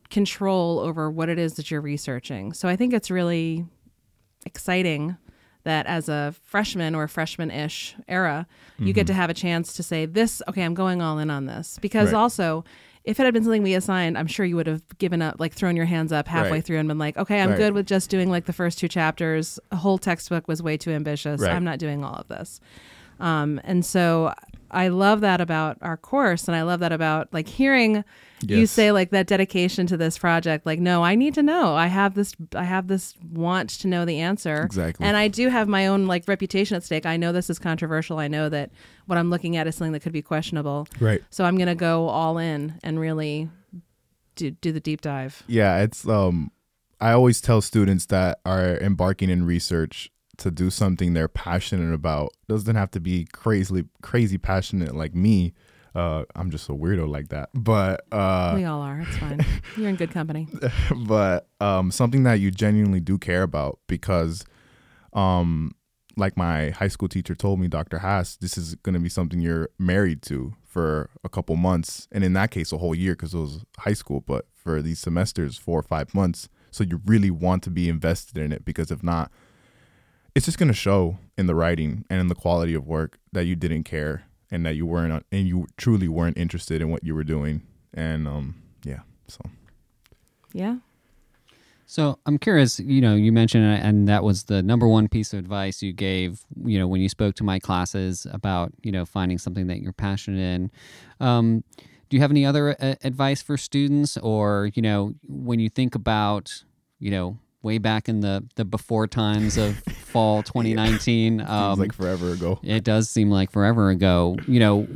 control 0.09 0.79
over 0.79 1.09
what 1.09 1.29
it 1.29 1.39
is 1.39 1.55
that 1.55 1.71
you're 1.71 1.81
researching. 1.81 2.53
So 2.53 2.69
I 2.69 2.75
think 2.75 2.93
it's 2.93 3.09
really 3.09 3.65
exciting 4.45 5.17
that 5.63 5.85
as 5.85 6.09
a 6.09 6.33
freshman 6.43 6.95
or 6.95 7.07
freshman-ish 7.07 7.95
era, 8.07 8.47
you 8.79 8.91
get 8.93 9.07
to 9.07 9.13
have 9.13 9.29
a 9.29 9.33
chance 9.33 9.73
to 9.73 9.83
say 9.83 10.05
this, 10.05 10.41
okay, 10.47 10.63
I'm 10.63 10.73
going 10.73 11.01
all 11.01 11.17
in 11.19 11.29
on 11.29 11.45
this. 11.45 11.79
Because 11.81 12.11
Right. 12.11 12.19
also, 12.19 12.65
if 13.05 13.19
it 13.19 13.23
had 13.23 13.33
been 13.33 13.43
something 13.43 13.63
we 13.63 13.73
assigned, 13.73 14.17
I'm 14.17 14.27
sure 14.27 14.45
you 14.45 14.55
would 14.57 14.67
have 14.67 14.81
given 14.97 15.21
up, 15.21 15.35
like 15.39 15.53
thrown 15.53 15.75
your 15.75 15.85
hands 15.85 16.11
up 16.11 16.27
halfway 16.27 16.51
Right. 16.57 16.63
through 16.65 16.79
and 16.79 16.87
been 16.87 16.97
like, 16.97 17.15
okay, 17.17 17.41
I'm 17.41 17.49
Right. 17.51 17.57
good 17.57 17.73
with 17.73 17.85
just 17.85 18.09
doing 18.09 18.29
like 18.29 18.45
the 18.45 18.53
first 18.53 18.77
two 18.79 18.87
chapters. 18.89 19.59
A 19.71 19.77
whole 19.77 19.97
textbook 19.97 20.47
was 20.47 20.61
way 20.61 20.75
too 20.77 20.91
ambitious. 20.91 21.39
Right. 21.41 21.51
I'm 21.53 21.63
not 21.63 21.79
doing 21.79 22.03
all 22.03 22.15
of 22.15 22.27
this. 22.27 22.59
Um, 23.19 23.61
and 23.63 23.85
so 23.85 24.33
I 24.73 24.89
love 24.89 25.21
that 25.21 25.39
about 25.39 25.77
our 25.81 25.97
course. 25.97 26.47
And 26.47 26.55
I 26.55 26.63
love 26.63 26.79
that 26.81 26.91
about 26.91 27.33
like 27.33 27.47
hearing 27.47 28.03
you 28.41 28.65
say 28.65 28.91
like 28.91 29.11
that 29.11 29.27
dedication 29.27 29.87
to 29.87 29.97
this 29.97 30.17
project. 30.17 30.65
Like, 30.65 30.79
no, 30.79 31.03
I 31.03 31.15
need 31.15 31.33
to 31.35 31.43
know. 31.43 31.75
I 31.75 31.87
have 31.87 32.13
this, 32.15 32.35
I 32.55 32.63
have 32.63 32.87
this 32.87 33.15
want 33.31 33.69
to 33.69 33.87
know 33.87 34.05
the 34.05 34.19
answer. 34.19 34.63
Exactly. 34.63 35.05
And 35.05 35.15
I 35.15 35.27
do 35.27 35.49
have 35.49 35.67
my 35.67 35.87
own 35.87 36.07
like 36.07 36.27
reputation 36.27 36.75
at 36.75 36.83
stake. 36.83 37.05
I 37.05 37.17
know 37.17 37.31
this 37.31 37.49
is 37.49 37.59
controversial. 37.59 38.19
I 38.19 38.27
know 38.27 38.49
that 38.49 38.71
what 39.05 39.17
I'm 39.17 39.29
looking 39.29 39.55
at 39.55 39.67
is 39.67 39.75
something 39.75 39.93
that 39.93 40.01
could 40.01 40.13
be 40.13 40.21
questionable. 40.21 40.87
Right. 40.99 41.23
So 41.29 41.45
I'm 41.45 41.55
going 41.55 41.67
to 41.67 41.75
go 41.75 42.07
all 42.07 42.37
in 42.37 42.79
and 42.83 42.99
really 42.99 43.49
do, 44.35 44.51
do 44.51 44.71
the 44.71 44.79
deep 44.79 45.01
dive. 45.01 45.43
Yeah, 45.47 45.81
it's 45.81 46.07
um 46.07 46.51
I 46.99 47.11
always 47.11 47.41
tell 47.41 47.61
students 47.61 48.05
that 48.07 48.39
are 48.45 48.77
embarking 48.77 49.29
in 49.29 49.45
research 49.45 50.09
to 50.37 50.51
do 50.51 50.69
something 50.69 51.13
they're 51.13 51.27
passionate 51.27 51.93
about. 51.93 52.33
Doesn't 52.47 52.75
have 52.75 52.91
to 52.91 52.99
be 52.99 53.25
crazily 53.31 53.85
crazy 54.01 54.37
passionate 54.37 54.95
like 54.95 55.13
me. 55.13 55.53
Uh 55.95 56.23
I'm 56.35 56.49
just 56.49 56.69
a 56.69 56.73
weirdo 56.73 57.07
like 57.07 57.29
that. 57.29 57.49
But 57.53 58.05
uh 58.11 58.53
we 58.55 58.65
all 58.65 58.81
are. 58.81 59.01
It's 59.01 59.17
fine. 59.17 59.45
You're 59.77 59.89
in 59.89 59.95
good 59.95 60.11
company. 60.11 60.47
but 61.07 61.47
um, 61.61 61.91
something 61.91 62.23
that 62.23 62.39
you 62.39 62.51
genuinely 62.51 62.99
do 62.99 63.17
care 63.17 63.43
about 63.43 63.79
because, 63.87 64.45
um, 65.13 65.71
like 66.15 66.37
my 66.37 66.69
high 66.71 66.87
school 66.87 67.07
teacher 67.07 67.33
told 67.35 67.59
me, 67.59 67.67
Dr. 67.67 67.99
Haas, 67.99 68.35
this 68.35 68.57
is 68.57 68.75
going 68.75 68.93
to 68.93 68.99
be 68.99 69.09
something 69.09 69.39
you're 69.39 69.69
married 69.79 70.21
to 70.23 70.53
for 70.67 71.09
a 71.23 71.29
couple 71.29 71.55
months, 71.55 72.07
and 72.11 72.23
in 72.23 72.33
that 72.33 72.51
case, 72.51 72.71
a 72.71 72.77
whole 72.77 72.95
year 72.95 73.13
because 73.13 73.33
it 73.33 73.39
was 73.39 73.63
high 73.79 73.93
school. 73.93 74.21
But 74.21 74.45
for 74.53 74.81
these 74.81 74.99
semesters, 74.99 75.57
four 75.57 75.79
or 75.79 75.83
five 75.83 76.13
months, 76.13 76.49
so 76.71 76.83
you 76.83 77.01
really 77.05 77.31
want 77.31 77.63
to 77.63 77.69
be 77.69 77.89
invested 77.89 78.37
in 78.37 78.51
it 78.51 78.65
because 78.65 78.91
if 78.91 79.03
not, 79.03 79.31
it's 80.35 80.45
just 80.45 80.57
going 80.57 80.67
to 80.67 80.73
show 80.73 81.17
in 81.37 81.47
the 81.47 81.55
writing 81.55 82.05
and 82.09 82.19
in 82.19 82.27
the 82.27 82.35
quality 82.35 82.73
of 82.73 82.87
work 82.87 83.19
that 83.31 83.45
you 83.45 83.55
didn't 83.55 83.83
care 83.83 84.23
and 84.51 84.65
that 84.65 84.75
you 84.75 84.85
weren't 84.85 85.25
and 85.31 85.47
you 85.47 85.67
truly 85.77 86.07
weren't 86.07 86.37
interested 86.37 86.81
in 86.81 86.89
what 86.89 87.03
you 87.03 87.15
were 87.15 87.23
doing. 87.23 87.61
And 87.93 88.27
um, 88.27 88.55
yeah, 88.83 89.01
so. 89.27 89.41
Yeah. 90.53 90.77
So 91.85 92.17
I'm 92.25 92.39
curious, 92.39 92.79
you 92.79 93.01
know, 93.01 93.13
you 93.13 93.31
mentioned, 93.31 93.65
and 93.65 94.07
that 94.07 94.23
was 94.23 94.45
the 94.45 94.63
number 94.63 94.87
one 94.87 95.07
piece 95.07 95.33
of 95.33 95.39
advice 95.39 95.83
you 95.83 95.93
gave, 95.93 96.43
you 96.65 96.79
know, 96.79 96.87
when 96.87 97.01
you 97.01 97.09
spoke 97.09 97.35
to 97.35 97.43
my 97.43 97.59
classes 97.59 98.25
about, 98.31 98.71
you 98.81 98.91
know, 98.91 99.05
finding 99.05 99.37
something 99.37 99.67
that 99.67 99.79
you're 99.79 99.93
passionate 99.93 100.39
in. 100.39 100.71
Um, 101.19 101.63
do 102.09 102.17
you 102.17 102.21
have 102.21 102.31
any 102.31 102.45
other 102.45 102.75
uh, 102.79 102.95
advice 103.03 103.41
for 103.41 103.57
students, 103.57 104.17
or 104.17 104.71
you 104.73 104.81
know, 104.81 105.13
when 105.27 105.59
you 105.59 105.69
think 105.69 105.93
about, 105.93 106.63
you 106.99 107.11
know, 107.11 107.37
way 107.63 107.79
back 107.79 108.07
in 108.07 108.19
the 108.19 108.45
the 108.55 108.65
before 108.65 109.07
times 109.07 109.57
of 109.57 109.75
fall 109.77 110.43
2019, 110.43 111.39
Seems 111.39 111.49
um, 111.49 111.79
like 111.79 111.93
forever 111.93 112.31
ago. 112.33 112.59
it 112.61 112.83
does 112.83 113.09
seem 113.09 113.31
like 113.31 113.49
forever 113.51 113.89
ago. 113.89 114.37
You 114.47 114.59
know, 114.59 114.87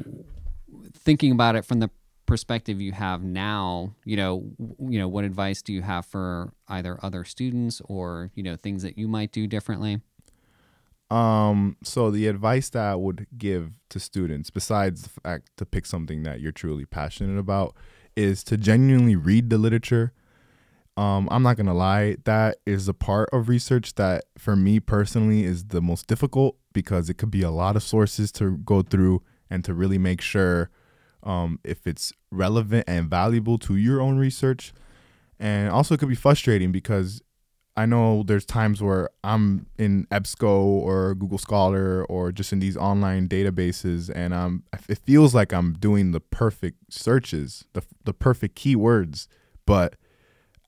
thinking 0.93 1.31
about 1.31 1.55
it 1.55 1.65
from 1.65 1.79
the 1.79 1.89
perspective 2.25 2.81
you 2.81 2.91
have 2.91 3.23
now, 3.23 3.95
you 4.03 4.17
know, 4.17 4.43
you 4.79 4.99
know, 4.99 5.07
what 5.07 5.23
advice 5.23 5.61
do 5.61 5.71
you 5.73 5.81
have 5.81 6.05
for 6.05 6.51
either 6.67 6.99
other 7.01 7.23
students 7.23 7.81
or 7.85 8.29
you 8.35 8.43
know 8.43 8.55
things 8.55 8.83
that 8.83 8.97
you 8.97 9.07
might 9.07 9.31
do 9.31 9.47
differently? 9.47 10.01
Um, 11.09 11.77
so 11.83 12.11
the 12.11 12.27
advice 12.27 12.69
that 12.71 12.83
I 12.83 12.95
would 12.95 13.27
give 13.37 13.79
to 13.89 13.99
students, 13.99 14.49
besides 14.49 15.03
the 15.03 15.09
fact 15.09 15.51
to 15.55 15.65
pick 15.65 15.85
something 15.85 16.23
that 16.23 16.41
you're 16.41 16.51
truly 16.51 16.83
passionate 16.83 17.39
about, 17.39 17.75
is 18.17 18.43
to 18.45 18.57
genuinely 18.57 19.15
read 19.15 19.49
the 19.49 19.57
literature. 19.57 20.11
Um, 20.97 21.27
I'm 21.29 21.43
not 21.43 21.57
gonna 21.57 21.75
lie, 21.75 22.17
that 22.25 22.57
is 22.65 22.87
a 22.87 22.93
part 22.93 23.29
of 23.31 23.49
research 23.49 23.93
that 23.95 24.25
for 24.37 24.55
me 24.55 24.79
personally 24.79 25.43
is 25.43 25.65
the 25.65 25.81
most 25.81 26.07
difficult 26.07 26.57
because 26.73 27.07
it 27.07 27.15
could 27.15 27.29
be 27.29 27.43
a 27.43 27.51
lot 27.51 27.75
of 27.75 27.83
sources 27.83 28.31
to 28.33 28.57
go 28.57 28.81
through 28.81 29.21
and 29.49 29.63
to 29.63 29.75
really 29.75 29.99
make 29.99 30.21
sure 30.21 30.71
um, 31.21 31.59
if 31.63 31.85
it's 31.85 32.13
relevant 32.31 32.85
and 32.87 33.09
valuable 33.09 33.59
to 33.59 33.75
your 33.75 34.01
own 34.01 34.17
research. 34.17 34.73
And 35.39 35.69
also, 35.69 35.93
it 35.93 35.99
could 35.99 36.09
be 36.09 36.15
frustrating 36.15 36.71
because 36.71 37.21
I 37.75 37.85
know 37.85 38.23
there's 38.23 38.45
times 38.45 38.81
where 38.81 39.09
I'm 39.23 39.67
in 39.77 40.07
EBSCO 40.09 40.49
or 40.49 41.13
Google 41.13 41.37
Scholar 41.37 42.05
or 42.05 42.31
just 42.31 42.51
in 42.51 42.59
these 42.59 42.75
online 42.75 43.27
databases, 43.29 44.09
and 44.13 44.33
um, 44.33 44.63
it 44.89 44.97
feels 44.97 45.35
like 45.35 45.53
I'm 45.53 45.73
doing 45.73 46.11
the 46.11 46.19
perfect 46.19 46.91
searches, 46.91 47.65
the 47.73 47.83
the 48.03 48.13
perfect 48.13 48.57
keywords, 48.57 49.27
but 49.67 49.95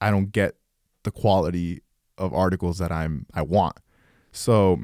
I 0.01 0.11
don't 0.11 0.31
get 0.31 0.55
the 1.03 1.11
quality 1.11 1.81
of 2.17 2.33
articles 2.33 2.77
that 2.79 2.91
I'm 2.91 3.25
I 3.33 3.41
want. 3.41 3.77
So 4.31 4.81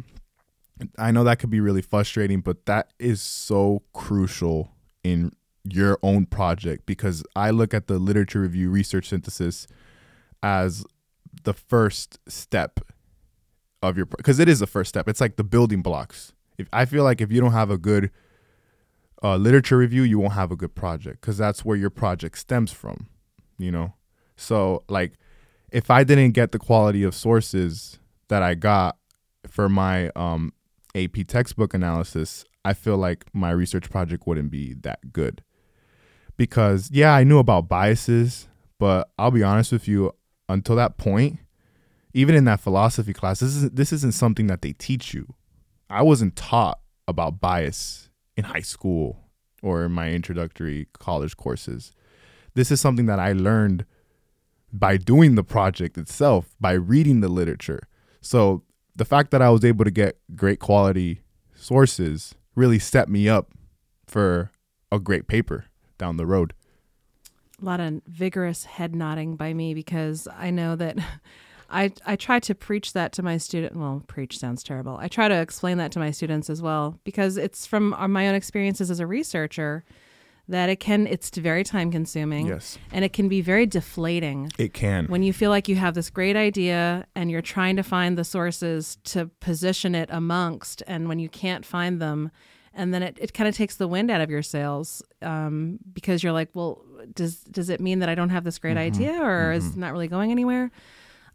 I 0.97 1.11
know 1.11 1.23
that 1.23 1.39
could 1.39 1.49
be 1.49 1.59
really 1.59 1.81
frustrating, 1.81 2.41
but 2.41 2.65
that 2.65 2.91
is 2.99 3.21
so 3.21 3.83
crucial 3.93 4.71
in 5.03 5.31
your 5.63 5.97
own 6.03 6.25
project 6.25 6.85
because 6.85 7.23
I 7.35 7.49
look 7.49 7.73
at 7.73 7.87
the 7.87 7.97
literature 7.97 8.41
review 8.41 8.69
research 8.69 9.09
synthesis 9.09 9.67
as 10.43 10.85
the 11.43 11.53
first 11.53 12.19
step 12.27 12.79
of 13.81 13.97
your 13.97 14.05
because 14.05 14.39
it 14.39 14.49
is 14.49 14.59
the 14.59 14.67
first 14.67 14.89
step. 14.89 15.07
It's 15.07 15.21
like 15.21 15.35
the 15.35 15.43
building 15.43 15.81
blocks. 15.81 16.33
If 16.57 16.67
I 16.71 16.85
feel 16.85 17.03
like 17.03 17.21
if 17.21 17.31
you 17.31 17.41
don't 17.41 17.51
have 17.51 17.69
a 17.69 17.77
good 17.77 18.11
uh, 19.23 19.37
literature 19.37 19.77
review, 19.77 20.03
you 20.03 20.19
won't 20.19 20.33
have 20.33 20.51
a 20.51 20.55
good 20.55 20.75
project 20.75 21.21
because 21.21 21.37
that's 21.37 21.65
where 21.65 21.77
your 21.77 21.89
project 21.89 22.37
stems 22.37 22.71
from. 22.71 23.07
You 23.57 23.71
know, 23.71 23.93
so 24.35 24.83
like 24.89 25.13
if 25.71 25.89
I 25.89 26.03
didn't 26.03 26.31
get 26.31 26.51
the 26.51 26.59
quality 26.59 27.03
of 27.03 27.15
sources 27.15 27.99
that 28.27 28.41
I 28.41 28.55
got 28.55 28.97
for 29.47 29.69
my 29.69 30.09
um, 30.15 30.53
AP 30.95 31.27
textbook 31.27 31.73
analysis, 31.73 32.45
I 32.63 32.73
feel 32.73 32.97
like 32.97 33.25
my 33.33 33.51
research 33.51 33.89
project 33.89 34.25
wouldn't 34.25 34.51
be 34.51 34.73
that 34.81 35.11
good. 35.11 35.43
Because 36.37 36.89
yeah, 36.91 37.13
I 37.13 37.23
knew 37.23 37.39
about 37.39 37.67
biases, 37.67 38.47
but 38.79 39.09
I'll 39.17 39.31
be 39.31 39.43
honest 39.43 39.71
with 39.71 39.87
you, 39.87 40.13
until 40.49 40.75
that 40.75 40.97
point, 40.97 41.39
even 42.13 42.35
in 42.35 42.45
that 42.45 42.59
philosophy 42.59 43.13
class, 43.13 43.39
this 43.39 43.55
isn't 43.55 43.75
this 43.75 43.91
isn't 43.91 44.13
something 44.13 44.47
that 44.47 44.61
they 44.61 44.73
teach 44.73 45.13
you. 45.13 45.33
I 45.89 46.01
wasn't 46.01 46.35
taught 46.35 46.79
about 47.07 47.39
bias 47.39 48.09
in 48.35 48.45
high 48.45 48.61
school 48.61 49.19
or 49.61 49.85
in 49.85 49.91
my 49.91 50.11
introductory 50.11 50.87
college 50.93 51.37
courses. 51.37 51.91
This 52.53 52.71
is 52.71 52.79
something 52.79 53.05
that 53.07 53.19
I 53.19 53.33
learned 53.33 53.85
by 54.79 54.97
doing 54.97 55.35
the 55.35 55.43
project 55.43 55.97
itself, 55.97 56.55
by 56.59 56.73
reading 56.73 57.21
the 57.21 57.29
literature. 57.29 57.87
So 58.21 58.63
the 58.95 59.05
fact 59.05 59.31
that 59.31 59.41
I 59.41 59.49
was 59.49 59.63
able 59.63 59.85
to 59.85 59.91
get 59.91 60.17
great 60.35 60.59
quality 60.59 61.21
sources 61.55 62.35
really 62.55 62.79
set 62.79 63.09
me 63.09 63.29
up 63.29 63.51
for 64.07 64.51
a 64.91 64.99
great 64.99 65.27
paper 65.27 65.65
down 65.97 66.17
the 66.17 66.25
road. 66.25 66.53
A 67.61 67.65
lot 67.65 67.79
of 67.79 68.01
vigorous 68.05 68.65
head 68.65 68.93
nodding 68.93 69.35
by 69.35 69.53
me 69.53 69.73
because 69.73 70.27
I 70.37 70.51
know 70.51 70.75
that 70.75 70.97
I 71.69 71.91
I 72.05 72.15
try 72.15 72.39
to 72.41 72.53
preach 72.53 72.93
that 72.93 73.11
to 73.13 73.23
my 73.23 73.37
student. 73.37 73.75
Well, 73.75 74.03
preach 74.07 74.37
sounds 74.37 74.61
terrible. 74.61 74.97
I 74.97 75.07
try 75.07 75.27
to 75.27 75.41
explain 75.41 75.77
that 75.77 75.91
to 75.93 75.99
my 75.99 76.11
students 76.11 76.49
as 76.49 76.61
well 76.61 76.99
because 77.03 77.37
it's 77.37 77.65
from 77.65 77.93
uh, 77.93 78.07
my 78.07 78.27
own 78.27 78.35
experiences 78.35 78.91
as 78.91 78.99
a 78.99 79.07
researcher 79.07 79.83
that 80.47 80.69
it 80.69 80.79
can 80.79 81.07
it's 81.07 81.29
very 81.37 81.63
time 81.63 81.91
consuming. 81.91 82.47
Yes, 82.47 82.77
and 82.91 83.03
it 83.03 83.13
can 83.13 83.27
be 83.27 83.41
very 83.41 83.65
deflating. 83.65 84.51
It 84.57 84.73
can. 84.73 85.05
when 85.07 85.23
you 85.23 85.33
feel 85.33 85.49
like 85.49 85.67
you 85.67 85.75
have 85.75 85.93
this 85.93 86.09
great 86.09 86.35
idea 86.35 87.05
and 87.15 87.31
you're 87.31 87.41
trying 87.41 87.75
to 87.77 87.83
find 87.83 88.17
the 88.17 88.23
sources 88.23 88.97
to 89.05 89.27
position 89.39 89.95
it 89.95 90.09
amongst 90.11 90.83
and 90.87 91.07
when 91.07 91.19
you 91.19 91.29
can't 91.29 91.65
find 91.65 92.01
them 92.01 92.31
and 92.73 92.93
then 92.93 93.01
it, 93.01 93.17
it 93.21 93.33
kind 93.33 93.47
of 93.47 93.55
takes 93.55 93.77
the 93.77 93.87
wind 93.87 94.11
out 94.11 94.21
of 94.21 94.29
your 94.29 94.41
sails 94.41 95.01
um, 95.21 95.79
because 95.93 96.21
you're 96.23 96.33
like 96.33 96.49
well 96.53 96.83
does 97.13 97.37
does 97.45 97.69
it 97.69 97.79
mean 97.79 97.99
that 97.99 98.09
i 98.09 98.15
don't 98.15 98.29
have 98.29 98.43
this 98.43 98.59
great 98.59 98.77
idea 98.77 99.13
or 99.21 99.51
is 99.53 99.71
it 99.71 99.77
not 99.77 99.91
really 99.91 100.07
going 100.07 100.31
anywhere? 100.31 100.71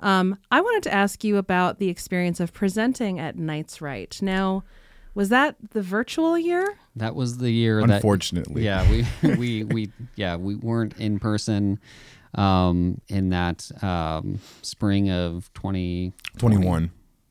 Um, 0.00 0.38
i 0.50 0.60
wanted 0.60 0.82
to 0.84 0.94
ask 0.94 1.24
you 1.24 1.36
about 1.36 1.78
the 1.78 1.88
experience 1.88 2.40
of 2.40 2.52
presenting 2.52 3.18
at 3.18 3.36
Knights 3.36 3.80
Write 3.80 4.20
now 4.22 4.64
was 5.14 5.28
that 5.30 5.56
the 5.70 5.82
virtual 5.82 6.38
year 6.38 6.76
That 6.96 7.14
was 7.14 7.38
the 7.38 7.50
year 7.50 7.80
that 7.86 7.96
Unfortunately, 7.96 8.64
yeah 8.64 8.88
we 8.90 9.06
we 9.36 9.64
we 9.64 9.92
yeah 10.16 10.36
we 10.36 10.54
weren't 10.54 10.96
in 10.98 11.18
person 11.18 11.78
um 12.34 13.00
in 13.08 13.30
that 13.30 13.70
um 13.82 14.38
spring 14.62 15.10
of 15.10 15.52
20 15.54 16.12
21, 16.38 16.90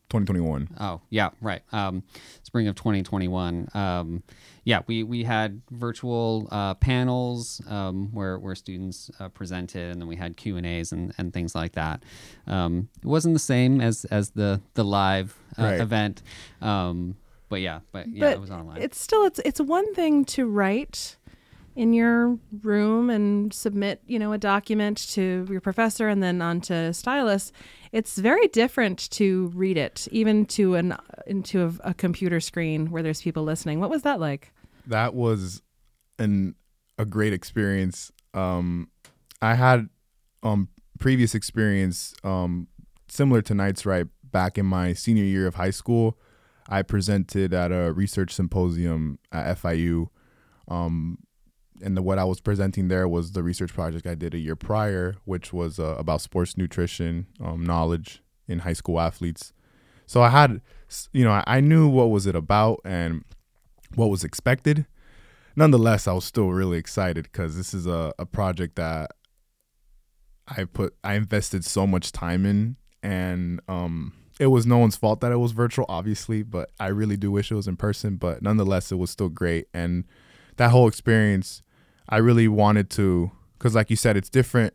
2021. 0.10 0.70
Oh, 0.80 1.02
yeah, 1.12 1.30
right. 1.39 1.62
Um, 1.72 2.02
spring 2.44 2.68
of 2.68 2.76
2021. 2.76 3.70
Um, 3.76 4.24
yeah, 4.63 4.82
we, 4.88 5.04
we 5.04 5.24
had 5.24 5.62
virtual 5.70 6.48
uh, 6.52 6.74
panels 6.74 7.62
um, 7.68 8.10
where, 8.12 8.38
where 8.39 8.56
students 8.56 9.12
uh, 9.20 9.30
presented, 9.30 9.92
and 9.92 10.02
then 10.02 10.08
we 10.08 10.15
had 10.15 10.36
Q 10.36 10.58
and 10.58 10.65
A's 10.65 10.92
and, 10.92 11.13
and 11.20 11.32
things 11.32 11.54
like 11.54 11.74
that. 11.74 12.02
Um, 12.48 12.89
it 13.04 13.08
wasn't 13.08 13.36
the 13.36 13.39
same 13.39 13.82
as, 13.82 14.04
as 14.06 14.32
the 14.32 14.62
the 14.74 14.84
live 14.84 15.38
uh, 15.60 15.63
Right. 15.63 15.80
event, 15.80 16.24
um, 16.62 17.15
but 17.50 17.62
yeah, 17.62 17.80
but 17.92 18.08
yeah, 18.08 18.20
but 18.28 18.34
it 18.34 18.42
was 18.42 18.52
online. 18.52 18.82
it's 18.82 19.00
still 19.00 19.24
it's 19.26 19.40
it's 19.46 19.60
one 19.60 19.94
thing 19.94 20.26
to 20.26 20.48
write 20.48 21.18
in 21.76 21.94
your 21.94 22.38
room 22.62 23.10
and 23.10 23.54
submit 23.54 24.02
you 24.06 24.20
know 24.20 24.34
a 24.34 24.38
document 24.38 24.98
to 25.10 25.46
your 25.50 25.62
professor 25.62 26.10
and 26.10 26.22
then 26.22 26.42
on 26.42 26.60
to 26.60 26.94
stylus 26.94 27.52
it's 27.92 28.18
very 28.18 28.48
different 28.48 29.10
to 29.12 29.52
read 29.56 29.78
it 29.78 30.08
even 30.12 30.46
to 30.46 30.76
an 30.76 30.96
into 31.26 31.66
a, 31.66 31.90
a 31.92 31.94
computer 31.94 32.40
screen 32.40 32.90
where 32.92 33.02
there's 33.04 33.22
people 33.22 33.44
listening 33.44 33.80
what 33.80 33.90
was 33.90 34.02
that 34.02 34.20
like 34.20 34.52
that 34.88 35.14
was 35.14 35.62
an 36.18 36.56
a 36.98 37.06
great 37.06 37.34
experience. 37.34 38.12
Um, 38.34 38.90
I 39.42 39.56
had 39.56 39.90
um 40.44 40.70
previous 41.00 41.34
experience 41.34 42.14
um 42.24 42.68
similar 43.08 43.42
to 43.44 43.54
Knights 43.54 43.86
Write 43.86 44.08
back 44.24 44.58
in 44.58 44.66
my 44.66 44.94
senior 44.94 45.24
year 45.24 45.48
of 45.48 45.56
high 45.56 45.72
school. 45.72 46.18
I 46.69 46.84
presented 46.84 47.53
at 47.53 47.71
a 47.71 47.91
research 47.91 48.34
symposium 48.34 49.19
at 49.32 49.58
FIU. 49.58 50.08
Um, 50.67 51.17
and 51.82 51.97
the, 51.97 52.01
what 52.01 52.19
I 52.19 52.23
was 52.25 52.39
presenting 52.39 52.88
there 52.88 53.08
was 53.08 53.32
the 53.32 53.41
research 53.41 53.73
project 53.73 54.05
I 54.05 54.15
did 54.15 54.34
a 54.34 54.38
year 54.38 54.55
prior, 54.55 55.15
which 55.25 55.51
was 55.51 55.79
uh, 55.79 55.95
about 55.97 56.21
sports 56.21 56.55
nutrition 56.58 57.25
um, 57.43 57.65
knowledge 57.65 58.21
in 58.47 58.60
high 58.60 58.73
school 58.73 58.99
athletes. 58.99 59.51
So 60.05 60.21
I 60.21 60.29
had, 60.29 60.62
you 61.12 61.23
know, 61.23 61.43
I, 61.45 61.60
knew 61.60 61.88
what 61.88 62.10
was 62.10 62.25
it 62.27 62.36
about 62.36 62.82
and 62.86 63.23
what 63.95 64.10
was 64.10 64.23
expected. 64.23 64.86
Nonetheless, 65.55 66.08
I 66.08 66.13
was 66.13 66.25
still 66.25 66.49
really 66.49 66.77
excited 66.77 67.23
because 67.32 67.58
this 67.58 67.73
is 67.73 67.88
a, 67.88 68.13
a 68.19 68.25
project 68.25 68.75
that 68.75 69.12
I 70.47 70.63
put 70.65 70.95
I 71.03 71.13
invested 71.13 71.63
so 71.63 71.86
much 71.86 72.12
time 72.12 72.45
in 72.45 72.77
and 73.03 73.62
um 73.67 74.13
it 74.39 74.47
was 74.47 74.65
no 74.65 74.78
one's 74.78 74.95
fault 74.95 75.21
that 75.21 75.32
it 75.32 75.38
was 75.38 75.52
virtual 75.52 75.86
obviously, 75.89 76.43
but 76.43 76.71
I 76.80 76.88
really 76.88 77.17
do 77.17 77.32
wish 77.32 77.52
it 77.52 77.56
was 77.56 77.67
in 77.67 77.78
person, 77.78 78.15
but 78.15 78.41
nonetheless 78.41 78.91
it 78.91 78.95
was 78.95 79.12
still 79.12 79.30
great 79.30 79.67
and 79.73 80.06
that 80.58 80.71
whole 80.71 80.88
experience 80.88 81.62
I 82.08 82.17
really 82.17 82.47
wanted 82.47 82.89
to 82.91 83.32
cuz 83.60 83.75
like 83.75 83.89
you 83.89 83.95
said 83.95 84.17
it's 84.17 84.30
different 84.30 84.73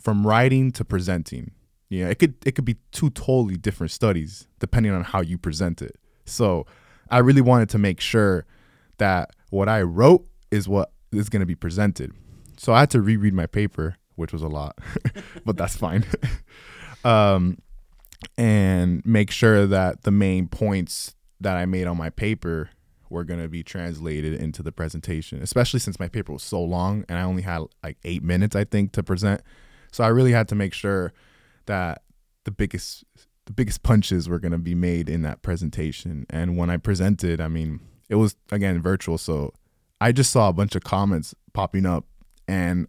from 0.00 0.26
writing 0.26 0.72
to 0.72 0.84
presenting. 0.84 1.52
Yeah, 1.88 2.08
it 2.08 2.18
could 2.18 2.34
it 2.46 2.52
could 2.52 2.64
be 2.64 2.76
two 2.92 3.10
totally 3.10 3.56
different 3.56 3.90
studies 3.90 4.46
depending 4.58 4.92
on 4.92 5.04
how 5.04 5.20
you 5.20 5.36
present 5.36 5.82
it. 5.82 5.98
So, 6.24 6.66
I 7.10 7.18
really 7.18 7.42
wanted 7.42 7.68
to 7.70 7.78
make 7.78 8.00
sure 8.00 8.46
that 8.96 9.30
what 9.50 9.68
I 9.68 9.82
wrote 9.82 10.24
is 10.50 10.68
what 10.68 10.92
is 11.12 11.28
going 11.28 11.40
to 11.40 11.46
be 11.46 11.54
presented. 11.54 12.12
So 12.56 12.72
I 12.72 12.80
had 12.80 12.90
to 12.90 13.02
reread 13.02 13.34
my 13.34 13.46
paper, 13.46 13.96
which 14.14 14.32
was 14.32 14.42
a 14.42 14.48
lot, 14.48 14.78
but 15.44 15.56
that's 15.56 15.76
fine. 15.76 16.04
um, 17.04 17.58
and 18.36 19.04
make 19.04 19.30
sure 19.30 19.66
that 19.66 20.02
the 20.02 20.10
main 20.10 20.48
points 20.48 21.14
that 21.40 21.56
I 21.56 21.66
made 21.66 21.86
on 21.86 21.96
my 21.96 22.10
paper 22.10 22.70
were 23.10 23.24
going 23.24 23.40
to 23.40 23.48
be 23.48 23.62
translated 23.62 24.34
into 24.34 24.62
the 24.62 24.72
presentation, 24.72 25.42
especially 25.42 25.80
since 25.80 26.00
my 26.00 26.08
paper 26.08 26.32
was 26.32 26.42
so 26.42 26.62
long 26.62 27.04
and 27.08 27.18
I 27.18 27.22
only 27.22 27.42
had 27.42 27.62
like 27.82 27.98
eight 28.04 28.22
minutes, 28.22 28.56
I 28.56 28.64
think, 28.64 28.92
to 28.92 29.02
present. 29.02 29.42
So 29.92 30.02
I 30.02 30.08
really 30.08 30.32
had 30.32 30.48
to 30.48 30.54
make 30.54 30.72
sure 30.72 31.12
that 31.66 32.02
the 32.44 32.50
biggest 32.50 33.04
the 33.46 33.52
biggest 33.52 33.82
punches 33.82 34.28
were 34.28 34.38
going 34.38 34.52
to 34.52 34.58
be 34.58 34.74
made 34.74 35.08
in 35.08 35.22
that 35.22 35.42
presentation. 35.42 36.24
And 36.30 36.56
when 36.56 36.70
I 36.70 36.76
presented, 36.76 37.40
I 37.40 37.48
mean, 37.48 37.80
it 38.08 38.14
was 38.14 38.36
again 38.50 38.80
virtual, 38.80 39.18
so 39.18 39.52
I 40.00 40.12
just 40.12 40.32
saw 40.32 40.48
a 40.48 40.52
bunch 40.52 40.74
of 40.74 40.82
comments 40.82 41.34
popping 41.52 41.86
up 41.86 42.06
and 42.48 42.88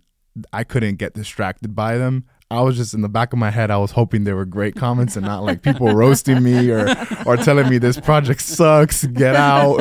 I 0.52 0.63
couldn't 0.63 0.96
get 0.96 1.13
distracted 1.13 1.76
by 1.76 1.98
them. 1.98 2.26
I 2.54 2.62
was 2.62 2.78
just 2.78 2.94
in 2.94 3.02
the 3.02 3.10
back 3.10 3.34
of 3.34 3.39
my 3.39 3.50
head, 3.50 3.72
I 3.72 3.78
was 3.78 3.92
hoping 3.92 4.26
they 4.26 4.34
were 4.34 4.46
great 4.46 4.76
comments 4.76 5.16
and 5.16 5.26
not 5.26 5.44
like 5.44 5.63
people 5.63 5.92
roasting 5.94 6.44
me 6.44 6.70
or 6.70 6.88
or 7.26 7.36
telling 7.36 7.68
me 7.68 7.80
this 7.80 8.00
project 8.00 8.42
sucks, 8.42 9.06
get 9.06 9.36
out. 9.36 9.80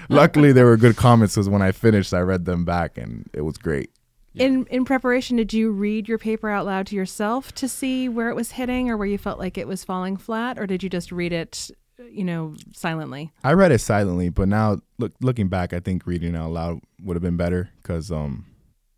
Luckily, 0.08 0.50
they 0.50 0.64
were 0.64 0.76
good 0.76 0.96
comments 0.96 1.36
because 1.36 1.48
when 1.48 1.62
I 1.62 1.70
finished, 1.70 2.12
I 2.12 2.20
read 2.20 2.44
them 2.44 2.64
back 2.64 2.98
and 2.98 3.30
it 3.32 3.42
was 3.42 3.56
great. 3.56 3.90
In 4.34 4.66
in 4.66 4.84
preparation, 4.84 5.36
did 5.36 5.52
you 5.52 5.70
read 5.70 6.08
your 6.08 6.18
paper 6.18 6.50
out 6.50 6.66
loud 6.66 6.88
to 6.88 6.96
yourself 6.96 7.52
to 7.52 7.68
see 7.68 8.08
where 8.08 8.30
it 8.30 8.34
was 8.34 8.50
hitting 8.50 8.90
or 8.90 8.96
where 8.96 9.06
you 9.06 9.16
felt 9.16 9.38
like 9.38 9.56
it 9.56 9.68
was 9.68 9.84
falling 9.84 10.16
flat, 10.16 10.58
or 10.58 10.66
did 10.66 10.82
you 10.82 10.90
just 10.90 11.12
read 11.12 11.32
it, 11.32 11.70
you 12.10 12.24
know, 12.24 12.56
silently? 12.74 13.32
I 13.44 13.52
read 13.52 13.70
it 13.70 13.78
silently, 13.78 14.28
but 14.28 14.48
now 14.48 14.80
look 14.98 15.12
looking 15.20 15.48
back, 15.48 15.72
I 15.72 15.78
think 15.78 16.04
reading 16.04 16.34
it 16.34 16.38
out 16.38 16.50
loud 16.50 16.80
would 17.00 17.14
have 17.14 17.22
been 17.22 17.36
better 17.36 17.70
because 17.80 18.10
um, 18.10 18.44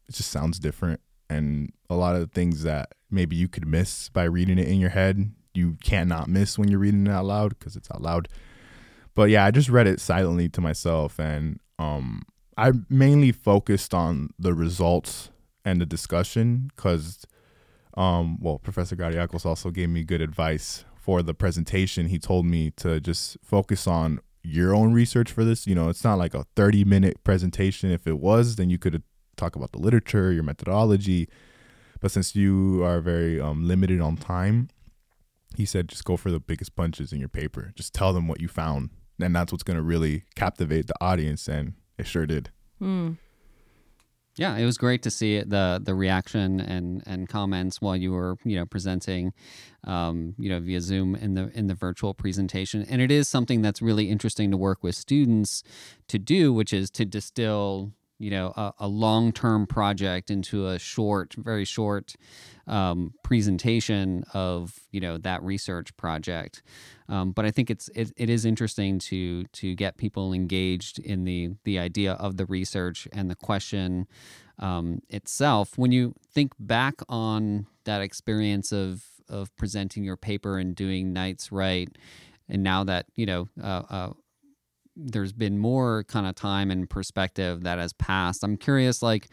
it 0.09 0.14
just 0.14 0.31
sounds 0.31 0.59
different 0.59 1.01
and 1.30 1.72
a 1.90 1.94
lot 1.94 2.14
of 2.14 2.20
the 2.20 2.26
things 2.26 2.62
that 2.62 2.92
maybe 3.10 3.36
you 3.36 3.48
could 3.48 3.66
miss 3.66 4.08
by 4.08 4.24
reading 4.24 4.58
it 4.58 4.68
in 4.68 4.78
your 4.78 4.90
head 4.90 5.32
you 5.54 5.76
cannot 5.82 6.28
miss 6.28 6.58
when 6.58 6.68
you're 6.68 6.78
reading 6.78 7.06
it 7.06 7.10
out 7.10 7.24
loud 7.24 7.58
because 7.58 7.76
it's 7.76 7.90
out 7.90 8.00
loud. 8.00 8.28
But 9.14 9.30
yeah 9.30 9.44
i 9.44 9.50
just 9.50 9.68
read 9.68 9.88
it 9.88 10.00
silently 10.00 10.48
to 10.50 10.60
myself 10.60 11.18
and 11.18 11.58
um, 11.78 12.22
i 12.56 12.70
mainly 12.88 13.32
focused 13.32 13.92
on 13.92 14.30
the 14.38 14.54
results 14.54 15.30
and 15.64 15.80
the 15.80 15.86
discussion 15.86 16.70
because 16.74 17.24
um, 17.94 18.38
well 18.40 18.58
professor 18.58 18.94
Gardiakos 18.94 19.44
also 19.44 19.70
gave 19.70 19.88
me 19.88 20.04
good 20.04 20.20
advice 20.20 20.84
for 20.94 21.22
the 21.22 21.34
presentation. 21.34 22.08
He 22.08 22.18
told 22.18 22.44
me 22.44 22.70
to 22.72 23.00
just 23.00 23.38
focus 23.42 23.86
on 23.86 24.20
your 24.42 24.74
own 24.74 24.92
research 24.92 25.32
for 25.32 25.42
this. 25.42 25.66
You 25.66 25.74
know 25.74 25.88
it's 25.88 26.04
not 26.04 26.18
like 26.18 26.34
a 26.34 26.44
30 26.54 26.84
minute 26.84 27.24
presentation. 27.24 27.90
If 27.90 28.06
it 28.06 28.18
was 28.20 28.56
then 28.56 28.70
you 28.70 28.78
could 28.78 29.02
talk 29.38 29.57
about 29.57 29.72
the 29.72 29.79
literature, 29.79 30.33
your 30.33 30.42
methodology. 30.42 31.29
But 32.01 32.11
since 32.11 32.37
you 32.37 32.85
are 32.85 33.01
very 33.01 33.40
um, 33.40 33.66
limited 33.66 34.01
on 34.01 34.16
time, 34.16 34.68
he 35.57 35.64
said 35.64 35.88
just 35.88 36.05
go 36.05 36.16
for 36.16 36.31
the 36.31 36.40
biggest 36.40 36.77
punches 36.77 37.12
in 37.12 37.18
your 37.18 37.29
paper. 37.29 37.72
Just 37.74 37.94
tell 37.94 38.12
them 38.12 38.29
what 38.29 38.40
you 38.40 38.48
found, 38.48 38.90
and 39.20 39.35
that's 39.35 39.53
what's 39.53 39.64
going 39.64 39.77
to 39.77 39.83
really 39.83 40.24
captivate 40.35 40.87
the 40.87 40.94
audience. 41.01 41.48
And 41.48 41.74
it 41.96 42.07
sure 42.07 42.27
did. 42.27 42.51
Mm. 42.81 43.16
Yeah, 44.37 44.57
it 44.57 44.64
was 44.64 44.79
great 44.79 45.03
to 45.03 45.11
see 45.11 45.40
the 45.40 45.81
the 45.83 45.96
reaction 45.96 46.61
and 46.61 47.03
and 47.07 47.29
comments 47.29 47.81
while 47.81 47.96
you 47.96 48.12
were 48.12 48.37
you 48.44 48.57
know 48.57 48.66
presenting, 48.66 49.33
um, 49.83 50.37
you 50.38 50.48
know 50.48 50.61
via 50.61 50.81
Zoom 50.81 51.16
in 51.16 51.35
the 51.35 51.51
in 51.59 51.66
the 51.66 51.74
virtual 51.74 52.14
presentation. 52.14 52.87
And 52.88 53.03
it 53.03 53.11
is 53.11 53.29
something 53.29 53.62
that's 53.62 53.83
really 53.83 54.09
interesting 54.09 54.53
to 54.53 54.57
work 54.57 54.85
with 54.85 54.94
students 54.94 55.64
to 56.07 56.20
do, 56.20 56.53
which 56.53 56.72
is 56.72 56.88
to 56.92 57.05
distill 57.05 57.92
you 58.18 58.31
know 58.31 58.52
a, 58.57 58.72
a 58.81 58.88
long-term 58.88 59.66
project 59.66 60.31
into 60.31 60.66
a 60.66 60.78
short 60.78 61.35
very 61.35 61.64
short 61.64 62.14
um, 62.66 63.14
presentation 63.22 64.24
of 64.35 64.78
you 64.90 65.00
know 65.00 65.18
that 65.18 65.42
research 65.42 65.96
project. 65.96 66.62
Um, 67.11 67.33
but 67.33 67.46
i 67.46 67.50
think 67.50 67.70
it's 67.70 67.88
it, 67.94 68.12
it 68.16 68.28
is 68.28 68.44
interesting 68.44 68.98
to 68.98 69.44
to 69.44 69.74
get 69.74 69.96
people 69.96 70.33
engaged 70.33 70.98
in 70.98 71.24
the 71.24 71.50
the 71.64 71.78
idea 71.78 72.12
of 72.12 72.37
the 72.37 72.44
research 72.46 73.09
and 73.12 73.31
the 73.31 73.37
question 73.37 74.07
um, 74.59 75.00
itself. 75.09 75.78
When 75.78 75.92
you 75.92 76.14
think 76.33 76.52
back 76.59 76.96
on 77.09 77.66
that 77.85 78.02
experience 78.02 78.72
of 78.72 79.04
of 79.28 79.54
presenting 79.57 80.04
your 80.04 80.16
paper 80.16 80.59
and 80.59 80.74
doing 80.74 81.12
Knights 81.12 81.52
Write, 81.52 81.96
and 82.48 82.62
now 82.62 82.85
that 82.85 83.07
you 83.14 83.26
know 83.26 83.48
uh, 83.62 83.83
uh, 83.90 84.11
there's 84.98 85.32
been 85.32 85.58
more 85.58 86.04
kind 86.04 86.26
of 86.26 86.34
time 86.34 86.70
and 86.70 86.90
perspective 86.90 87.62
that 87.62 87.78
has 87.78 87.92
passed. 87.92 88.42
I'm 88.42 88.56
curious, 88.56 89.02
like, 89.02 89.28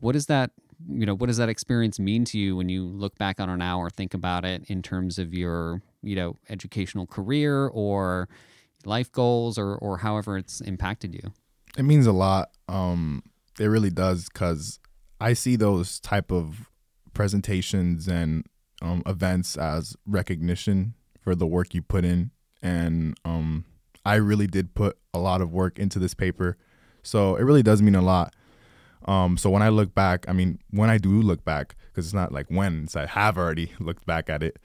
what 0.00 0.12
does 0.12 0.26
that, 0.26 0.52
you 0.88 1.04
know, 1.04 1.14
what 1.14 1.26
does 1.26 1.38
that 1.38 1.48
experience 1.48 1.98
mean 1.98 2.24
to 2.26 2.38
you 2.38 2.56
when 2.56 2.68
you 2.68 2.86
look 2.86 3.18
back 3.18 3.40
on 3.40 3.50
an 3.50 3.60
hour, 3.60 3.90
think 3.90 4.14
about 4.14 4.44
it 4.44 4.64
in 4.68 4.82
terms 4.82 5.18
of 5.18 5.34
your, 5.34 5.82
you 6.02 6.14
know, 6.14 6.38
educational 6.48 7.06
career 7.06 7.66
or 7.66 8.28
life 8.84 9.10
goals 9.10 9.58
or, 9.58 9.74
or 9.76 9.98
however 9.98 10.38
it's 10.38 10.60
impacted 10.60 11.14
you? 11.14 11.32
It 11.76 11.82
means 11.82 12.06
a 12.06 12.12
lot. 12.12 12.50
Um, 12.68 13.22
it 13.58 13.66
really 13.66 13.90
does 13.90 14.28
because 14.28 14.78
I 15.20 15.32
see 15.32 15.56
those 15.56 15.98
type 15.98 16.30
of 16.30 16.70
presentations 17.12 18.06
and 18.06 18.46
um, 18.82 19.02
events 19.06 19.56
as 19.56 19.96
recognition 20.06 20.94
for 21.20 21.34
the 21.34 21.46
work 21.46 21.74
you 21.74 21.82
put 21.82 22.04
in 22.04 22.30
and 22.62 23.18
um, 23.24 23.64
I 24.06 24.14
really 24.14 24.46
did 24.46 24.74
put 24.74 24.96
a 25.12 25.18
lot 25.18 25.40
of 25.40 25.52
work 25.52 25.80
into 25.80 25.98
this 25.98 26.14
paper. 26.14 26.56
So 27.02 27.34
it 27.34 27.42
really 27.42 27.64
does 27.64 27.82
mean 27.82 27.96
a 27.96 28.00
lot. 28.00 28.34
Um, 29.04 29.36
so 29.36 29.50
when 29.50 29.62
I 29.62 29.68
look 29.68 29.96
back, 29.96 30.24
I 30.28 30.32
mean, 30.32 30.60
when 30.70 30.90
I 30.90 30.98
do 30.98 31.20
look 31.20 31.44
back, 31.44 31.74
because 31.88 32.06
it's 32.06 32.14
not 32.14 32.30
like 32.30 32.46
when, 32.48 32.84
it's 32.84 32.94
I 32.94 33.06
have 33.06 33.36
already 33.36 33.72
looked 33.80 34.06
back 34.06 34.30
at 34.30 34.44
it. 34.44 34.60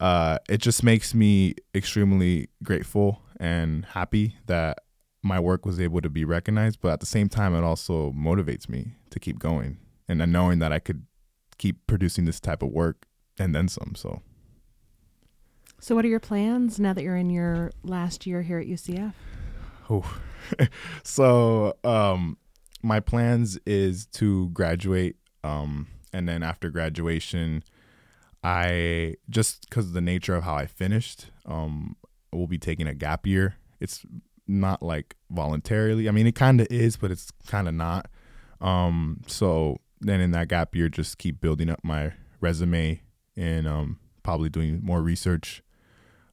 Uh, 0.00 0.38
it 0.48 0.62
just 0.62 0.82
makes 0.82 1.14
me 1.14 1.56
extremely 1.74 2.48
grateful 2.62 3.20
and 3.38 3.84
happy 3.84 4.36
that 4.46 4.78
my 5.22 5.38
work 5.38 5.66
was 5.66 5.78
able 5.78 6.00
to 6.00 6.08
be 6.08 6.24
recognized. 6.24 6.80
But 6.80 6.94
at 6.94 7.00
the 7.00 7.06
same 7.06 7.28
time, 7.28 7.54
it 7.54 7.64
also 7.64 8.12
motivates 8.12 8.66
me 8.66 8.94
to 9.10 9.20
keep 9.20 9.38
going 9.38 9.76
and 10.08 10.20
knowing 10.32 10.58
that 10.60 10.72
I 10.72 10.78
could 10.78 11.04
keep 11.58 11.86
producing 11.86 12.24
this 12.24 12.40
type 12.40 12.62
of 12.62 12.70
work 12.70 13.04
and 13.38 13.54
then 13.54 13.68
some. 13.68 13.92
So 13.94 14.22
so, 15.78 15.94
what 15.94 16.04
are 16.04 16.08
your 16.08 16.20
plans 16.20 16.80
now 16.80 16.92
that 16.92 17.02
you're 17.02 17.16
in 17.16 17.30
your 17.30 17.72
last 17.82 18.26
year 18.26 18.42
here 18.42 18.58
at 18.58 18.66
UCF? 18.66 19.12
Oh, 19.90 20.18
so 21.02 21.76
um, 21.84 22.38
my 22.82 23.00
plans 23.00 23.58
is 23.66 24.06
to 24.06 24.48
graduate, 24.50 25.16
um, 25.44 25.86
and 26.12 26.28
then 26.28 26.42
after 26.42 26.70
graduation, 26.70 27.62
I 28.42 29.16
just 29.28 29.68
because 29.68 29.86
of 29.86 29.92
the 29.92 30.00
nature 30.00 30.34
of 30.34 30.44
how 30.44 30.54
I 30.54 30.66
finished, 30.66 31.30
um, 31.44 31.96
will 32.32 32.46
be 32.46 32.58
taking 32.58 32.86
a 32.86 32.94
gap 32.94 33.26
year. 33.26 33.56
It's 33.80 34.04
not 34.46 34.82
like 34.82 35.16
voluntarily. 35.30 36.08
I 36.08 36.12
mean, 36.12 36.26
it 36.26 36.34
kind 36.34 36.60
of 36.60 36.68
is, 36.70 36.96
but 36.96 37.10
it's 37.10 37.30
kind 37.46 37.68
of 37.68 37.74
not. 37.74 38.08
Um, 38.60 39.22
so 39.26 39.78
then 40.00 40.20
in 40.20 40.30
that 40.32 40.48
gap 40.48 40.74
year, 40.74 40.88
just 40.88 41.18
keep 41.18 41.40
building 41.40 41.68
up 41.68 41.80
my 41.82 42.12
resume 42.40 43.02
and 43.36 43.66
um, 43.66 43.98
probably 44.22 44.48
doing 44.48 44.80
more 44.82 45.02
research 45.02 45.62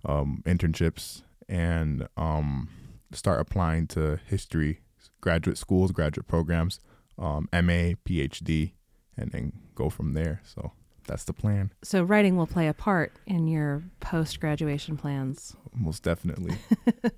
um, 0.06 0.42
internships 0.46 1.24
and 1.48 2.08
um, 2.18 2.70
start 3.12 3.40
applying 3.40 3.88
to 3.88 4.20
history 4.26 4.82
graduate 5.22 5.58
schools, 5.58 5.92
graduate 5.92 6.28
programs, 6.28 6.80
um, 7.18 7.48
MA, 7.54 7.96
PhD, 8.06 8.74
and 9.16 9.32
then 9.32 9.54
go 9.76 9.90
from 9.90 10.14
there. 10.14 10.42
So 10.44 10.74
that's 11.08 11.24
the 11.24 11.34
plan. 11.34 11.72
So 11.84 12.04
writing 12.04 12.36
will 12.36 12.48
play 12.48 12.68
a 12.68 12.74
part 12.74 13.14
in 13.26 13.48
your 13.48 13.84
post 14.00 14.40
graduation 14.40 14.98
plans. 14.98 15.56
Most 15.74 16.04
definitely. 16.04 16.56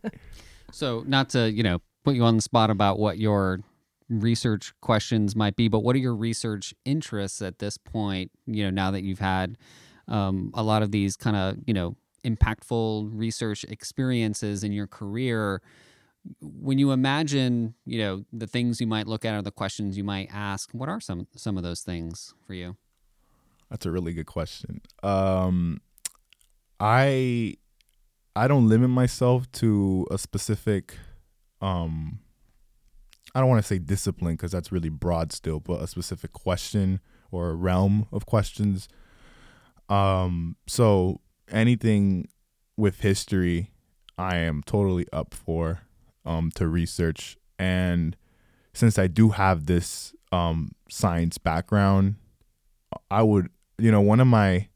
so 0.72 1.04
not 1.08 1.30
to 1.30 1.52
you 1.52 1.64
know 1.64 1.80
put 2.04 2.16
you 2.16 2.24
on 2.24 2.36
the 2.36 2.42
spot 2.42 2.70
about 2.70 3.00
what 3.00 3.18
your 3.18 3.62
research 4.10 4.74
questions 4.82 5.36
might 5.36 5.56
be, 5.56 5.68
but 5.68 5.80
what 5.80 5.96
are 5.96 6.00
your 6.00 6.16
research 6.16 6.74
interests 6.86 7.42
at 7.42 7.60
this 7.60 7.78
point? 7.78 8.32
You 8.46 8.66
know, 8.66 8.70
now 8.70 8.92
that 8.92 9.04
you've 9.04 9.20
had 9.20 9.58
um, 10.08 10.52
a 10.54 10.64
lot 10.64 10.84
of 10.84 10.92
these 10.92 11.16
kind 11.16 11.36
of 11.36 11.58
you 11.66 11.74
know 11.74 11.96
impactful 12.26 13.10
research 13.14 13.64
experiences 13.66 14.64
in 14.64 14.72
your 14.72 14.88
career 14.88 15.62
when 16.42 16.80
you 16.80 16.92
imagine 16.92 17.76
you 17.86 18.00
know 18.00 18.26
the 18.34 18.48
things 18.48 18.82
you 18.82 18.88
might 18.88 19.08
look 19.08 19.26
at 19.26 19.36
or 19.36 19.42
the 19.42 19.52
questions 19.52 19.98
you 19.98 20.04
might 20.04 20.28
ask 20.34 20.72
what 20.72 20.90
are 20.90 21.00
some 21.00 21.28
some 21.36 21.58
of 21.58 21.64
those 21.64 21.82
things 21.82 22.34
for 22.46 22.54
you? 22.54 22.76
That's 23.70 23.86
a 23.86 23.92
really 23.92 24.14
good 24.14 24.26
question. 24.28 24.82
Um 25.04 25.82
i 26.78 27.56
i 28.36 28.48
don't 28.50 28.68
limit 28.68 28.90
myself 28.90 29.50
to 29.54 30.06
a 30.12 30.18
specific 30.18 30.98
um 31.62 32.20
i 33.34 33.40
don't 33.40 33.48
want 33.48 33.62
to 33.62 33.66
say 33.66 33.80
discipline 33.80 34.36
because 34.36 34.52
that's 34.52 34.74
really 34.74 34.90
broad 34.90 35.32
still 35.32 35.62
but 35.62 35.82
a 35.82 35.88
specific 35.88 36.34
question 36.34 37.00
or 37.32 37.50
a 37.50 37.56
realm 37.56 38.08
of 38.12 38.26
questions. 38.26 38.88
Um 39.90 40.58
so 40.68 41.22
anything 41.50 42.28
with 42.78 43.02
history, 43.02 43.72
I 44.18 44.38
am 44.38 44.64
totally 44.64 45.08
up 45.12 45.34
for 45.34 45.82
um, 46.26 46.52
to 46.56 46.68
research. 46.68 47.38
And 47.58 48.16
since 48.74 48.98
I 49.00 49.08
do 49.08 49.30
have 49.30 49.66
this 49.66 50.14
um, 50.32 50.72
science 50.90 51.38
background, 51.38 52.16
I 53.10 53.22
would, 53.24 53.50
you 53.78 53.92
know, 53.92 54.02
one 54.02 54.20
of 54.20 54.28
my, 54.28 54.52
I 54.54 54.68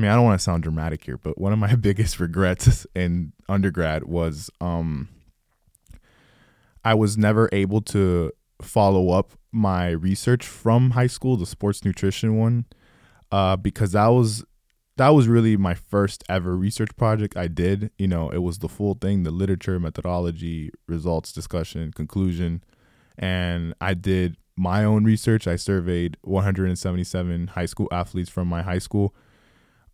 mean, 0.00 0.10
I 0.10 0.14
don't 0.14 0.24
want 0.24 0.38
to 0.38 0.44
sound 0.44 0.62
dramatic 0.62 1.04
here, 1.04 1.18
but 1.18 1.38
one 1.38 1.52
of 1.52 1.58
my 1.58 1.74
biggest 1.76 2.20
regrets 2.20 2.86
in 2.94 3.32
undergrad 3.48 4.04
was 4.04 4.50
um, 4.60 5.08
I 6.84 6.94
was 6.94 7.16
never 7.16 7.48
able 7.52 7.80
to 7.82 8.32
follow 8.62 9.10
up 9.10 9.32
my 9.52 9.90
research 9.90 10.46
from 10.46 10.90
high 10.90 11.06
school, 11.06 11.36
the 11.36 11.46
sports 11.46 11.84
nutrition 11.84 12.36
one, 12.36 12.66
uh, 13.32 13.56
because 13.56 13.92
that 13.92 14.08
was 14.08 14.44
that 14.96 15.10
was 15.10 15.28
really 15.28 15.56
my 15.56 15.74
first 15.74 16.24
ever 16.28 16.56
research 16.56 16.96
project 16.96 17.36
I 17.36 17.48
did. 17.48 17.90
You 17.98 18.08
know, 18.08 18.30
it 18.30 18.38
was 18.38 18.58
the 18.58 18.68
full 18.68 18.94
thing, 18.94 19.22
the 19.22 19.30
literature, 19.30 19.78
methodology, 19.78 20.70
results, 20.86 21.32
discussion, 21.32 21.92
conclusion, 21.92 22.62
and 23.18 23.74
I 23.80 23.94
did 23.94 24.36
my 24.56 24.84
own 24.84 25.04
research. 25.04 25.46
I 25.46 25.56
surveyed 25.56 26.16
177 26.22 27.48
high 27.48 27.66
school 27.66 27.88
athletes 27.92 28.30
from 28.30 28.48
my 28.48 28.62
high 28.62 28.78
school. 28.78 29.14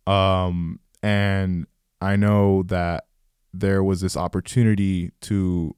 Um, 0.07 0.79
and 1.01 1.67
I 2.01 2.15
know 2.15 2.63
that 2.63 3.05
there 3.53 3.83
was 3.83 4.01
this 4.01 4.17
opportunity 4.17 5.11
to 5.21 5.75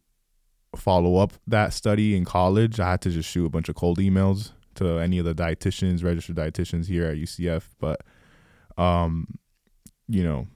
follow 0.76 1.18
up 1.18 1.34
that 1.48 1.74
study 1.74 2.16
in 2.16 2.26
college. 2.26 2.80
I 2.80 2.92
had 2.92 3.02
to 3.02 3.10
just 3.10 3.30
shoot 3.30 3.46
a 3.46 3.50
bunch 3.50 3.70
of 3.70 3.76
cold 3.76 3.98
emails 3.98 4.52
to 4.76 4.98
any 4.98 5.18
of 5.18 5.26
the 5.26 5.34
dietitians, 5.34 6.04
registered 6.04 6.36
dietitians 6.36 6.88
here 6.88 7.06
at 7.06 7.18
UCF, 7.18 7.70
but 7.80 8.02
um, 8.78 9.28
you 10.08 10.24
know, 10.24 10.48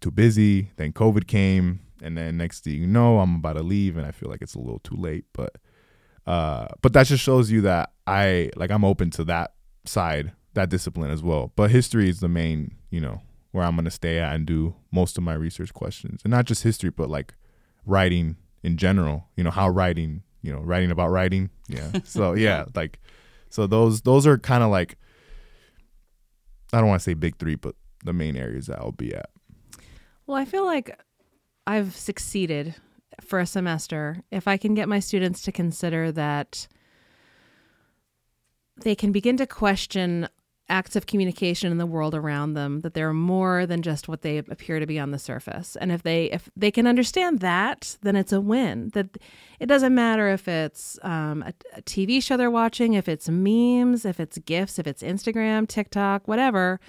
too 0.00 0.10
busy. 0.10 0.70
Then 0.76 0.92
COVID 0.92 1.26
came, 1.26 1.80
and 2.02 2.16
then 2.16 2.36
next 2.36 2.64
thing 2.64 2.74
you 2.74 2.86
know, 2.86 3.18
I'm 3.20 3.36
about 3.36 3.54
to 3.54 3.62
leave, 3.62 3.96
and 3.96 4.06
I 4.06 4.10
feel 4.12 4.30
like 4.30 4.42
it's 4.42 4.54
a 4.54 4.60
little 4.60 4.80
too 4.80 4.96
late. 4.96 5.24
But 5.32 5.56
uh, 6.26 6.68
but 6.82 6.92
that 6.92 7.06
just 7.06 7.22
shows 7.22 7.50
you 7.50 7.60
that 7.62 7.92
I 8.06 8.50
like 8.56 8.70
I'm 8.70 8.84
open 8.84 9.10
to 9.10 9.24
that 9.24 9.54
side, 9.84 10.32
that 10.54 10.68
discipline 10.68 11.10
as 11.10 11.22
well. 11.22 11.52
But 11.56 11.70
history 11.70 12.08
is 12.08 12.20
the 12.20 12.28
main, 12.28 12.76
you 12.90 13.00
know, 13.00 13.22
where 13.52 13.64
I'm 13.64 13.76
gonna 13.76 13.90
stay 13.90 14.18
at 14.18 14.34
and 14.34 14.46
do 14.46 14.74
most 14.92 15.16
of 15.18 15.24
my 15.24 15.34
research 15.34 15.72
questions, 15.72 16.20
and 16.24 16.30
not 16.30 16.44
just 16.44 16.62
history, 16.62 16.90
but 16.90 17.08
like 17.08 17.34
writing 17.84 18.36
in 18.62 18.76
general. 18.76 19.28
You 19.36 19.44
know, 19.44 19.50
how 19.50 19.68
writing, 19.68 20.22
you 20.42 20.52
know, 20.52 20.60
writing 20.60 20.90
about 20.90 21.10
writing. 21.10 21.50
Yeah. 21.68 21.90
So 22.04 22.34
yeah, 22.34 22.64
like 22.74 23.00
so 23.48 23.66
those 23.66 24.02
those 24.02 24.26
are 24.26 24.38
kind 24.38 24.62
of 24.62 24.70
like 24.70 24.98
I 26.72 26.78
don't 26.78 26.88
want 26.88 27.00
to 27.00 27.04
say 27.04 27.14
big 27.14 27.38
three, 27.38 27.54
but 27.54 27.74
the 28.04 28.12
main 28.12 28.36
areas 28.36 28.66
that 28.66 28.78
I'll 28.78 28.92
be 28.92 29.14
at. 29.14 29.30
Well, 30.26 30.36
I 30.36 30.44
feel 30.44 30.64
like 30.64 30.98
I've 31.66 31.94
succeeded 31.94 32.74
for 33.20 33.38
a 33.38 33.46
semester 33.46 34.22
if 34.30 34.46
I 34.46 34.56
can 34.56 34.74
get 34.74 34.88
my 34.88 35.00
students 35.00 35.42
to 35.42 35.52
consider 35.52 36.12
that 36.12 36.68
they 38.76 38.94
can 38.94 39.12
begin 39.12 39.36
to 39.38 39.46
question 39.46 40.28
acts 40.68 40.96
of 40.96 41.06
communication 41.06 41.70
in 41.70 41.78
the 41.78 41.86
world 41.86 42.14
around 42.14 42.54
them 42.54 42.80
that 42.80 42.94
they're 42.94 43.12
more 43.12 43.66
than 43.66 43.82
just 43.82 44.08
what 44.08 44.22
they 44.22 44.38
appear 44.38 44.80
to 44.80 44.86
be 44.86 44.98
on 44.98 45.10
the 45.12 45.18
surface. 45.18 45.76
And 45.76 45.92
if 45.92 46.02
they 46.02 46.26
if 46.26 46.50
they 46.56 46.70
can 46.70 46.86
understand 46.86 47.40
that 47.40 47.96
then 48.02 48.16
it's 48.16 48.32
a 48.32 48.40
win. 48.40 48.90
That 48.94 49.18
it 49.60 49.66
doesn't 49.66 49.94
matter 49.94 50.28
if 50.28 50.48
it's 50.48 50.98
um, 51.02 51.42
a, 51.42 51.52
a 51.76 51.82
tv 51.82 52.22
show 52.22 52.36
they're 52.36 52.50
watching 52.50 52.94
if 52.94 53.08
it's 53.08 53.28
memes 53.28 54.04
if 54.04 54.20
it's 54.20 54.38
gifs 54.38 54.78
if 54.78 54.86
it's 54.86 55.02
instagram 55.02 55.66
tiktok 55.66 56.26
whatever 56.28 56.80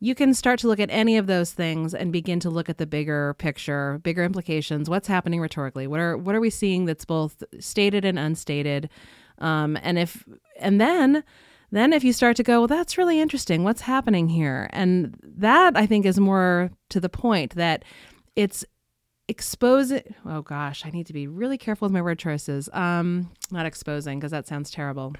you 0.00 0.14
can 0.14 0.34
start 0.34 0.58
to 0.60 0.68
look 0.68 0.80
at 0.80 0.90
any 0.90 1.16
of 1.16 1.26
those 1.26 1.52
things 1.52 1.94
and 1.94 2.12
begin 2.12 2.38
to 2.40 2.50
look 2.50 2.68
at 2.68 2.78
the 2.78 2.86
bigger 2.86 3.34
picture 3.34 3.98
bigger 4.02 4.22
implications 4.22 4.88
what's 4.88 5.08
happening 5.08 5.40
rhetorically 5.40 5.86
what 5.86 5.98
are 5.98 6.16
what 6.16 6.34
are 6.34 6.40
we 6.40 6.50
seeing 6.50 6.84
that's 6.84 7.04
both 7.04 7.42
stated 7.58 8.04
and 8.04 8.18
unstated? 8.18 8.88
Um, 9.38 9.78
and 9.82 9.98
if 9.98 10.24
and 10.58 10.80
then 10.80 11.24
then 11.70 11.92
if 11.92 12.04
you 12.04 12.12
start 12.12 12.36
to 12.36 12.42
go, 12.42 12.60
well, 12.60 12.68
that's 12.68 12.98
really 12.98 13.20
interesting. 13.20 13.64
What's 13.64 13.82
happening 13.82 14.28
here? 14.28 14.68
And 14.72 15.16
that 15.22 15.76
I 15.76 15.86
think 15.86 16.06
is 16.06 16.20
more 16.20 16.70
to 16.90 17.00
the 17.00 17.08
point 17.08 17.54
that 17.56 17.84
it's 18.36 18.64
exposing. 19.28 20.14
Oh 20.24 20.42
gosh, 20.42 20.84
I 20.84 20.90
need 20.90 21.06
to 21.06 21.12
be 21.12 21.26
really 21.26 21.58
careful 21.58 21.86
with 21.86 21.92
my 21.92 22.02
word 22.02 22.18
choices. 22.18 22.68
Um, 22.72 23.30
not 23.50 23.66
exposing 23.66 24.18
because 24.18 24.32
that 24.32 24.46
sounds 24.46 24.70
terrible. 24.70 25.14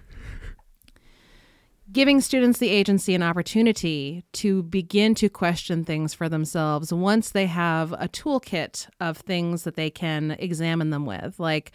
Giving 1.93 2.23
students 2.23 2.59
the 2.59 2.71
agency 2.71 3.15
and 3.15 3.23
opportunity 3.23 4.25
to 4.35 4.63
begin 4.63 5.15
to 5.17 5.29
question 5.29 5.85
things 5.85 6.15
for 6.15 6.31
themselves 6.31 6.93
once 6.93 7.29
they 7.31 7.47
have 7.47 7.93
a 7.93 8.09
toolkit 8.09 8.89
of 9.01 9.19
things 9.19 9.65
that 9.65 9.77
they 9.77 9.91
can 9.91 10.31
examine 10.39 10.89
them 10.89 11.05
with. 11.05 11.39
Like, 11.39 11.73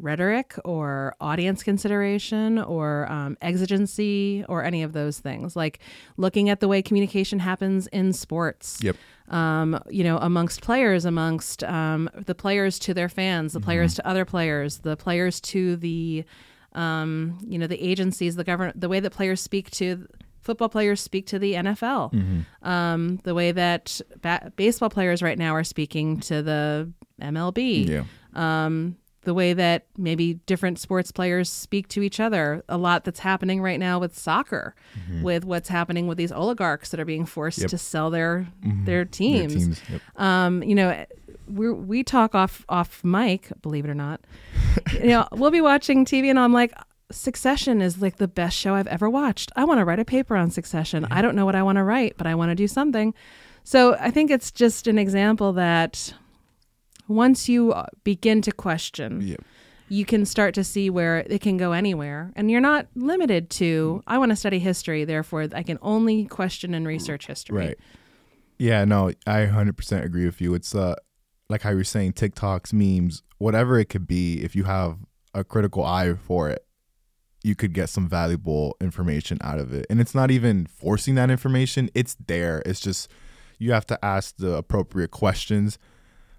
rhetoric 0.00 0.54
or 0.64 1.14
audience 1.20 1.62
consideration 1.62 2.58
or 2.58 3.10
um, 3.10 3.36
exigency 3.42 4.44
or 4.48 4.64
any 4.64 4.82
of 4.82 4.92
those 4.92 5.18
things 5.20 5.54
like 5.56 5.78
looking 6.16 6.48
at 6.48 6.60
the 6.60 6.68
way 6.68 6.82
communication 6.82 7.38
happens 7.38 7.86
in 7.88 8.12
sports 8.12 8.78
Yep. 8.82 8.96
um, 9.28 9.80
you 9.90 10.02
know 10.04 10.18
amongst 10.18 10.62
players 10.62 11.04
amongst 11.04 11.62
um, 11.64 12.08
the 12.14 12.34
players 12.34 12.78
to 12.80 12.94
their 12.94 13.08
fans 13.08 13.52
the 13.52 13.60
players 13.60 13.94
to 13.94 14.06
other 14.06 14.24
players 14.24 14.78
the 14.78 14.96
players 14.96 15.40
to 15.42 15.76
the 15.76 16.24
um, 16.74 17.38
you 17.46 17.58
know 17.58 17.66
the 17.66 17.82
agencies 17.82 18.36
the 18.36 18.44
government 18.44 18.80
the 18.80 18.88
way 18.88 19.00
that 19.00 19.10
players 19.12 19.40
speak 19.40 19.70
to 19.72 20.06
football 20.40 20.68
players 20.68 21.00
speak 21.00 21.26
to 21.26 21.38
the 21.38 21.54
NFL 21.54 22.44
um, 22.62 23.18
the 23.24 23.34
way 23.34 23.52
that 23.52 24.00
ba- 24.22 24.52
baseball 24.56 24.88
players 24.90 25.22
right 25.22 25.36
now 25.38 25.54
are 25.54 25.64
speaking 25.64 26.18
to 26.20 26.42
the 26.42 26.90
MLB 27.20 27.86
Yeah. 27.88 28.04
um, 28.34 28.96
the 29.22 29.34
way 29.34 29.52
that 29.52 29.86
maybe 29.98 30.34
different 30.46 30.78
sports 30.78 31.12
players 31.12 31.50
speak 31.50 31.88
to 31.88 32.02
each 32.02 32.20
other. 32.20 32.62
A 32.68 32.78
lot 32.78 33.04
that's 33.04 33.20
happening 33.20 33.60
right 33.60 33.78
now 33.78 33.98
with 33.98 34.18
soccer, 34.18 34.74
with 35.22 35.44
what's 35.44 35.68
happening 35.68 36.06
with 36.06 36.16
these 36.18 36.32
oligarchs 36.32 36.90
that 36.90 37.00
are 37.00 37.04
being 37.04 37.26
forced 37.26 37.58
Yep. 37.60 37.70
to 37.70 37.78
sell 37.78 38.10
their 38.10 38.46
their 38.62 38.84
Their 38.84 39.04
teams. 39.04 39.54
teams. 39.54 39.80
Yep. 39.90 40.00
Um, 40.16 40.62
you 40.62 40.74
know, 40.74 41.04
we 41.48 41.70
we 41.72 42.02
talk 42.04 42.34
off 42.34 42.64
off 42.68 43.02
mic, 43.04 43.50
believe 43.62 43.84
it 43.84 43.90
or 43.90 43.94
not. 43.94 44.20
you 44.94 45.06
know, 45.08 45.28
we'll 45.32 45.50
be 45.50 45.60
watching 45.60 46.04
TV, 46.04 46.28
and 46.30 46.38
I'm 46.38 46.52
like. 46.52 46.72
Succession 47.12 47.82
is 47.82 48.00
like 48.00 48.18
the 48.18 48.28
best 48.28 48.56
show 48.56 48.74
I've 48.76 48.86
ever 48.86 49.10
watched. 49.10 49.50
I 49.56 49.64
want 49.64 49.80
to 49.80 49.84
write 49.84 49.98
a 49.98 50.04
paper 50.04 50.36
on 50.36 50.48
Succession. 50.52 51.04
I 51.10 51.22
don't 51.22 51.34
know 51.34 51.44
what 51.44 51.56
I 51.56 51.62
want 51.64 51.74
to 51.74 51.82
write, 51.82 52.14
but 52.16 52.28
I 52.28 52.36
want 52.36 52.50
to 52.52 52.54
do 52.54 52.68
something. 52.68 53.14
So 53.64 53.96
I 53.98 54.12
think 54.12 54.30
it's 54.30 54.52
just 54.52 54.86
an 54.86 54.96
example 54.96 55.52
that 55.54 56.14
once 57.10 57.48
you 57.48 57.72
uh, 57.72 57.86
begin 58.04 58.40
to 58.42 58.52
question, 58.52 59.20
Yep. 59.20 59.40
you 59.88 60.04
can 60.04 60.24
start 60.24 60.54
to 60.54 60.62
see 60.64 60.88
where 60.88 61.18
it 61.18 61.40
can 61.40 61.56
go 61.56 61.72
anywhere. 61.72 62.32
And 62.36 62.50
you're 62.50 62.60
not 62.60 62.86
limited 62.94 63.50
to, 63.50 64.02
I 64.06 64.16
want 64.18 64.30
to 64.30 64.36
study 64.36 64.60
history, 64.60 65.04
therefore 65.04 65.48
I 65.52 65.62
can 65.64 65.78
only 65.82 66.24
question 66.26 66.72
and 66.72 66.86
research 66.86 67.26
history. 67.26 67.56
Right. 67.58 67.78
Yeah, 68.58 68.84
no, 68.84 69.08
I 69.26 69.46
100% 69.46 70.04
agree 70.04 70.24
with 70.26 70.40
you. 70.40 70.54
It's 70.54 70.74
uh 70.74 70.94
like 71.48 71.62
how 71.62 71.70
you're 71.70 71.82
saying 71.82 72.12
TikToks, 72.12 72.72
memes, 72.72 73.24
whatever 73.38 73.78
it 73.80 73.86
could 73.88 74.06
be, 74.06 74.40
if 74.44 74.54
you 74.54 74.64
have 74.64 74.98
a 75.34 75.42
critical 75.42 75.84
eye 75.84 76.14
for 76.14 76.48
it, 76.48 76.64
you 77.42 77.56
could 77.56 77.72
get 77.72 77.88
some 77.88 78.06
valuable 78.08 78.76
information 78.80 79.38
out 79.40 79.58
of 79.58 79.72
it. 79.72 79.84
And 79.90 80.00
it's 80.00 80.14
not 80.14 80.30
even 80.30 80.66
forcing 80.66 81.16
that 81.16 81.28
information, 81.28 81.90
it's 81.92 82.16
there. 82.24 82.62
It's 82.64 82.78
just 82.78 83.10
you 83.58 83.72
have 83.72 83.86
to 83.86 83.98
ask 84.04 84.36
the 84.36 84.54
appropriate 84.54 85.10
questions, 85.10 85.76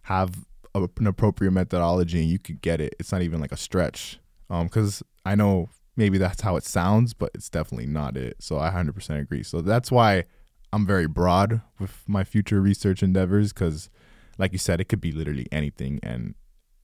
have 0.03 0.45
a, 0.75 0.87
an 0.97 1.07
appropriate 1.07 1.51
methodology, 1.51 2.19
and 2.21 2.29
you 2.29 2.39
could 2.39 2.61
get 2.61 2.81
it. 2.81 2.95
It's 2.99 3.11
not 3.11 3.21
even 3.21 3.39
like 3.39 3.51
a 3.51 3.57
stretch. 3.57 4.19
Um, 4.49 4.67
because 4.67 5.01
I 5.25 5.35
know 5.35 5.69
maybe 5.95 6.17
that's 6.17 6.41
how 6.41 6.55
it 6.55 6.63
sounds, 6.63 7.13
but 7.13 7.31
it's 7.33 7.49
definitely 7.49 7.87
not 7.87 8.17
it. 8.17 8.37
So 8.39 8.57
I 8.57 8.69
100% 8.69 9.19
agree. 9.19 9.43
So 9.43 9.61
that's 9.61 9.91
why 9.91 10.25
I'm 10.73 10.85
very 10.85 11.07
broad 11.07 11.61
with 11.79 12.03
my 12.07 12.23
future 12.23 12.61
research 12.61 13.03
endeavors 13.03 13.53
because, 13.53 13.89
like 14.37 14.51
you 14.51 14.57
said, 14.57 14.79
it 14.81 14.85
could 14.85 15.01
be 15.01 15.11
literally 15.11 15.47
anything, 15.51 15.99
and 16.03 16.35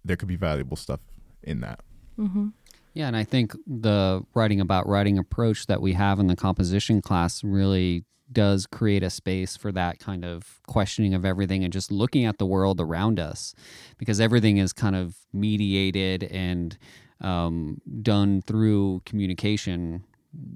there 0.03 0.17
could 0.17 0.27
be 0.27 0.35
valuable 0.35 0.77
stuff 0.77 0.99
in 1.43 1.61
that. 1.61 1.81
Mm-hmm. 2.19 2.49
Yeah, 2.93 3.07
and 3.07 3.15
I 3.15 3.23
think 3.23 3.55
the 3.67 4.23
writing 4.33 4.59
about 4.59 4.87
writing 4.87 5.19
approach 5.19 5.67
that 5.67 5.81
we 5.81 5.93
have 5.93 6.19
in 6.19 6.27
the 6.27 6.35
composition 6.35 7.01
class 7.01 7.43
really 7.43 8.05
does 8.31 8.65
create 8.65 9.03
a 9.03 9.09
space 9.09 9.55
for 9.55 9.71
that 9.71 9.99
kind 9.99 10.25
of 10.25 10.59
questioning 10.67 11.13
of 11.13 11.25
everything 11.25 11.63
and 11.63 11.71
just 11.71 11.91
looking 11.91 12.25
at 12.25 12.37
the 12.37 12.45
world 12.45 12.81
around 12.81 13.19
us 13.19 13.53
because 13.97 14.19
everything 14.19 14.57
is 14.57 14.73
kind 14.73 14.95
of 14.95 15.15
mediated 15.33 16.23
and 16.23 16.77
um, 17.21 17.81
done 18.01 18.41
through 18.41 19.01
communication 19.05 20.03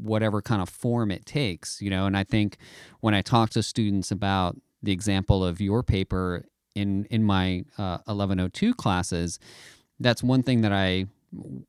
whatever 0.01 0.41
kind 0.41 0.61
of 0.61 0.69
form 0.69 1.09
it 1.11 1.25
takes 1.25 1.81
you 1.81 1.89
know? 1.89 2.05
And 2.05 2.15
i 2.15 2.23
think 2.23 2.57
when 2.99 3.13
i 3.13 3.21
talk 3.21 3.49
to 3.51 3.63
students 3.63 4.11
about 4.11 4.57
the 4.83 4.91
example 4.91 5.43
of 5.43 5.61
your 5.61 5.81
paper 5.81 6.45
in 6.75 7.05
in 7.05 7.23
my 7.23 7.63
uh, 7.77 7.99
1102 8.05 8.73
classes 8.75 9.39
that's 9.99 10.21
one 10.21 10.43
thing 10.43 10.61
that 10.61 10.73
i 10.73 11.05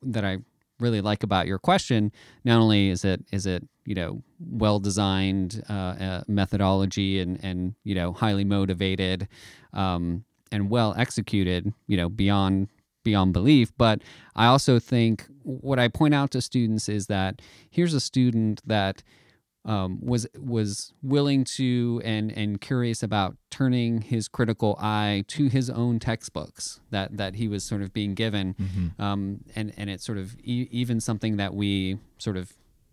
that 0.02 0.24
i 0.24 0.38
really 0.82 1.00
like 1.00 1.22
about 1.22 1.46
your 1.46 1.58
question. 1.58 2.12
Not 2.44 2.60
only 2.60 2.90
is 2.90 3.04
it 3.04 3.24
is 3.32 3.46
it 3.46 3.66
you 3.84 3.94
know 3.94 4.22
well 4.38 4.78
designed 4.78 5.62
uh, 5.68 5.72
uh, 5.72 6.22
methodology 6.28 7.20
and 7.20 7.38
and 7.44 7.74
you 7.84 7.94
know 7.94 8.12
highly 8.12 8.44
motivated 8.44 9.26
um, 9.72 10.24
and 10.50 10.70
well 10.70 10.94
executed 10.96 11.72
you 11.86 11.96
know 11.96 12.08
beyond 12.08 12.68
beyond 13.04 13.32
belief 13.32 13.72
but 13.76 14.00
i 14.36 14.46
also 14.46 14.78
think 14.78 15.26
what 15.42 15.78
i 15.78 15.88
point 15.88 16.14
out 16.14 16.30
to 16.30 16.40
students 16.40 16.88
is 16.88 17.06
that 17.08 17.42
here's 17.70 17.94
a 17.94 18.00
student 18.00 18.60
that 18.66 19.02
um, 19.64 20.00
was 20.04 20.26
was 20.38 20.92
willing 21.02 21.44
to 21.44 22.00
and 22.04 22.32
and 22.32 22.60
curious 22.60 23.00
about 23.02 23.36
turning 23.48 24.00
his 24.02 24.26
critical 24.26 24.76
eye 24.80 25.24
to 25.28 25.46
his 25.48 25.70
own 25.70 26.00
textbooks 26.00 26.80
that 26.90 27.16
that 27.16 27.36
he 27.36 27.46
was 27.46 27.62
sort 27.62 27.80
of 27.80 27.92
being 27.92 28.14
given, 28.14 28.54
Mm-hmm. 28.54 29.00
um, 29.00 29.44
and 29.54 29.72
and 29.76 29.88
it's 29.88 30.04
sort 30.04 30.18
of 30.18 30.34
e- 30.42 30.66
even 30.72 30.98
something 31.00 31.36
that 31.36 31.54
we 31.54 31.98
sort 32.18 32.36
of 32.36 32.52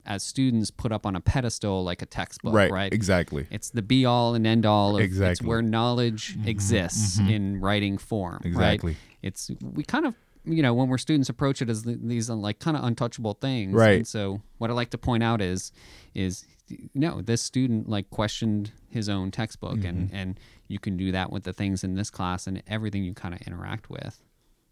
as 0.09 0.23
students 0.23 0.71
put 0.71 0.91
up 0.91 1.05
on 1.05 1.15
a 1.15 1.21
pedestal 1.21 1.83
like 1.83 2.01
a 2.01 2.05
textbook, 2.05 2.53
right, 2.53 2.71
right? 2.71 2.93
exactly. 2.93 3.47
It's 3.51 3.69
the 3.69 3.81
be 3.81 4.03
all 4.05 4.35
and 4.35 4.45
end 4.45 4.65
all 4.65 4.97
of 4.97 5.21
it's 5.21 5.41
where 5.41 5.61
knowledge 5.61 6.35
exists 6.45 7.19
in 7.19 7.61
writing 7.61 7.97
form, 7.97 8.41
Exactly. 8.43 8.91
right? 8.93 8.97
It's 9.21 9.51
we 9.61 9.83
kind 9.83 10.05
of 10.05 10.15
you 10.45 10.63
know 10.63 10.73
when 10.73 10.87
we're 10.89 10.97
students 10.97 11.29
approach 11.29 11.61
it 11.61 11.69
as 11.69 11.83
these 11.83 12.29
uh, 12.29 12.35
like 12.35 12.59
kind 12.59 12.75
of 12.75 12.83
untouchable 12.83 13.35
things, 13.35 13.73
Right. 13.75 13.97
And 13.97 14.07
so 14.07 14.41
what 14.57 14.69
I 14.69 14.73
like 14.73 14.89
to 14.91 14.97
point 14.97 15.23
out 15.23 15.41
is 15.41 15.71
is 16.13 16.45
no, 16.93 17.21
this 17.21 17.41
student 17.41 17.87
like 17.89 18.09
questioned 18.09 18.71
his 18.89 19.09
own 19.09 19.31
textbook, 19.31 19.83
and 19.83 20.07
Mm-hmm. 20.07 20.15
and 20.15 20.39
you 20.67 20.79
can 20.79 20.97
do 20.97 21.11
that 21.11 21.31
with 21.31 21.43
the 21.43 21.53
things 21.53 21.83
in 21.83 21.95
this 21.95 22.09
class 22.09 22.45
and 22.47 22.61
everything 22.67 23.03
you 23.03 23.13
kind 23.13 23.33
of 23.33 23.41
interact 23.41 23.89
with. 23.89 24.21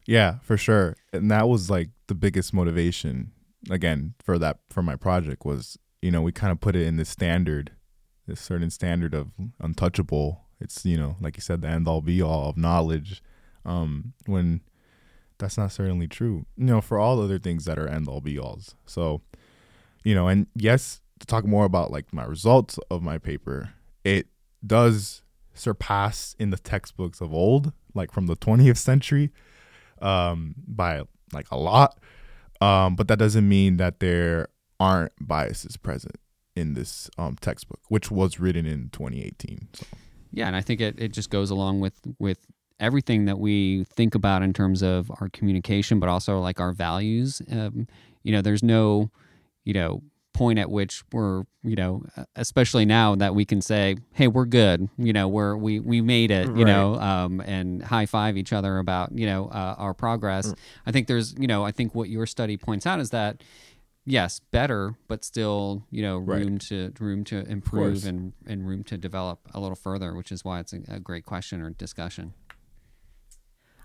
Yeah, 0.06 0.40
for 0.42 0.58
sure. 0.58 0.96
And 1.12 1.30
that 1.32 1.48
was 1.50 1.70
like 1.70 1.90
the 2.08 2.16
biggest 2.16 2.54
motivation 2.54 3.32
again 3.70 4.14
for 4.24 4.38
that 4.40 4.60
for 4.70 4.82
my 4.82 4.96
project 4.96 5.46
was, 5.46 5.78
you 6.02 6.12
know, 6.12 6.22
we 6.22 6.32
kind 6.32 6.52
of 6.52 6.60
put 6.60 6.76
it 6.76 6.86
in 6.86 6.98
this 6.98 7.10
standard, 7.10 7.72
this 8.28 8.40
certain 8.40 8.70
standard 8.70 9.14
of 9.14 9.32
untouchable. 9.60 10.42
It's, 10.60 10.86
you 10.86 10.98
know, 10.98 11.18
like 11.22 11.38
you 11.38 11.42
said, 11.42 11.62
the 11.62 11.68
end 11.68 11.88
all 11.88 12.02
be 12.02 12.22
all 12.22 12.50
of 12.50 12.58
knowledge. 12.58 13.22
Um, 13.66 14.14
when 14.26 14.62
that's 15.38 15.58
not 15.58 15.72
certainly 15.72 16.08
true. 16.08 16.46
You 16.56 16.66
know, 16.66 16.82
for 16.82 16.98
all 16.98 17.22
other 17.22 17.40
things 17.40 17.66
that 17.66 17.78
are 17.78 17.88
end 17.88 18.08
all 18.08 18.22
be 18.22 18.40
alls. 18.40 18.76
So, 18.86 19.22
you 20.04 20.16
know, 20.16 20.28
and 20.28 20.48
yes, 20.56 21.02
to 21.20 21.28
talk 21.28 21.46
more 21.46 21.66
about 21.66 21.92
like 21.92 22.14
my 22.14 22.24
results 22.24 22.80
of 22.90 23.02
my 23.02 23.18
paper, 23.18 23.74
it 24.04 24.28
does 24.66 25.22
surpass 25.54 26.36
in 26.40 26.50
the 26.50 26.58
textbooks 26.58 27.22
of 27.22 27.34
old, 27.34 27.74
like 27.94 28.12
from 28.12 28.28
the 28.28 28.36
20th 28.36 28.78
century 28.78 29.32
um, 30.02 30.56
by 30.68 31.04
like 31.34 31.50
a 31.52 31.58
lot. 31.58 32.00
Um, 32.62 32.96
but 32.96 33.08
that 33.08 33.20
doesn't 33.20 33.48
mean 33.48 33.78
that 33.78 34.00
there 34.00 34.48
aren't 34.80 35.14
biases 35.22 35.78
present 35.78 36.16
in 36.56 36.74
this 36.74 37.10
um, 37.18 37.36
textbook, 37.40 37.82
which 37.90 38.10
was 38.10 38.40
written 38.40 38.66
in 38.66 38.90
2018. 38.90 39.68
So 39.74 39.86
Yeah, 40.32 40.48
and 40.48 40.56
I 40.56 40.62
think 40.62 40.82
it, 40.82 40.96
it 40.98 41.14
just 41.14 41.30
goes 41.30 41.50
along 41.50 41.80
with 41.80 42.00
with 42.20 42.40
everything 42.80 43.26
that 43.26 43.40
we 43.40 43.86
think 43.96 44.14
about 44.16 44.44
in 44.44 44.54
terms 44.54 44.84
of 44.84 45.10
our 45.20 45.30
communication, 45.30 46.00
but 46.00 46.10
also 46.10 46.40
like 46.40 46.60
our 46.60 46.74
values. 46.74 47.42
Um, 47.52 47.88
you 48.24 48.32
know, 48.32 48.42
there's 48.42 48.64
no, 48.64 49.10
you 49.64 49.74
know, 49.74 50.04
point 50.38 50.60
at 50.60 50.70
which 50.70 51.04
we're, 51.12 51.44
you 51.64 51.76
know, 51.76 52.04
especially 52.36 52.86
now 52.86 53.16
that 53.16 53.34
we 53.34 53.44
can 53.46 53.62
say, 53.62 53.98
"Hey, 54.14 54.28
we're 54.28 54.46
good." 54.46 54.88
You 54.98 55.12
know, 55.14 55.28
we're 55.28 55.56
we 55.58 55.80
we 55.80 56.02
made 56.02 56.30
it. 56.32 56.46
You 56.48 56.64
Right. 56.66 56.68
know, 56.68 56.96
um, 56.96 57.42
and 57.42 57.82
high 57.84 58.06
five 58.06 58.38
each 58.38 58.54
other 58.54 58.78
about 58.78 59.12
you 59.18 59.26
know 59.26 59.48
uh, 59.48 59.76
our 59.78 59.94
progress. 59.94 60.54
I 60.86 60.92
think 60.92 61.08
there's, 61.08 61.34
you 61.40 61.48
know, 61.48 61.64
I 61.66 61.72
think 61.72 61.96
what 61.96 62.10
your 62.10 62.26
study 62.26 62.58
points 62.58 62.86
out 62.86 63.00
is 63.00 63.10
that. 63.12 63.44
Yes, 64.10 64.40
better, 64.52 64.96
but 65.10 65.26
still, 65.26 65.84
you 65.92 66.02
know, 66.02 66.18
Right. 66.18 66.46
room 66.46 66.60
to 66.70 66.94
room 66.98 67.26
to 67.26 67.46
improve 67.46 68.06
and 68.06 68.32
and 68.48 68.66
room 68.66 68.86
to 68.86 68.98
develop 68.98 69.40
a 69.54 69.60
little 69.60 69.76
further, 69.76 70.16
which 70.16 70.32
is 70.32 70.46
why 70.46 70.62
it's 70.62 70.72
a, 70.72 70.80
a 70.88 71.00
great 71.02 71.26
question 71.26 71.62
or 71.62 71.72
discussion. 71.72 72.34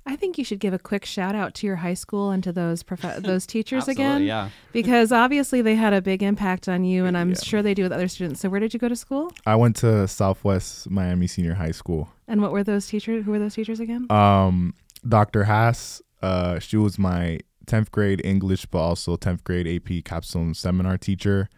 I 0.04 0.16
think 0.16 0.36
you 0.36 0.44
should 0.44 0.58
give 0.58 0.74
a 0.74 0.78
quick 0.78 1.04
shout 1.04 1.34
out 1.34 1.54
to 1.54 1.66
your 1.66 1.76
high 1.76 1.94
school 1.94 2.30
and 2.30 2.42
to 2.42 2.52
those 2.52 2.82
prof- 2.82 3.16
those 3.22 3.46
teachers 3.46 3.86
again, 3.86 4.22
yeah. 4.24 4.50
because 4.72 5.12
obviously 5.12 5.62
they 5.62 5.76
had 5.76 5.92
a 5.92 6.02
big 6.02 6.22
impact 6.22 6.68
on 6.68 6.84
you, 6.84 7.04
and 7.06 7.16
I'm 7.16 7.30
Yeah. 7.30 7.36
sure 7.42 7.62
they 7.62 7.74
do 7.74 7.84
with 7.84 7.92
other 7.92 8.08
students. 8.08 8.40
So 8.40 8.48
where 8.48 8.58
did 8.60 8.74
you 8.74 8.80
go 8.80 8.88
to 8.88 8.96
school, 8.96 9.32
I 9.46 9.54
went 9.56 9.76
to 9.76 10.08
Southwest 10.08 10.90
Miami 10.90 11.26
Senior 11.28 11.54
High 11.54 11.70
School. 11.70 12.08
and 12.26 12.40
what 12.42 12.50
were 12.52 12.64
those 12.64 12.86
teachers? 12.88 13.24
Who 13.24 13.30
were 13.30 13.38
those 13.38 13.54
teachers 13.54 13.78
again? 13.80 14.10
Um, 14.10 14.74
Dr. 15.08 15.44
Haas, 15.44 16.02
uh, 16.22 16.58
she 16.58 16.76
was 16.76 16.98
my 16.98 17.38
10th 17.66 17.90
grade 17.92 18.20
English, 18.24 18.66
but 18.66 18.78
also 18.80 19.16
10th 19.16 19.44
grade 19.44 19.68
AP 19.68 20.04
capstone 20.04 20.52
seminar 20.54 20.98
teacher. 20.98 21.48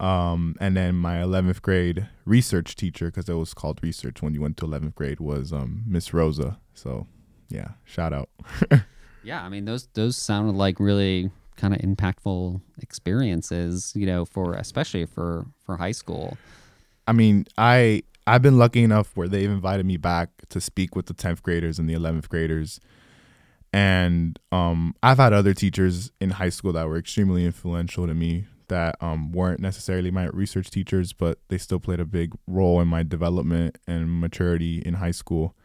Um, 0.00 0.56
and 0.60 0.76
then 0.76 0.96
my 0.96 1.16
11th 1.18 1.62
grade 1.62 2.08
research 2.24 2.74
teacher, 2.76 3.06
because 3.06 3.28
it 3.28 3.34
was 3.34 3.54
called 3.54 3.80
research 3.82 4.20
when 4.22 4.34
you 4.34 4.40
went 4.40 4.56
to 4.58 4.66
11th 4.66 4.94
grade, 4.94 5.20
was 5.20 5.52
um, 5.52 5.84
Miss 5.86 6.12
Rosa. 6.12 6.58
So, 6.74 7.06
yeah, 7.52 7.68
shout 7.84 8.12
out. 8.12 8.28
Yeah, 9.24 9.42
I 9.42 9.48
mean 9.48 9.64
those 9.64 9.86
those 9.94 10.16
sounded 10.16 10.56
like 10.56 10.80
really 10.80 11.30
kind 11.56 11.74
of 11.74 11.80
impactful 11.80 12.60
experiences, 12.78 13.92
you 13.94 14.06
know, 14.06 14.24
for 14.24 14.54
especially 14.54 15.06
for 15.06 15.46
for 15.64 15.76
high 15.76 15.92
school. 15.92 16.36
I 17.06 17.12
mean, 17.12 17.46
I 17.56 18.02
I've 18.26 18.42
been 18.42 18.58
lucky 18.58 18.82
enough 18.82 19.12
where 19.14 19.28
they've 19.28 19.50
invited 19.50 19.86
me 19.86 19.96
back 19.96 20.30
to 20.48 20.60
speak 20.60 20.94
with 20.94 21.06
the 21.06 21.14
10th 21.14 21.42
graders 21.42 21.78
and 21.78 21.88
the 21.88 21.94
11th 21.94 22.28
graders. 22.28 22.80
And 23.72 24.38
um, 24.52 24.94
I've 25.02 25.16
had 25.16 25.32
other 25.32 25.54
teachers 25.54 26.12
in 26.20 26.30
high 26.30 26.50
school 26.50 26.72
that 26.74 26.86
were 26.86 26.98
extremely 26.98 27.44
influential 27.44 28.06
to 28.06 28.14
me 28.14 28.44
that 28.68 28.96
um, 29.00 29.32
weren't 29.32 29.60
necessarily 29.60 30.10
my 30.10 30.26
research 30.26 30.70
teachers, 30.70 31.12
but 31.12 31.38
they 31.48 31.58
still 31.58 31.80
played 31.80 31.98
a 31.98 32.04
big 32.04 32.32
role 32.46 32.80
in 32.80 32.88
my 32.88 33.02
development 33.02 33.78
and 33.86 34.20
maturity 34.20 34.82
in 34.84 34.94
high 34.94 35.10
school. 35.10 35.56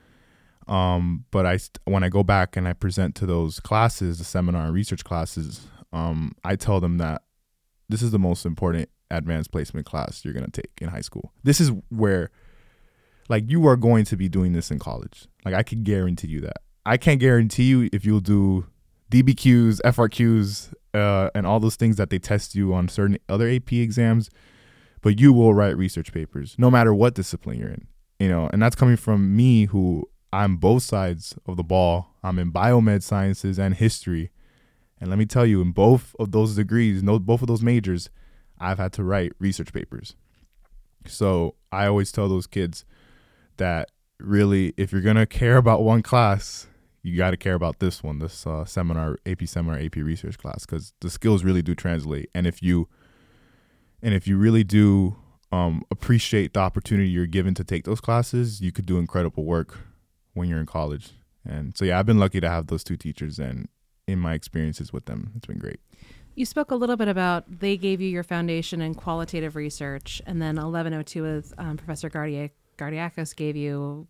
Um, 0.68 1.26
but 1.32 1.46
I, 1.46 1.60
when 1.86 2.04
I 2.04 2.10
go 2.10 2.24
back 2.24 2.58
and 2.58 2.68
I 2.68 2.74
present 2.74 3.16
to 3.16 3.26
those 3.26 3.60
classes, 3.60 4.18
the 4.18 4.24
seminar 4.24 4.66
and 4.66 4.74
research 4.74 5.04
classes, 5.04 5.68
um, 5.94 6.34
I 6.44 6.56
tell 6.56 6.80
them 6.80 6.98
that 6.98 7.24
this 7.90 8.02
is 8.02 8.12
the 8.12 8.20
most 8.20 8.46
important 8.46 8.90
advanced 9.10 9.52
placement 9.52 9.86
class 9.86 10.24
you're 10.26 10.34
to 10.34 10.52
take 10.52 10.72
in 10.82 10.90
high 10.90 11.02
school. 11.02 11.32
This 11.44 11.62
is 11.62 11.72
where 11.90 12.32
like 13.30 13.50
you 13.50 13.66
are 13.68 13.76
going 13.76 14.06
to 14.06 14.18
be 14.18 14.30
doing 14.30 14.54
this 14.54 14.72
in 14.72 14.80
college. 14.80 15.28
Like 15.46 15.54
I 15.54 15.64
can 15.64 15.84
guarantee 15.84 16.28
you 16.28 16.42
that. 16.42 16.58
I 16.86 16.98
can't 16.98 17.20
guarantee 17.20 17.64
you 17.64 17.90
if 17.92 18.06
you'll 18.06 18.20
do 18.22 18.68
DBQs, 19.12 19.82
FRQs, 19.82 20.74
uh, 20.94 21.30
and 21.36 21.46
all 21.46 21.60
those 21.60 21.76
things 21.76 21.98
that 21.98 22.10
they 22.10 22.20
test 22.20 22.56
you 22.56 22.74
on 22.74 22.88
certain 22.88 23.18
other 23.30 23.50
AP 23.50 23.74
exams, 23.74 24.30
but 25.02 25.20
you 25.20 25.34
will 25.34 25.54
write 25.54 25.78
research 25.78 26.14
papers 26.14 26.56
no 26.58 26.72
matter 26.72 26.94
what 26.94 27.14
discipline 27.14 27.60
you're 27.60 27.70
in. 27.70 27.88
You 28.20 28.30
know, 28.30 28.50
and 28.52 28.62
that's 28.62 28.76
coming 28.76 28.98
from 28.98 29.36
me 29.36 29.66
who 29.66 30.10
I'm 30.32 30.58
both 30.58 30.84
sides 30.84 31.36
of 31.46 31.58
the 31.58 31.64
ball. 31.64 32.16
I'm 32.24 32.40
in 32.40 32.52
biomed 32.52 33.04
sciences 33.04 33.58
and 33.58 33.76
history. 33.76 34.32
And 35.00 35.10
let 35.10 35.20
me 35.20 35.26
tell 35.26 35.46
you, 35.46 35.62
in 35.62 35.72
both 35.72 36.16
of 36.20 36.32
those 36.32 36.56
degrees, 36.56 37.04
no, 37.04 37.20
both 37.20 37.42
of 37.42 37.48
those 37.48 37.62
majors, 37.62 38.10
I've 38.60 38.80
had 38.80 38.94
to 38.94 39.04
write 39.04 39.34
research 39.40 39.72
papers. 39.72 40.16
So 41.06 41.56
I 41.72 41.86
always 41.88 42.12
tell 42.12 42.28
those 42.28 42.48
kids 42.48 42.84
that 43.58 43.90
really, 44.20 44.74
if 44.78 44.92
you're 44.92 45.02
gonna 45.02 45.26
care 45.26 45.58
about 45.58 45.84
one 45.84 46.02
class, 46.02 46.68
you 47.04 47.16
got 47.16 47.32
to 47.32 47.38
care 47.38 47.54
about 47.54 47.80
this 47.80 48.04
one, 48.04 48.20
this 48.20 48.46
uh, 48.46 48.66
seminar, 48.66 49.18
AP 49.26 49.48
seminar, 49.48 49.80
AP 49.80 49.96
research 49.96 50.38
class, 50.38 50.66
because 50.66 50.94
the 51.00 51.10
skills 51.10 51.44
really 51.44 51.62
do 51.62 51.74
translate. 51.74 52.30
And 52.36 52.46
if 52.46 52.62
you, 52.62 52.90
and 54.02 54.14
if 54.14 54.28
you 54.28 54.38
really 54.38 54.66
do 54.66 55.16
um, 55.52 55.84
appreciate 55.90 56.54
the 56.54 56.60
opportunity 56.60 57.08
you're 57.08 57.26
given 57.26 57.54
to 57.54 57.64
take 57.64 57.86
those 57.86 58.02
classes, 58.02 58.60
you 58.60 58.74
could 58.74 58.86
do 58.86 58.98
incredible 58.98 59.46
work 59.46 59.87
when 60.38 60.48
you're 60.50 60.60
in 60.60 60.66
college. 60.66 61.12
And 61.46 61.76
so 61.78 61.86
yeah, 61.86 62.00
I've 62.00 62.06
been 62.06 62.20
lucky 62.20 62.40
to 62.42 62.50
have 62.50 62.68
those 62.68 62.84
two 62.84 62.96
teachers, 62.98 63.40
and 63.40 63.68
in 64.08 64.20
my 64.20 64.34
experiences 64.34 64.92
with 64.94 65.06
them, 65.06 65.32
it's 65.36 65.46
been 65.48 65.60
great. 65.60 65.80
You 66.36 66.46
spoke 66.46 66.72
a 66.72 66.76
little 66.76 66.96
bit 66.98 67.08
about 67.08 67.46
they 67.60 67.78
gave 67.78 68.00
you 68.00 68.08
your 68.10 68.24
foundation 68.24 68.82
in 68.82 68.94
qualitative 68.96 69.56
research, 69.56 70.22
and 70.26 70.42
then 70.42 70.56
1102 70.56 71.24
with 71.24 71.54
um, 71.58 71.78
Professor 71.78 72.10
Gardia- 72.10 72.52
Gardiakos 72.78 73.36
gave 73.36 73.56
you 73.56 74.08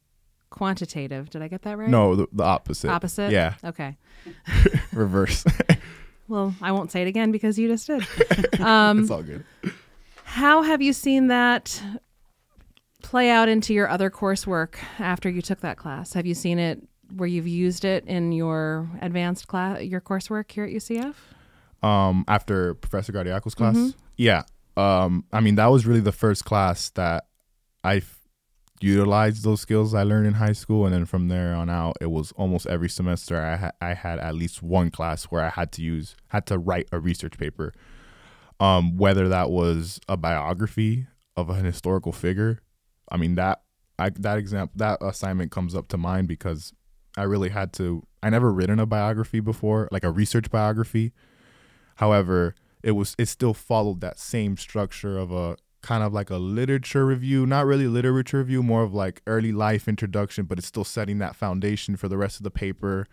quantitative. 0.49 1.30
Did 1.30 1.41
I 1.41 1.47
get 1.47 1.61
that 1.63 1.78
right? 1.78 1.89
No, 1.89 2.15
the, 2.15 2.28
the 2.34 2.43
opposite. 2.43 2.89
Opposite? 2.89 3.32
Yeah, 3.32 3.53
Okay. 3.63 3.97
reverse. 4.93 5.45
Well, 6.28 6.53
I 6.61 6.71
won't 6.73 6.91
say 6.91 7.01
it 7.03 7.07
again 7.07 7.32
because 7.32 7.57
you 7.57 7.67
just 7.67 7.88
did. 7.88 8.05
Um, 8.59 8.99
it's 9.01 9.11
all 9.11 9.21
good. 9.23 9.45
how 10.23 10.63
have 10.63 10.82
you 10.82 10.91
seen 10.91 11.28
that 11.28 11.82
play 13.01 13.29
out 13.29 13.47
into 13.49 13.73
your 13.73 13.87
other 13.89 14.09
coursework 14.09 14.75
after 14.99 15.29
you 15.29 15.41
took 15.41 15.61
that 15.61 15.77
class? 15.77 16.13
Have 16.13 16.25
you 16.25 16.33
seen 16.33 16.59
it 16.59 16.81
where 17.15 17.27
you've 17.27 17.47
used 17.47 17.85
it 17.85 18.05
in 18.05 18.31
your 18.31 18.89
advanced 19.01 19.47
class, 19.47 19.81
your 19.83 20.01
coursework 20.01 20.51
here 20.51 20.65
at 20.65 20.71
UCF? 20.71 21.15
um 21.83 22.25
after 22.27 22.73
Professor 22.73 23.13
Gardiakos' 23.13 23.55
class. 23.55 23.75
Mhm. 23.77 23.93
Yeah. 24.17 24.43
Um 24.75 25.25
I 25.31 25.41
mean 25.41 25.55
that 25.55 25.67
was 25.67 25.85
really 25.85 25.99
the 26.01 26.11
first 26.11 26.43
class 26.43 26.89
that 26.91 27.27
I 27.83 28.01
utilized 28.81 29.43
those 29.43 29.61
skills 29.61 29.93
I 29.93 30.01
learned 30.03 30.25
in 30.27 30.33
high 30.33 30.53
school 30.53 30.85
and 30.85 30.93
then 30.93 31.05
from 31.05 31.27
there 31.27 31.53
on 31.55 31.69
out 31.69 31.97
it 32.01 32.07
was 32.11 32.31
almost 32.33 32.65
every 32.67 32.89
semester 32.89 33.39
I 33.39 33.55
ha- 33.57 33.71
I 33.79 33.93
had 33.93 34.17
at 34.19 34.33
least 34.35 34.61
one 34.63 34.89
class 34.91 35.25
where 35.25 35.43
I 35.43 35.49
had 35.49 35.71
to 35.73 35.83
use 35.83 36.15
had 36.29 36.45
to 36.47 36.57
write 36.57 36.87
a 36.91 36.99
research 36.99 37.37
paper. 37.37 37.73
Um 38.59 38.97
whether 38.97 39.29
that 39.29 39.51
was 39.51 39.99
a 40.09 40.17
biography 40.17 41.05
of 41.35 41.49
an 41.51 41.63
historical 41.63 42.11
figure. 42.11 42.59
I 43.10 43.18
mean 43.18 43.36
that 43.36 43.62
I 43.99 44.10
that 44.10 44.38
example 44.38 44.74
that 44.78 45.01
assignment 45.01 45.51
comes 45.51 45.76
up 45.76 45.88
to 45.89 45.97
mind 45.97 46.28
because 46.28 46.74
I 47.18 47.24
really 47.24 47.49
had 47.49 47.74
to 47.74 48.05
I 48.22 48.30
never 48.30 48.51
written 48.51 48.80
a 48.80 48.86
biography 48.86 49.39
before, 49.39 49.88
like 49.91 50.03
a 50.03 50.12
research 50.12 50.51
biography. 50.51 51.14
However, 51.95 52.55
it 52.84 52.91
was 52.91 53.16
it 53.18 53.28
still 53.28 53.53
followed 53.53 54.01
that 54.01 54.20
same 54.20 54.58
structure 54.58 55.18
of 55.18 55.32
a 55.32 55.58
kind 55.82 56.03
of 56.03 56.14
like 56.14 56.30
a 56.30 56.38
literature 56.38 57.05
review, 57.05 57.45
not 57.45 57.66
really 57.66 57.88
literature 57.88 58.39
review, 58.39 58.62
more 58.62 58.84
of 58.84 58.93
like 58.93 59.22
early 59.26 59.51
life 59.51 59.88
introduction, 59.88 60.45
but 60.45 60.58
it's 60.58 60.68
still 60.68 60.84
setting 60.84 61.20
that 61.20 61.36
foundation 61.36 61.95
for 61.95 62.08
the 62.08 62.18
rest 62.18 62.38
of 62.38 62.43
the 62.43 62.51
paper 62.51 63.08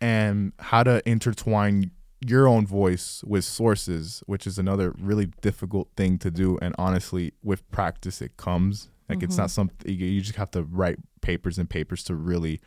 and 0.00 0.52
how 0.58 0.82
to 0.82 1.02
intertwine 1.08 1.90
your 2.20 2.46
own 2.46 2.66
voice 2.66 3.22
with 3.26 3.44
sources, 3.44 4.22
which 4.26 4.46
is 4.46 4.58
another 4.58 4.94
really 4.98 5.26
difficult 5.40 5.88
thing 5.96 6.18
to 6.18 6.30
do. 6.30 6.58
And 6.60 6.74
honestly, 6.78 7.32
with 7.42 7.68
practice, 7.70 8.20
it 8.20 8.36
comes. 8.36 8.88
Like 9.08 9.22
it's 9.22 9.36
not 9.36 9.50
something 9.50 9.88
you 9.88 10.20
just 10.20 10.36
have 10.36 10.50
to 10.52 10.64
write 10.64 10.98
papers 11.20 11.58
and 11.58 11.70
papers 11.70 12.02
to 12.04 12.14
really 12.14 12.60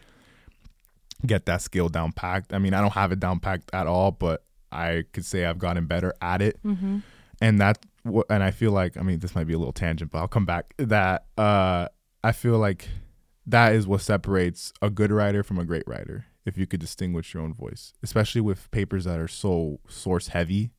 get 1.25 1.45
that 1.47 1.61
skill 1.61 1.89
down 1.89 2.11
packed. 2.13 2.53
I 2.53 2.59
mean, 2.59 2.73
I 2.73 2.81
don't 2.81 2.93
have 2.93 3.11
it 3.11 3.19
down 3.19 3.39
packed 3.39 3.69
at 3.73 3.87
all, 3.87 4.11
but 4.11 4.43
I 4.71 5.03
could 5.11 5.25
say 5.25 5.45
I've 5.45 5.59
gotten 5.59 5.85
better 5.85 6.13
at 6.21 6.41
it. 6.41 6.61
Mm-hmm. 6.63 6.99
And 7.41 7.59
that, 7.59 7.85
and 8.29 8.43
I 8.43 8.51
feel 8.51 8.71
like, 8.71 8.97
I 8.97 9.01
mean, 9.01 9.19
this 9.19 9.35
might 9.35 9.47
be 9.47 9.53
a 9.53 9.57
little 9.57 9.73
tangent, 9.73 10.11
but 10.11 10.19
I'll 10.19 10.27
come 10.27 10.45
back. 10.45 10.73
That 10.77 11.25
uh, 11.37 11.87
I 12.23 12.31
feel 12.31 12.57
like 12.57 12.87
that 13.45 13.73
is 13.73 13.87
what 13.87 14.01
separates 14.01 14.71
a 14.81 14.89
good 14.89 15.11
writer 15.11 15.43
from 15.43 15.59
a 15.59 15.65
great 15.65 15.83
writer. 15.87 16.25
If 16.45 16.57
you 16.57 16.65
could 16.65 16.79
distinguish 16.79 17.33
your 17.33 17.43
own 17.43 17.53
voice, 17.53 17.93
especially 18.01 18.41
with 18.41 18.71
papers 18.71 19.05
that 19.05 19.19
are 19.19 19.27
so 19.27 19.79
source 19.87 20.29
heavy. 20.29 20.71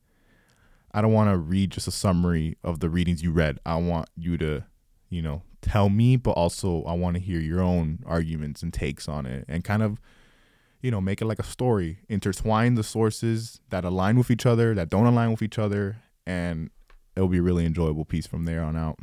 I 0.93 1.01
don't 1.01 1.13
want 1.13 1.29
to 1.29 1.37
read 1.37 1.71
just 1.71 1.87
a 1.87 1.91
summary 1.91 2.57
of 2.63 2.81
the 2.81 2.89
readings 2.89 3.23
you 3.23 3.31
read. 3.31 3.59
I 3.65 3.75
want 3.75 4.09
you 4.17 4.37
to, 4.39 4.65
you 5.09 5.21
know, 5.21 5.43
tell 5.61 5.89
me, 5.89 6.15
but 6.15 6.31
also 6.31 6.83
I 6.83 6.93
want 6.93 7.15
to 7.15 7.21
hear 7.21 7.39
your 7.39 7.61
own 7.61 7.99
arguments 8.05 8.63
and 8.63 8.73
takes 8.73 9.07
on 9.07 9.25
it 9.25 9.45
and 9.47 9.63
kind 9.63 9.83
of, 9.83 9.99
you 10.81 10.91
know, 10.91 11.01
make 11.01 11.21
it 11.21 11.25
like 11.25 11.39
a 11.39 11.43
story. 11.43 11.99
Intertwine 12.09 12.75
the 12.75 12.83
sources 12.83 13.59
that 13.69 13.85
align 13.85 14.17
with 14.17 14.31
each 14.31 14.45
other, 14.45 14.73
that 14.75 14.89
don't 14.89 15.05
align 15.05 15.31
with 15.31 15.41
each 15.41 15.59
other, 15.59 15.97
and 16.25 16.69
it'll 17.15 17.29
be 17.29 17.37
a 17.37 17.43
really 17.43 17.65
enjoyable 17.65 18.05
piece 18.05 18.27
from 18.27 18.45
there 18.45 18.63
on 18.63 18.75
out. 18.75 18.99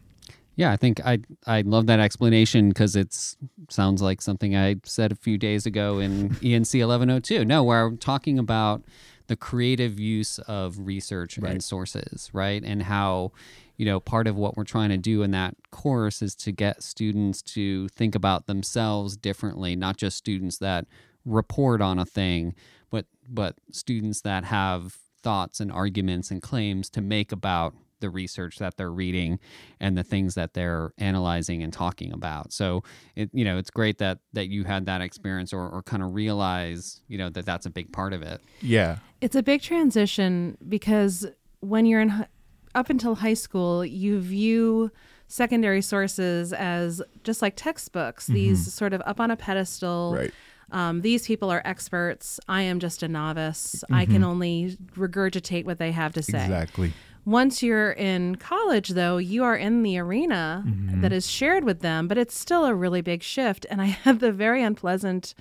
Yeah, 0.57 0.73
I 0.73 0.77
think 0.77 1.01
I 1.07 1.21
I 1.47 1.61
love 1.61 1.87
that 1.87 2.01
explanation 2.01 2.71
because 2.71 2.97
it's 2.97 3.37
sounds 3.69 4.03
like 4.03 4.21
something 4.21 4.57
I 4.57 4.77
said 4.83 5.13
a 5.13 5.15
few 5.15 5.39
days 5.39 5.67
ago 5.67 6.01
in 6.01 6.31
ENC 6.31 6.81
1102. 6.81 7.45
No, 7.45 7.63
where 7.63 7.87
I'm 7.87 7.97
talking 7.97 8.41
about 8.41 8.83
the 9.29 9.37
creative 9.37 10.01
use 10.01 10.39
of 10.41 10.79
research 10.81 11.39
and 11.39 11.63
sources, 11.63 12.31
right? 12.33 12.63
And 12.65 12.83
how, 12.83 13.33
you 13.77 13.87
know, 13.87 14.01
part 14.01 14.27
of 14.27 14.37
what 14.37 14.57
we're 14.57 14.65
trying 14.65 14.89
to 14.89 14.97
do 14.97 15.23
in 15.23 15.31
that 15.31 15.55
course 15.71 16.21
is 16.21 16.35
to 16.37 16.53
get 16.53 16.83
students 16.83 17.41
to 17.43 17.89
think 17.89 18.15
about 18.15 18.47
themselves 18.47 19.17
differently, 19.17 19.77
not 19.77 19.97
just 19.97 20.17
students 20.17 20.59
that 20.59 20.87
report 21.25 21.81
on 21.81 21.99
a 21.99 22.05
thing, 22.05 22.55
but 22.91 23.07
but 23.29 23.55
students 23.71 24.23
that 24.23 24.45
have 24.45 24.97
thoughts 25.23 25.61
and 25.61 25.71
arguments 25.71 26.31
and 26.31 26.43
claims 26.43 26.89
to 26.91 27.01
make 27.01 27.31
about 27.31 27.75
the 28.01 28.11
research 28.11 28.59
that 28.59 28.77
they're 28.77 28.91
reading 28.93 29.39
and 29.81 29.97
the 29.97 30.05
things 30.05 30.35
that 30.35 30.55
they're 30.55 30.93
analyzing 30.99 31.63
and 31.63 31.73
talking 31.73 32.13
about. 32.13 32.53
So 32.53 32.83
it 33.17 33.31
you 33.33 33.45
know 33.45 33.59
it's 33.59 33.71
great 33.71 33.99
that 33.99 34.19
that 34.33 34.49
you 34.49 34.65
had 34.65 34.87
that 34.87 35.01
experience 35.01 35.53
or, 35.53 35.69
or 35.69 35.83
kind 35.83 36.03
of 36.03 36.15
realize 36.15 37.01
you 37.09 37.19
know 37.19 37.29
that 37.31 37.47
that's 37.47 37.67
a 37.67 37.71
big 37.71 37.93
part 37.93 38.13
of 38.13 38.23
it. 38.23 38.41
Yeah. 38.61 38.99
It's 39.21 39.37
a 39.37 39.43
big 39.43 39.63
transition 39.63 40.57
because 40.69 41.27
when 41.61 41.87
you're 41.87 42.01
in 42.01 42.27
up 42.75 42.91
until 42.91 43.17
high 43.17 43.35
school, 43.35 43.85
you 43.85 44.21
view 44.21 44.91
secondary 45.27 45.83
sources 45.83 46.53
as 46.53 47.03
just 47.25 47.43
like 47.43 47.55
textbooks. 47.57 48.27
These 48.27 48.73
sort 48.73 48.93
of 48.93 49.03
up 49.05 49.21
on 49.21 49.31
a 49.31 49.37
pedestal. 49.37 50.15
Right. 50.17 50.33
Um, 50.71 51.01
these 51.01 51.27
people 51.27 51.51
are 51.51 51.63
experts. 51.65 52.39
I 52.49 52.63
am 52.63 52.79
just 52.79 53.03
a 53.03 53.09
novice. 53.09 53.83
I 53.91 54.05
can 54.05 54.23
only 54.23 54.77
regurgitate 54.97 55.65
what 55.65 55.79
they 55.79 55.93
have 55.93 56.13
to 56.15 56.23
say. 56.23 56.43
Exactly. 56.43 56.93
Once 57.29 57.63
you're 57.63 57.93
in 57.93 58.37
college, 58.37 58.89
though, 58.89 59.19
you 59.19 59.45
are 59.45 59.55
in 59.55 59.83
the 59.83 59.99
arena 59.99 60.65
mm-hmm. 60.67 61.03
that 61.03 61.13
is 61.13 61.29
shared 61.29 61.63
with 61.63 61.81
them, 61.81 62.09
but 62.09 62.17
it's 62.17 62.35
still 62.35 62.65
a 62.65 62.75
really 62.75 63.03
big 63.03 63.23
shift. 63.23 63.67
And 63.69 63.83
I 63.83 63.85
had 64.05 64.21
the 64.21 64.33
very 64.33 64.63
unpleasant 64.63 65.35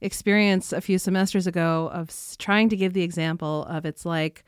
experience 0.00 0.72
a 0.72 0.80
few 0.80 0.98
semesters 0.98 1.46
ago 1.46 1.90
of 1.92 2.10
trying 2.38 2.70
to 2.70 2.76
give 2.76 2.94
the 2.94 3.02
example 3.02 3.66
of 3.68 3.84
it's 3.84 4.06
like 4.06 4.46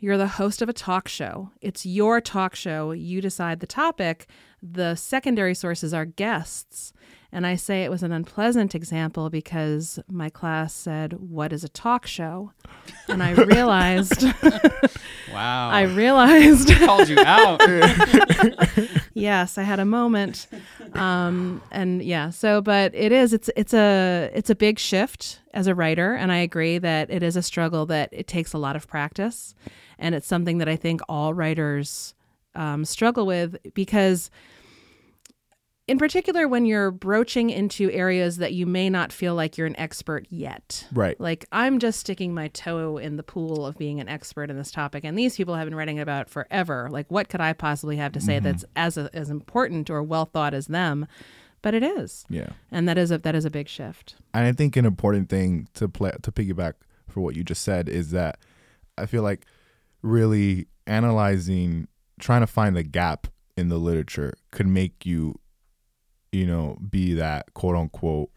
you're 0.00 0.18
the 0.18 0.26
host 0.26 0.62
of 0.62 0.68
a 0.68 0.72
talk 0.72 1.06
show. 1.06 1.50
It's 1.60 1.86
your 1.86 2.20
talk 2.20 2.56
show. 2.56 2.90
You 2.90 3.20
decide 3.20 3.60
the 3.60 3.68
topic. 3.68 4.26
The 4.60 4.96
secondary 4.96 5.54
sources 5.54 5.94
are 5.94 6.06
guests. 6.06 6.92
And 7.32 7.46
I 7.46 7.54
say 7.56 7.84
it 7.84 7.90
was 7.90 8.02
an 8.02 8.10
unpleasant 8.12 8.74
example 8.74 9.30
because 9.30 10.00
my 10.08 10.30
class 10.30 10.74
said, 10.74 11.14
What 11.14 11.52
is 11.52 11.62
a 11.62 11.68
talk 11.68 12.06
show? 12.06 12.52
And 13.08 13.22
I 13.22 13.30
realized, 13.56 14.22
Wow. 15.32 15.70
I 15.70 15.82
realized 15.82 16.70
called 16.70 17.08
you 17.08 17.18
out. 17.20 17.60
yes 19.14 19.58
i 19.58 19.62
had 19.62 19.78
a 19.78 19.84
moment 19.84 20.46
um 20.94 21.60
and 21.70 22.02
yeah 22.02 22.30
so 22.30 22.60
but 22.60 22.94
it 22.94 23.12
is 23.12 23.32
it's 23.32 23.50
it's 23.56 23.74
a 23.74 24.30
it's 24.34 24.50
a 24.50 24.54
big 24.54 24.78
shift 24.78 25.40
as 25.52 25.66
a 25.66 25.74
writer 25.74 26.14
and 26.14 26.32
i 26.32 26.38
agree 26.38 26.78
that 26.78 27.10
it 27.10 27.22
is 27.22 27.36
a 27.36 27.42
struggle 27.42 27.86
that 27.86 28.08
it 28.12 28.26
takes 28.26 28.52
a 28.52 28.58
lot 28.58 28.76
of 28.76 28.86
practice 28.88 29.54
and 29.98 30.14
it's 30.14 30.26
something 30.26 30.58
that 30.58 30.68
i 30.68 30.76
think 30.76 31.00
all 31.08 31.34
writers 31.34 32.14
um, 32.54 32.84
struggle 32.84 33.26
with 33.26 33.56
because 33.74 34.30
in 35.90 35.98
particular 35.98 36.46
when 36.46 36.66
you're 36.66 36.92
broaching 36.92 37.50
into 37.50 37.90
areas 37.90 38.36
that 38.36 38.52
you 38.52 38.64
may 38.64 38.88
not 38.88 39.12
feel 39.12 39.34
like 39.34 39.58
you're 39.58 39.66
an 39.66 39.78
expert 39.78 40.24
yet. 40.30 40.86
Right. 40.92 41.18
like 41.20 41.46
i'm 41.50 41.78
just 41.78 41.98
sticking 42.00 42.32
my 42.32 42.48
toe 42.48 42.96
in 42.96 43.16
the 43.16 43.22
pool 43.22 43.66
of 43.66 43.76
being 43.76 44.00
an 44.00 44.08
expert 44.08 44.50
in 44.50 44.56
this 44.56 44.70
topic 44.70 45.04
and 45.04 45.18
these 45.18 45.36
people 45.36 45.56
have 45.56 45.66
been 45.66 45.74
writing 45.74 45.98
about 45.98 46.22
it 46.22 46.30
forever. 46.30 46.88
Like 46.90 47.10
what 47.10 47.28
could 47.28 47.40
i 47.40 47.52
possibly 47.52 47.96
have 47.96 48.12
to 48.12 48.20
say 48.20 48.36
mm-hmm. 48.36 48.44
that's 48.44 48.64
as 48.76 48.96
as 48.96 49.30
important 49.30 49.90
or 49.90 50.02
well 50.02 50.26
thought 50.26 50.54
as 50.54 50.68
them? 50.68 51.06
But 51.62 51.74
it 51.74 51.82
is. 51.82 52.24
Yeah. 52.30 52.50
and 52.70 52.88
that 52.88 52.96
is 52.96 53.10
a 53.10 53.18
that 53.18 53.34
is 53.34 53.44
a 53.44 53.50
big 53.50 53.68
shift. 53.68 54.14
And 54.32 54.46
I 54.46 54.52
think 54.52 54.76
an 54.76 54.86
important 54.86 55.28
thing 55.28 55.68
to 55.74 55.88
play 55.88 56.12
to 56.22 56.32
piggyback 56.32 56.74
for 57.08 57.20
what 57.20 57.34
you 57.34 57.42
just 57.42 57.62
said 57.62 57.88
is 57.88 58.12
that 58.12 58.38
I 58.96 59.06
feel 59.06 59.22
like 59.22 59.44
really 60.02 60.68
analyzing, 60.86 61.88
trying 62.18 62.40
to 62.40 62.46
find 62.46 62.76
the 62.76 62.82
gap 62.82 63.26
in 63.56 63.68
the 63.68 63.78
literature 63.78 64.34
could 64.50 64.66
make 64.66 65.04
you, 65.04 65.38
you 66.32 66.46
know, 66.46 66.78
be 66.88 67.14
that 67.14 67.52
quote 67.54 67.76
unquote 67.76 68.30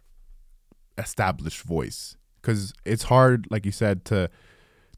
established 0.98 1.62
voice. 1.62 2.18
Because 2.42 2.74
it's 2.86 3.04
hard, 3.04 3.48
like 3.50 3.66
you 3.66 3.72
said, 3.72 4.04
to 4.06 4.30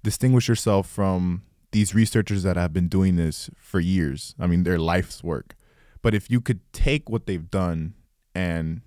distinguish 0.04 0.48
yourself 0.48 0.88
from 0.88 1.44
these 1.72 1.94
researchers 1.94 2.44
that 2.44 2.56
have 2.56 2.74
been 2.74 2.88
doing 2.88 3.16
this 3.18 3.50
for 3.58 3.80
years. 3.80 4.34
I 4.40 4.48
mean, 4.48 4.64
their 4.64 4.80
life's 4.80 5.24
work. 5.24 5.56
But 6.02 6.14
if 6.14 6.30
you 6.30 6.40
could 6.42 6.62
take 6.72 7.10
what 7.10 7.26
they've 7.26 7.50
done 7.50 7.96
and 8.36 8.82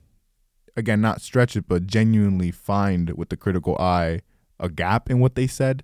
again 0.77 1.01
not 1.01 1.21
stretch 1.21 1.57
it 1.57 1.67
but 1.67 1.87
genuinely 1.87 2.53
find 2.53 3.11
with 3.11 3.31
the 3.31 3.37
critical 3.37 3.77
eye 3.79 4.21
a 4.61 4.69
gap 4.69 5.11
in 5.11 5.19
what 5.19 5.35
they 5.35 5.47
said 5.47 5.83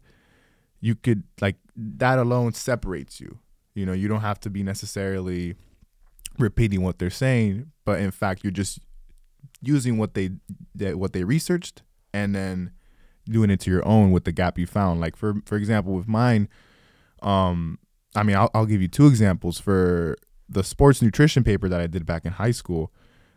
you 0.81 0.95
could 0.95 1.25
like 1.41 1.57
that 1.75 2.19
alone 2.19 2.53
separates 2.53 3.21
you 3.21 3.39
you 3.75 3.85
know 3.85 3.93
you 3.93 4.07
don't 4.07 4.21
have 4.21 4.39
to 4.39 4.49
be 4.49 4.63
necessarily 4.63 5.57
repeating 6.39 6.83
what 6.83 6.99
they're 6.99 7.11
saying 7.11 7.71
but 7.85 8.01
in 8.01 8.11
fact 8.11 8.43
you're 8.43 8.51
just 8.51 8.81
using 9.61 9.99
what 9.99 10.15
they 10.15 10.31
that 10.75 10.99
what 10.99 11.13
they 11.13 11.25
researched 11.25 11.83
and 12.13 12.35
then 12.35 12.71
doing 13.27 13.51
it 13.51 13.61
to 13.61 13.71
your 13.71 13.87
own 13.87 14.11
with 14.11 14.25
the 14.25 14.33
gap 14.33 14.59
you 14.59 14.67
found 14.67 15.01
like 15.01 15.17
for 15.17 15.35
for 15.47 15.57
example 15.57 15.95
with 15.95 16.09
mine 16.09 16.49
um 17.23 17.79
i 18.15 18.23
mean 18.23 18.37
i'll, 18.37 18.51
I'll 18.55 18.67
give 18.67 18.83
you 18.83 18.89
two 18.89 19.07
examples 19.07 19.59
for 19.59 20.17
the 20.49 20.65
sports 20.65 21.01
nutrition 21.01 21.45
paper 21.45 21.69
that 21.69 21.81
i 21.81 21.87
did 21.87 22.05
back 22.05 22.25
in 22.25 22.33
high 22.33 22.51
school 22.51 22.93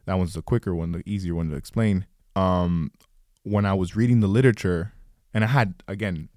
that 0.08 0.18
one's 0.18 0.34
the 0.34 0.42
quicker 0.42 0.74
one, 0.74 0.94
the 0.94 1.04
easier 1.06 1.36
one 1.36 1.50
to 1.50 1.56
explain. 1.56 2.08
Um, 2.36 2.92
when 3.44 3.66
I 3.66 3.74
was 3.74 3.96
reading 3.96 4.22
the 4.22 4.28
literature, 4.28 4.94
and 5.34 5.44
I 5.44 5.48
had 5.48 5.76
again, 5.88 6.30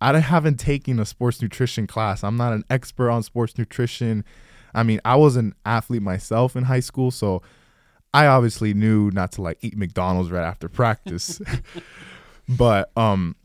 I 0.00 0.16
haven't 0.18 0.58
taken 0.58 0.98
a 1.00 1.04
sports 1.04 1.42
nutrition 1.42 1.86
class. 1.86 2.22
I'm 2.24 2.36
not 2.36 2.52
an 2.52 2.64
expert 2.70 3.10
on 3.10 3.24
sports 3.24 3.58
nutrition. 3.58 4.24
I 4.74 4.82
mean, 4.82 5.00
I 5.04 5.16
was 5.16 5.36
an 5.36 5.54
athlete 5.64 6.02
myself 6.02 6.56
in 6.56 6.64
high 6.64 6.80
school, 6.80 7.10
so 7.10 7.42
I 8.12 8.26
obviously 8.26 8.74
knew 8.74 9.10
not 9.10 9.32
to 9.32 9.42
like 9.42 9.58
eat 9.62 9.76
McDonald's 9.76 10.30
right 10.30 10.44
after 10.44 10.68
practice. 10.68 11.40
but 12.48 12.90
um, 12.96 13.36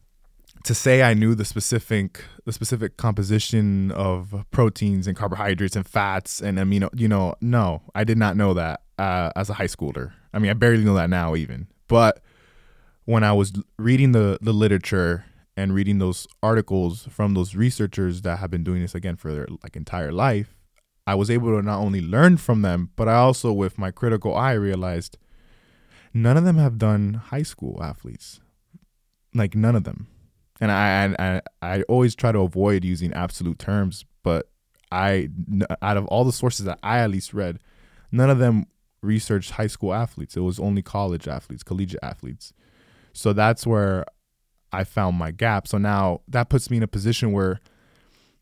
to 0.64 0.74
say 0.74 1.04
I 1.04 1.14
knew 1.14 1.36
the 1.36 1.46
specific 1.46 2.24
the 2.46 2.52
specific 2.52 2.98
composition 2.98 3.92
of 3.92 4.46
proteins 4.52 5.08
and 5.08 5.16
carbohydrates 5.16 5.76
and 5.76 5.88
fats 5.88 6.42
and 6.42 6.58
amino, 6.58 6.90
you 6.94 7.08
know, 7.08 7.36
no, 7.42 7.82
I 7.94 8.04
did 8.04 8.18
not 8.18 8.36
know 8.36 8.54
that 8.54 8.82
uh, 8.98 9.32
as 9.36 9.50
a 9.50 9.54
high 9.54 9.68
schooler. 9.68 10.14
I 10.34 10.40
mean, 10.40 10.52
I 10.52 10.54
barely 10.54 10.84
know 10.84 10.96
that 10.96 11.10
now 11.10 11.36
even. 11.36 11.68
But 11.88 12.22
when 13.06 13.24
I 13.24 13.34
was 13.34 13.54
reading 13.78 14.12
the 14.12 14.40
the 14.42 14.54
literature 14.54 15.26
and 15.58 15.74
reading 15.74 16.00
those 16.00 16.28
articles 16.44 17.08
from 17.10 17.34
those 17.34 17.56
researchers 17.56 18.24
that 18.24 18.40
have 18.40 18.52
been 18.52 18.64
doing 18.64 18.82
this 18.82 18.96
again 18.96 19.16
for 19.16 19.32
their 19.32 19.48
like 19.64 19.76
entire 19.76 20.12
life, 20.12 20.56
I 21.08 21.16
was 21.16 21.30
able 21.30 21.56
to 21.56 21.62
not 21.62 21.80
only 21.80 22.02
learn 22.02 22.38
from 22.38 22.62
them, 22.62 22.92
but 22.96 23.08
I 23.08 23.16
also 23.16 23.52
with 23.52 23.78
my 23.78 23.92
critical 23.92 24.36
eye 24.36 24.54
realized 24.54 25.18
none 26.14 26.38
of 26.38 26.46
them 26.46 26.58
have 26.58 26.78
done 26.78 27.16
high 27.16 27.44
school 27.44 27.82
athletes. 27.82 28.40
Like 29.34 29.56
none 29.56 29.76
of 29.76 29.84
them 29.84 30.08
and 30.62 30.72
I, 30.72 31.16
I 31.20 31.42
I 31.62 31.82
always 31.84 32.16
try 32.16 32.32
to 32.32 32.40
avoid 32.40 32.84
using 32.86 33.14
absolute 33.14 33.60
terms, 33.60 34.06
but 34.24 34.50
I 34.92 35.30
out 35.82 35.98
of 35.98 36.06
all 36.08 36.24
the 36.24 36.32
sources 36.32 36.66
that 36.66 36.80
I 36.82 37.00
at 37.00 37.10
least 37.10 37.34
read, 37.34 37.60
none 38.12 38.30
of 38.30 38.40
them 38.40 38.68
researched 39.02 39.52
high 39.52 39.68
school 39.68 39.94
athletes. 39.94 40.38
It 40.38 40.42
was 40.42 40.60
only 40.60 40.82
college 40.82 41.28
athletes, 41.28 41.64
collegiate 41.64 42.04
athletes. 42.04 42.54
So 43.14 43.34
that's 43.34 43.68
where 43.68 44.06
I 44.72 44.84
found 44.84 45.18
my 45.18 45.32
gap. 45.32 45.68
So 45.68 45.78
now 45.78 46.22
that 46.28 46.50
puts 46.50 46.70
me 46.70 46.78
in 46.78 46.84
a 46.84 46.88
position 46.88 47.32
where 47.32 47.60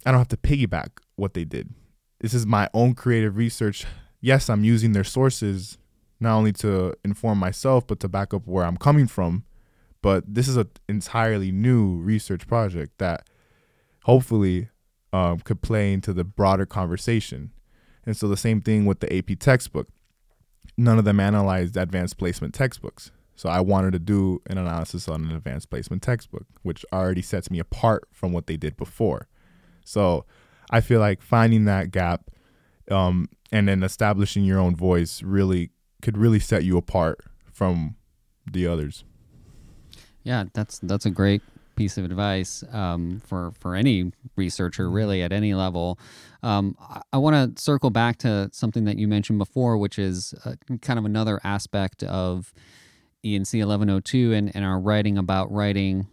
I 0.05 0.11
don't 0.11 0.19
have 0.19 0.27
to 0.29 0.37
piggyback 0.37 0.89
what 1.15 1.33
they 1.33 1.43
did. 1.43 1.69
This 2.23 2.33
is 2.33 2.45
my 2.45 2.69
own 2.73 2.95
creative 2.95 3.35
research. 3.35 3.85
Yes, 4.21 4.49
I'm 4.49 4.63
using 4.63 4.93
their 4.93 5.03
sources 5.03 5.77
not 6.21 6.37
only 6.37 6.53
to 6.53 6.93
inform 7.03 7.37
myself, 7.37 7.85
but 7.85 7.99
to 7.99 8.07
back 8.07 8.33
up 8.33 8.47
where 8.47 8.63
I'm 8.63 8.77
coming 8.77 9.07
from. 9.07 9.43
But 10.01 10.33
this 10.33 10.47
is 10.47 10.55
an 10.55 10.69
entirely 10.87 11.51
new 11.51 11.97
research 11.97 12.47
project 12.47 12.97
that 12.99 13.27
hopefully 14.05 14.69
um, 15.11 15.41
could 15.41 15.61
play 15.61 15.91
into 15.91 16.13
the 16.13 16.23
broader 16.23 16.65
conversation. 16.65 17.51
And 18.05 18.15
so 18.15 18.29
the 18.29 18.37
same 18.37 18.61
thing 18.61 18.85
with 18.85 19.01
the 19.01 19.13
AP 19.13 19.37
textbook. 19.37 19.89
None 20.77 20.97
of 20.97 21.03
them 21.03 21.19
analyzed 21.19 21.75
advanced 21.75 22.17
placement 22.17 22.53
textbooks. 22.53 23.11
So 23.35 23.49
I 23.49 23.59
wanted 23.59 23.91
to 23.91 23.99
do 23.99 24.41
an 24.47 24.57
analysis 24.57 25.09
on 25.09 25.25
an 25.25 25.35
advanced 25.35 25.69
placement 25.69 26.01
textbook, 26.01 26.45
which 26.61 26.85
already 26.93 27.21
sets 27.21 27.51
me 27.51 27.59
apart 27.59 28.07
from 28.13 28.31
what 28.31 28.47
they 28.47 28.55
did 28.55 28.77
before. 28.77 29.27
So 29.83 30.25
I 30.73 30.81
feel 30.81 30.99
like 30.99 31.21
finding 31.21 31.65
that 31.65 31.91
gap 31.91 32.31
um, 32.89 33.29
and 33.51 33.67
then 33.67 33.83
establishing 33.83 34.43
your 34.43 34.59
own 34.59 34.75
voice 34.75 35.21
really 35.21 35.69
could 36.01 36.17
really 36.17 36.39
set 36.39 36.63
you 36.63 36.77
apart 36.77 37.19
from 37.53 37.95
the 38.51 38.65
others. 38.65 39.03
Yeah, 40.23 40.45
that's 40.53 40.79
that's 40.79 41.05
a 41.05 41.11
great 41.11 41.43
piece 41.75 41.97
of 41.99 42.05
advice 42.05 42.63
um, 42.71 43.21
for 43.23 43.51
for 43.59 43.75
any 43.75 44.13
researcher, 44.35 44.85
mm-hmm. 44.85 44.95
really 44.95 45.21
at 45.21 45.31
any 45.31 45.53
level. 45.53 45.99
Um, 46.41 46.75
I, 46.81 47.01
I 47.13 47.17
want 47.19 47.55
to 47.55 47.61
circle 47.61 47.91
back 47.91 48.17
to 48.19 48.49
something 48.51 48.85
that 48.85 48.97
you 48.97 49.07
mentioned 49.07 49.37
before, 49.37 49.77
which 49.77 49.99
is 49.99 50.33
uh, 50.43 50.55
kind 50.81 50.97
of 50.97 51.05
another 51.05 51.39
aspect 51.43 52.01
of 52.01 52.51
ENC 53.23 53.59
1102 53.59 54.33
and, 54.33 54.55
and 54.55 54.65
our 54.65 54.79
writing 54.79 55.19
about 55.19 55.51
writing 55.51 56.07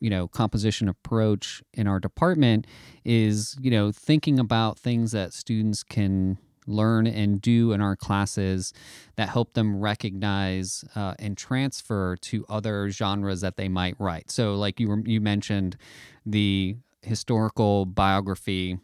you 0.00 0.10
know 0.10 0.28
composition 0.28 0.88
approach 0.88 1.62
in 1.74 1.86
our 1.86 2.00
department 2.00 2.66
is 3.04 3.56
you 3.60 3.70
know 3.70 3.92
thinking 3.92 4.38
about 4.38 4.78
things 4.78 5.12
that 5.12 5.32
students 5.32 5.82
can 5.82 6.38
learn 6.66 7.06
and 7.06 7.40
do 7.40 7.72
in 7.72 7.80
our 7.80 7.96
classes 7.96 8.72
that 9.16 9.28
help 9.28 9.54
them 9.54 9.80
recognize 9.80 10.84
uh, 10.94 11.14
and 11.18 11.36
transfer 11.36 12.16
to 12.16 12.44
other 12.48 12.88
genres 12.90 13.40
that 13.40 13.56
they 13.56 13.68
might 13.68 13.96
write. 13.98 14.30
So, 14.30 14.54
like 14.54 14.78
you 14.78 14.88
were, 14.88 15.00
you 15.04 15.20
mentioned, 15.20 15.76
the 16.24 16.76
historical 17.02 17.84
biography 17.84 18.78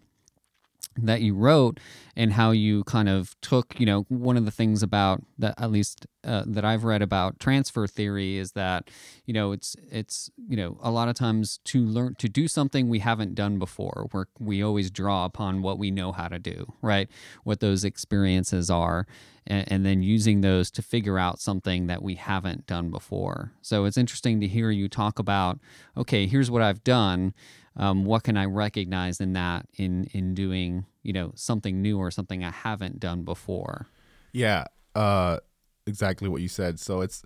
that 1.07 1.20
you 1.20 1.34
wrote 1.34 1.78
and 2.16 2.32
how 2.32 2.51
you 2.51 2.82
kind 2.84 3.09
of 3.09 3.40
took 3.40 3.78
you 3.78 3.86
know 3.86 4.05
one 4.09 4.36
of 4.36 4.44
the 4.44 4.51
things 4.51 4.82
about 4.82 5.22
that 5.38 5.55
at 5.59 5.70
least 5.70 6.07
uh, 6.24 6.42
that 6.46 6.64
I've 6.64 6.84
read 6.84 7.01
about 7.01 7.38
transfer 7.38 7.86
theory 7.86 8.36
is 8.36 8.53
that 8.53 8.90
you 9.24 9.32
know 9.32 9.53
it's 9.53 9.76
it's 9.90 10.30
you 10.49 10.57
know 10.57 10.78
a 10.82 10.90
lot 10.90 11.09
of 11.09 11.14
times 11.14 11.61
to 11.64 11.84
learn 11.84 12.16
to 12.16 12.28
do 12.28 12.49
something 12.49 12.88
we 12.88 12.99
haven't 12.99 13.34
done 13.34 13.59
before 13.59 14.09
where 14.11 14.26
we 14.38 14.62
always 14.62 14.90
draw 14.90 15.24
upon 15.24 15.62
what 15.62 15.78
we 15.78 15.90
know 15.90 16.12
how 16.12 16.28
to 16.28 16.38
do 16.38 16.72
right? 16.82 17.09
What 17.44 17.61
those 17.61 17.84
experiences 17.84 18.68
are 18.68 19.07
and, 19.46 19.70
and 19.70 19.86
then 19.86 20.03
using 20.03 20.40
those 20.40 20.70
to 20.72 20.82
figure 20.82 21.18
out 21.18 21.40
something 21.40 21.86
that 21.86 22.03
we 22.03 22.16
haven't 22.16 22.66
done 22.66 22.90
before. 22.90 23.53
So 23.62 23.84
it's 23.84 23.96
interesting 23.96 24.40
to 24.40 24.49
hear 24.49 24.70
you 24.70 24.88
talk 24.88 25.18
about 25.18 25.61
okay 25.96 26.26
here's 26.26 26.51
what 26.51 26.62
I've 26.62 26.82
done 26.82 27.32
um, 27.79 28.05
what 28.05 28.24
can 28.24 28.37
I 28.37 28.45
recognize 28.45 29.20
in 29.20 29.33
that 29.35 29.66
in 29.76 30.05
in 30.12 30.35
doing 30.35 30.85
you 31.03 31.12
know 31.12 31.33
something 31.35 31.81
new 31.81 31.99
or 31.99 32.11
something 32.11 32.45
I 32.45 32.51
haven't 32.51 33.01
done 33.01 33.22
before? 33.22 33.87
Yeah, 34.33 34.64
uh, 34.95 35.39
exactly 35.87 36.29
what 36.29 36.43
you 36.43 36.49
said. 36.49 36.81
So 36.81 37.01
it's 37.01 37.22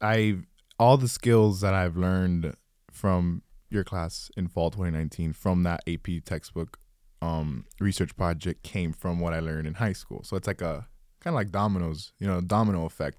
I 0.00 0.38
all 0.78 0.96
the 0.96 1.08
skills 1.08 1.60
that 1.60 1.74
I've 1.74 1.96
learned 1.96 2.54
from 2.90 3.42
your 3.70 3.84
class 3.84 4.30
in 4.36 4.48
fall 4.48 4.70
2019 4.70 5.32
from 5.32 5.62
that 5.64 5.80
AP 5.86 6.24
textbook 6.24 6.78
um, 7.22 7.66
research 7.80 8.16
project 8.16 8.62
came 8.62 8.92
from 8.92 9.20
what 9.20 9.32
I 9.32 9.40
learned 9.40 9.66
in 9.66 9.74
high 9.74 9.92
school. 9.92 10.22
So 10.24 10.36
it's 10.36 10.46
like 10.46 10.60
a 10.60 10.86
kind 11.20 11.34
of 11.34 11.34
like 11.34 11.50
dominoes, 11.50 12.12
you 12.18 12.26
know, 12.26 12.40
domino 12.40 12.84
effect. 12.84 13.18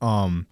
Um, 0.00 0.46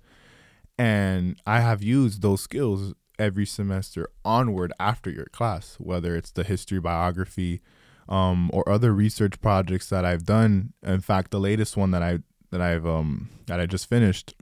and 0.78 1.40
I 1.46 1.60
have 1.60 1.82
used 1.82 2.22
those 2.22 2.40
skills 2.40 2.94
every 3.18 3.46
semester 3.46 4.08
onward 4.24 4.72
after 4.78 5.10
your 5.10 5.26
class, 5.26 5.76
whether 5.78 6.16
it's 6.16 6.30
the 6.30 6.44
history 6.44 6.80
biography 6.80 7.60
um, 8.08 8.50
or 8.52 8.68
other 8.68 8.92
research 8.92 9.40
projects 9.40 9.88
that 9.88 10.04
I've 10.04 10.24
done. 10.24 10.72
In 10.82 11.00
fact, 11.00 11.30
the 11.30 11.40
latest 11.40 11.76
one 11.76 11.90
that 11.90 12.02
I 12.02 12.20
that 12.50 12.60
I've 12.60 12.86
um, 12.86 13.28
that 13.46 13.60
I 13.60 13.66
just 13.66 13.88
finished 13.88 14.34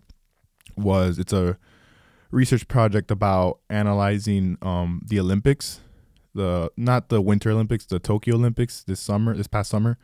was 0.77 1.18
it's 1.18 1.33
a 1.33 1.59
research 2.31 2.66
project 2.68 3.11
about 3.11 3.61
analyzing 3.70 4.59
um, 4.62 5.03
the 5.07 5.20
Olympics, 5.20 5.81
the 6.35 6.70
not 6.77 7.09
the 7.09 7.20
Winter 7.20 7.51
Olympics, 7.51 7.87
the 7.87 7.99
Tokyo 7.99 8.35
Olympics 8.35 8.83
this 8.85 9.01
summer, 9.01 9.37
this 9.37 9.47
past 9.47 9.70
summer, 9.70 9.99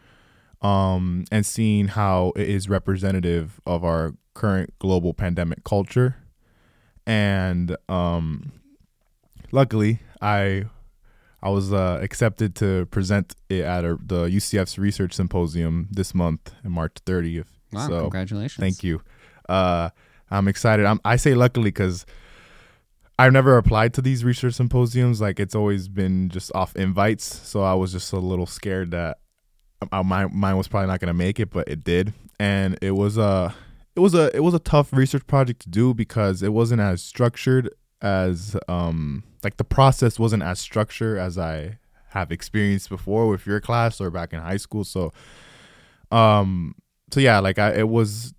um, 0.63 1.25
and 1.31 1.45
seeing 1.45 1.89
how 1.89 2.33
it 2.37 2.49
is 2.49 2.69
representative 2.69 3.61
of 3.67 3.85
our 3.85 4.15
current 4.35 4.73
global 4.79 5.13
pandemic 5.13 5.65
culture 5.65 6.17
and 7.07 7.77
um, 7.89 8.53
luckily, 9.53 10.01
I 10.21 10.65
I 11.43 11.51
was 11.51 11.73
uh, 11.73 11.99
accepted 12.03 12.55
to 12.57 12.87
present 12.87 13.35
it 13.49 13.65
at 13.65 13.85
a, 13.85 13.97
the 14.05 14.27
UCF's 14.27 14.79
research 14.79 15.15
symposium 15.15 15.89
this 15.91 16.15
month, 16.15 16.53
in 16.65 16.73
March 16.73 16.97
30th. 17.07 17.47
Wow! 17.73 17.89
So, 17.89 18.01
congratulations! 18.03 18.61
Thank 18.61 18.85
you. 18.85 19.03
Uh, 19.49 19.91
I'm 20.31 20.49
excited. 20.49 20.87
I'm, 20.87 21.01
I 21.05 21.17
say 21.17 21.35
luckily 21.35 21.71
because 21.71 22.07
I've 23.19 23.33
never 23.33 23.57
applied 23.59 23.95
to 23.95 24.03
these 24.03 24.25
research 24.25 24.55
symposiums. 24.55 25.21
Like 25.21 25.41
it's 25.41 25.55
always 25.55 25.89
been 25.89 26.29
just 26.29 26.51
off 26.55 26.77
invites. 26.77 27.25
So 27.25 27.63
I 27.63 27.75
was 27.75 27.93
just 27.93 28.13
a 28.13 28.19
little 28.19 28.47
scared 28.47 28.93
that 28.93 29.19
uh, 29.93 30.03
mine 30.03 30.31
mine 30.33 30.57
was 30.57 30.69
probably 30.69 30.89
not 30.89 31.01
gonna 31.01 31.15
make 31.15 31.41
it, 31.41 31.51
but 31.51 31.69
it 31.69 31.85
did, 31.85 32.13
and 32.39 32.79
it 32.81 32.93
was 32.93 33.19
a 33.19 33.55
it 33.97 34.01
was 34.01 34.15
a 34.15 34.35
it 34.35 34.41
was 34.41 34.55
a 34.55 34.59
tough 34.59 34.93
research 34.93 35.27
project 35.27 35.61
to 35.63 35.69
do 35.69 35.95
because 35.95 36.43
it 36.43 36.53
wasn't 36.53 36.81
as 36.81 37.03
structured 37.03 37.71
as 38.01 38.57
um 38.69 39.23
like 39.43 39.57
the 39.57 39.65
process 39.65 40.19
wasn't 40.19 40.43
as 40.43 40.59
structured 40.59 41.19
as 41.19 41.39
I 41.39 41.79
have 42.11 42.33
experienced 42.33 42.89
before 42.89 43.29
with 43.29 43.47
your 43.47 43.61
class 43.61 44.01
or 44.01 44.11
back 44.11 44.33
in 44.33 44.41
high 44.41 44.57
school. 44.57 44.85
So 44.85 45.13
um 46.11 46.75
so 47.13 47.21
yeah, 47.21 47.39
like 47.39 47.59
I 47.59 47.73
it 47.75 47.89
was 47.89 48.35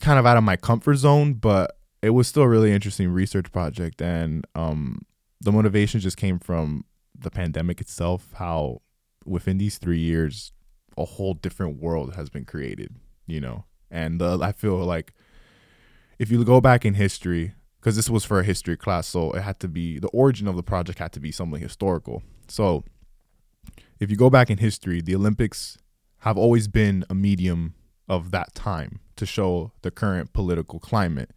kind 0.00 0.18
of 0.18 0.26
out 0.26 0.36
of 0.36 0.44
my 0.44 0.56
comfort 0.56 0.96
zone, 0.96 1.34
but 1.34 1.78
it 2.02 2.10
was 2.10 2.28
still 2.28 2.44
a 2.44 2.48
really 2.48 2.72
interesting 2.72 3.10
research 3.10 3.50
project 3.52 4.00
and 4.02 4.46
um 4.54 5.02
the 5.40 5.52
motivation 5.52 6.00
just 6.00 6.16
came 6.16 6.38
from 6.38 6.84
the 7.16 7.30
pandemic 7.30 7.80
itself, 7.80 8.28
how 8.34 8.82
within 9.24 9.58
these 9.58 9.78
3 9.78 9.98
years 9.98 10.52
a 10.96 11.04
whole 11.04 11.34
different 11.34 11.80
world 11.80 12.14
has 12.14 12.28
been 12.28 12.44
created, 12.44 12.96
you 13.26 13.40
know. 13.40 13.64
And 13.90 14.20
uh, 14.20 14.38
I 14.40 14.52
feel 14.52 14.76
like 14.78 15.12
if 16.18 16.30
you 16.30 16.44
go 16.44 16.60
back 16.60 16.84
in 16.84 16.94
history, 16.94 17.54
because 17.80 17.96
this 17.96 18.10
was 18.10 18.24
for 18.24 18.40
a 18.40 18.44
history 18.44 18.76
class, 18.76 19.06
so 19.06 19.32
it 19.32 19.42
had 19.42 19.60
to 19.60 19.68
be 19.68 19.98
the 19.98 20.08
origin 20.08 20.48
of 20.48 20.56
the 20.56 20.62
project 20.62 20.98
had 20.98 21.12
to 21.12 21.20
be 21.20 21.32
something 21.32 21.60
historical. 21.60 22.22
So 22.48 22.84
if 24.00 24.10
you 24.10 24.16
go 24.16 24.30
back 24.30 24.50
in 24.50 24.58
history, 24.58 25.00
the 25.00 25.14
Olympics 25.14 25.78
have 26.18 26.36
always 26.36 26.68
been 26.68 27.04
a 27.08 27.14
medium 27.14 27.74
of 28.08 28.30
that 28.30 28.54
time 28.54 29.00
to 29.16 29.26
show 29.26 29.72
the 29.82 29.90
current 29.90 30.32
political 30.32 30.78
climate. 30.78 31.30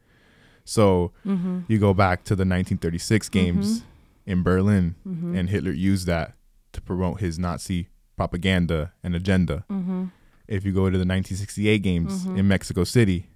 So 0.64 1.12
mm-hmm. 1.26 1.62
you 1.68 1.80
go 1.80 1.94
back 1.94 2.24
to 2.26 2.36
the 2.36 2.42
1936 2.42 3.30
games 3.30 3.80
mm-hmm. 3.80 4.32
in 4.32 4.44
Berlin, 4.44 4.96
mm-hmm. 5.08 5.36
and 5.36 5.50
Hitler 5.50 5.72
used 5.72 6.08
that 6.08 6.34
to 6.74 6.82
promote 6.82 7.20
his 7.20 7.38
Nazi 7.38 7.90
propaganda 8.16 8.94
and 9.04 9.16
agenda. 9.16 9.66
Mm-hmm. 9.70 10.06
If 10.48 10.66
you 10.66 10.72
go 10.72 10.90
to 10.90 10.98
the 10.98 11.06
1968 11.06 11.80
games 11.80 12.26
mm-hmm. 12.26 12.38
in 12.38 12.48
Mexico 12.48 12.84
City, 12.84 13.28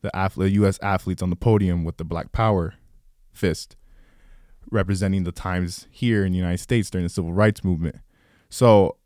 the 0.00 0.14
athlete, 0.14 0.52
U.S. 0.54 0.78
athletes 0.82 1.22
on 1.22 1.30
the 1.30 1.36
podium 1.36 1.84
with 1.84 1.96
the 1.96 2.04
Black 2.04 2.32
Power 2.32 2.74
fist, 3.32 3.76
representing 4.70 5.24
the 5.24 5.32
times 5.32 5.86
here 5.90 6.24
in 6.24 6.32
the 6.32 6.38
United 6.38 6.58
States 6.58 6.90
during 6.90 7.04
the 7.04 7.10
Civil 7.10 7.32
Rights 7.32 7.64
Movement. 7.64 7.96
So 8.50 8.96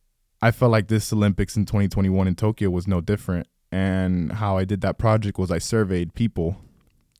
I 0.40 0.50
felt 0.50 0.72
like 0.72 0.88
this 0.88 1.12
Olympics 1.12 1.56
in 1.56 1.66
2021 1.66 2.26
in 2.26 2.34
Tokyo 2.34 2.70
was 2.70 2.86
no 2.88 3.00
different. 3.00 3.46
And 3.70 4.32
how 4.32 4.58
I 4.58 4.64
did 4.64 4.82
that 4.82 4.98
project 4.98 5.38
was 5.38 5.50
I 5.50 5.58
surveyed 5.58 6.14
people. 6.14 6.56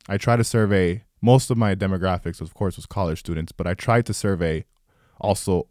I 0.07 0.17
tried 0.17 0.37
to 0.37 0.43
survey 0.43 1.03
most 1.21 1.49
of 1.49 1.57
my 1.57 1.73
demographics, 1.73 2.41
of 2.41 2.53
course, 2.53 2.75
was 2.75 2.85
college 2.85 3.19
students, 3.19 3.53
but 3.53 3.65
I 3.65 3.73
tried 3.73 4.05
to 4.07 4.13
survey 4.13 4.65
also 5.21 5.67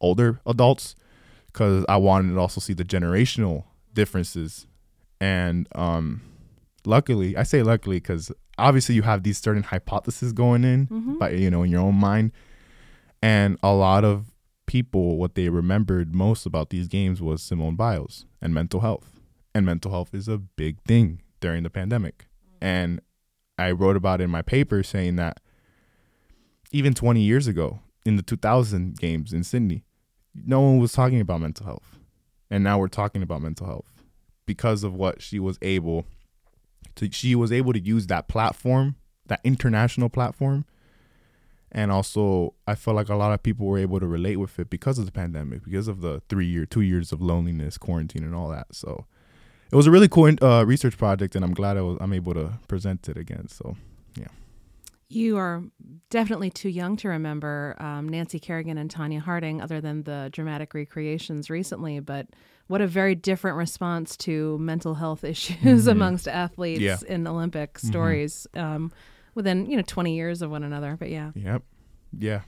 older 0.00 0.40
adults 0.46 0.94
because 1.46 1.84
I 1.88 1.96
wanted 1.96 2.32
to 2.32 2.38
also 2.38 2.60
see 2.60 2.74
the 2.74 2.84
generational 2.84 3.64
differences. 3.92 4.68
And 5.20 5.68
um, 5.74 6.22
luckily, 6.86 7.36
I 7.36 7.42
say 7.42 7.62
luckily 7.62 7.96
because 7.96 8.30
obviously 8.58 8.94
you 8.94 9.02
have 9.02 9.22
these 9.22 9.38
certain 9.38 9.62
hypotheses 9.62 10.32
going 10.32 10.64
in, 10.64 10.86
mm-hmm. 10.86 11.18
but 11.18 11.36
you 11.36 11.50
know, 11.50 11.62
in 11.62 11.70
your 11.70 11.80
own 11.80 11.96
mind, 11.96 12.32
and 13.22 13.58
a 13.62 13.72
lot 13.72 14.04
of 14.04 14.34
people 14.66 15.18
what 15.18 15.34
they 15.34 15.48
remembered 15.48 16.14
most 16.14 16.46
about 16.46 16.70
these 16.70 16.88
games 16.88 17.20
was 17.20 17.42
Simone 17.42 17.76
Biles 17.76 18.26
and 18.40 18.54
mental 18.54 18.80
health. 18.80 19.20
And 19.54 19.64
mental 19.64 19.92
health 19.92 20.12
is 20.14 20.26
a 20.26 20.38
big 20.38 20.80
thing 20.82 21.22
during 21.40 21.62
the 21.62 21.70
pandemic. 21.70 22.26
And 22.60 23.00
I 23.56 23.70
wrote 23.70 23.96
about 23.96 24.20
it 24.20 24.24
in 24.24 24.30
my 24.30 24.42
paper 24.42 24.82
saying 24.82 25.16
that 25.16 25.38
even 26.72 26.92
20 26.92 27.20
years 27.20 27.46
ago 27.46 27.80
in 28.04 28.16
the 28.16 28.22
2000 28.22 28.98
games 28.98 29.32
in 29.32 29.44
Sydney, 29.44 29.84
no 30.34 30.60
one 30.60 30.78
was 30.78 30.92
talking 30.92 31.20
about 31.20 31.40
mental 31.40 31.66
health. 31.66 31.98
And 32.50 32.64
now 32.64 32.78
we're 32.78 32.88
talking 32.88 33.22
about 33.22 33.42
mental 33.42 33.66
health 33.66 34.02
because 34.44 34.82
of 34.82 34.94
what 34.94 35.22
she 35.22 35.38
was 35.38 35.58
able 35.62 36.04
to 36.96 37.10
she 37.10 37.34
was 37.34 37.52
able 37.52 37.72
to 37.72 37.80
use 37.80 38.06
that 38.08 38.28
platform, 38.28 38.96
that 39.26 39.40
international 39.44 40.08
platform. 40.08 40.64
And 41.72 41.90
also 41.90 42.54
I 42.66 42.74
felt 42.76 42.96
like 42.96 43.08
a 43.08 43.16
lot 43.16 43.32
of 43.32 43.42
people 43.42 43.66
were 43.66 43.78
able 43.78 43.98
to 44.00 44.06
relate 44.06 44.36
with 44.36 44.58
it 44.58 44.70
because 44.70 44.98
of 44.98 45.06
the 45.06 45.12
pandemic, 45.12 45.64
because 45.64 45.88
of 45.88 46.00
the 46.00 46.22
3 46.28 46.46
year 46.46 46.66
2 46.66 46.80
years 46.80 47.12
of 47.12 47.20
loneliness, 47.20 47.78
quarantine 47.78 48.22
and 48.22 48.34
all 48.34 48.48
that. 48.48 48.68
So 48.72 49.06
it 49.72 49.76
was 49.76 49.86
a 49.86 49.90
really 49.90 50.08
cool 50.08 50.32
uh, 50.40 50.64
research 50.64 50.96
project 50.96 51.34
and 51.34 51.44
I'm 51.44 51.54
glad 51.54 51.76
I 51.76 51.82
was 51.82 51.98
I'm 52.00 52.12
able 52.12 52.34
to 52.34 52.58
present 52.68 53.08
it 53.08 53.16
again. 53.16 53.48
So 53.48 53.76
you 55.08 55.36
are 55.36 55.62
definitely 56.10 56.50
too 56.50 56.68
young 56.68 56.96
to 56.98 57.08
remember 57.08 57.76
um, 57.78 58.08
Nancy 58.08 58.38
Kerrigan 58.38 58.78
and 58.78 58.92
Tonya 58.92 59.20
Harding, 59.20 59.60
other 59.60 59.80
than 59.80 60.02
the 60.02 60.28
dramatic 60.32 60.74
recreations 60.74 61.50
recently. 61.50 62.00
But 62.00 62.28
what 62.66 62.80
a 62.80 62.86
very 62.86 63.14
different 63.14 63.56
response 63.56 64.16
to 64.18 64.58
mental 64.58 64.94
health 64.94 65.24
issues 65.24 65.82
mm-hmm. 65.82 65.88
amongst 65.88 66.28
athletes 66.28 66.80
yeah. 66.80 66.98
in 67.06 67.26
Olympic 67.26 67.74
mm-hmm. 67.74 67.88
stories 67.88 68.46
um, 68.54 68.92
within 69.34 69.66
you 69.66 69.76
know 69.76 69.82
20 69.86 70.14
years 70.14 70.42
of 70.42 70.50
one 70.50 70.62
another. 70.62 70.96
But 70.98 71.10
yeah. 71.10 71.32
Yep. 71.34 71.62
Yeah. 72.18 72.40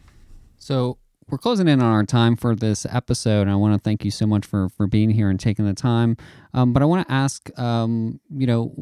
So 0.58 0.98
we're 1.28 1.38
closing 1.38 1.66
in 1.66 1.82
on 1.82 1.92
our 1.92 2.04
time 2.04 2.36
for 2.36 2.54
this 2.54 2.86
episode, 2.88 3.42
and 3.42 3.50
I 3.50 3.56
want 3.56 3.74
to 3.74 3.80
thank 3.80 4.04
you 4.04 4.10
so 4.10 4.26
much 4.26 4.46
for 4.46 4.68
for 4.70 4.86
being 4.86 5.10
here 5.10 5.28
and 5.28 5.40
taking 5.40 5.66
the 5.66 5.74
time. 5.74 6.16
Um, 6.54 6.72
but 6.72 6.82
I 6.82 6.86
want 6.86 7.06
to 7.06 7.12
ask, 7.12 7.50
um, 7.58 8.20
you 8.30 8.46
know 8.46 8.72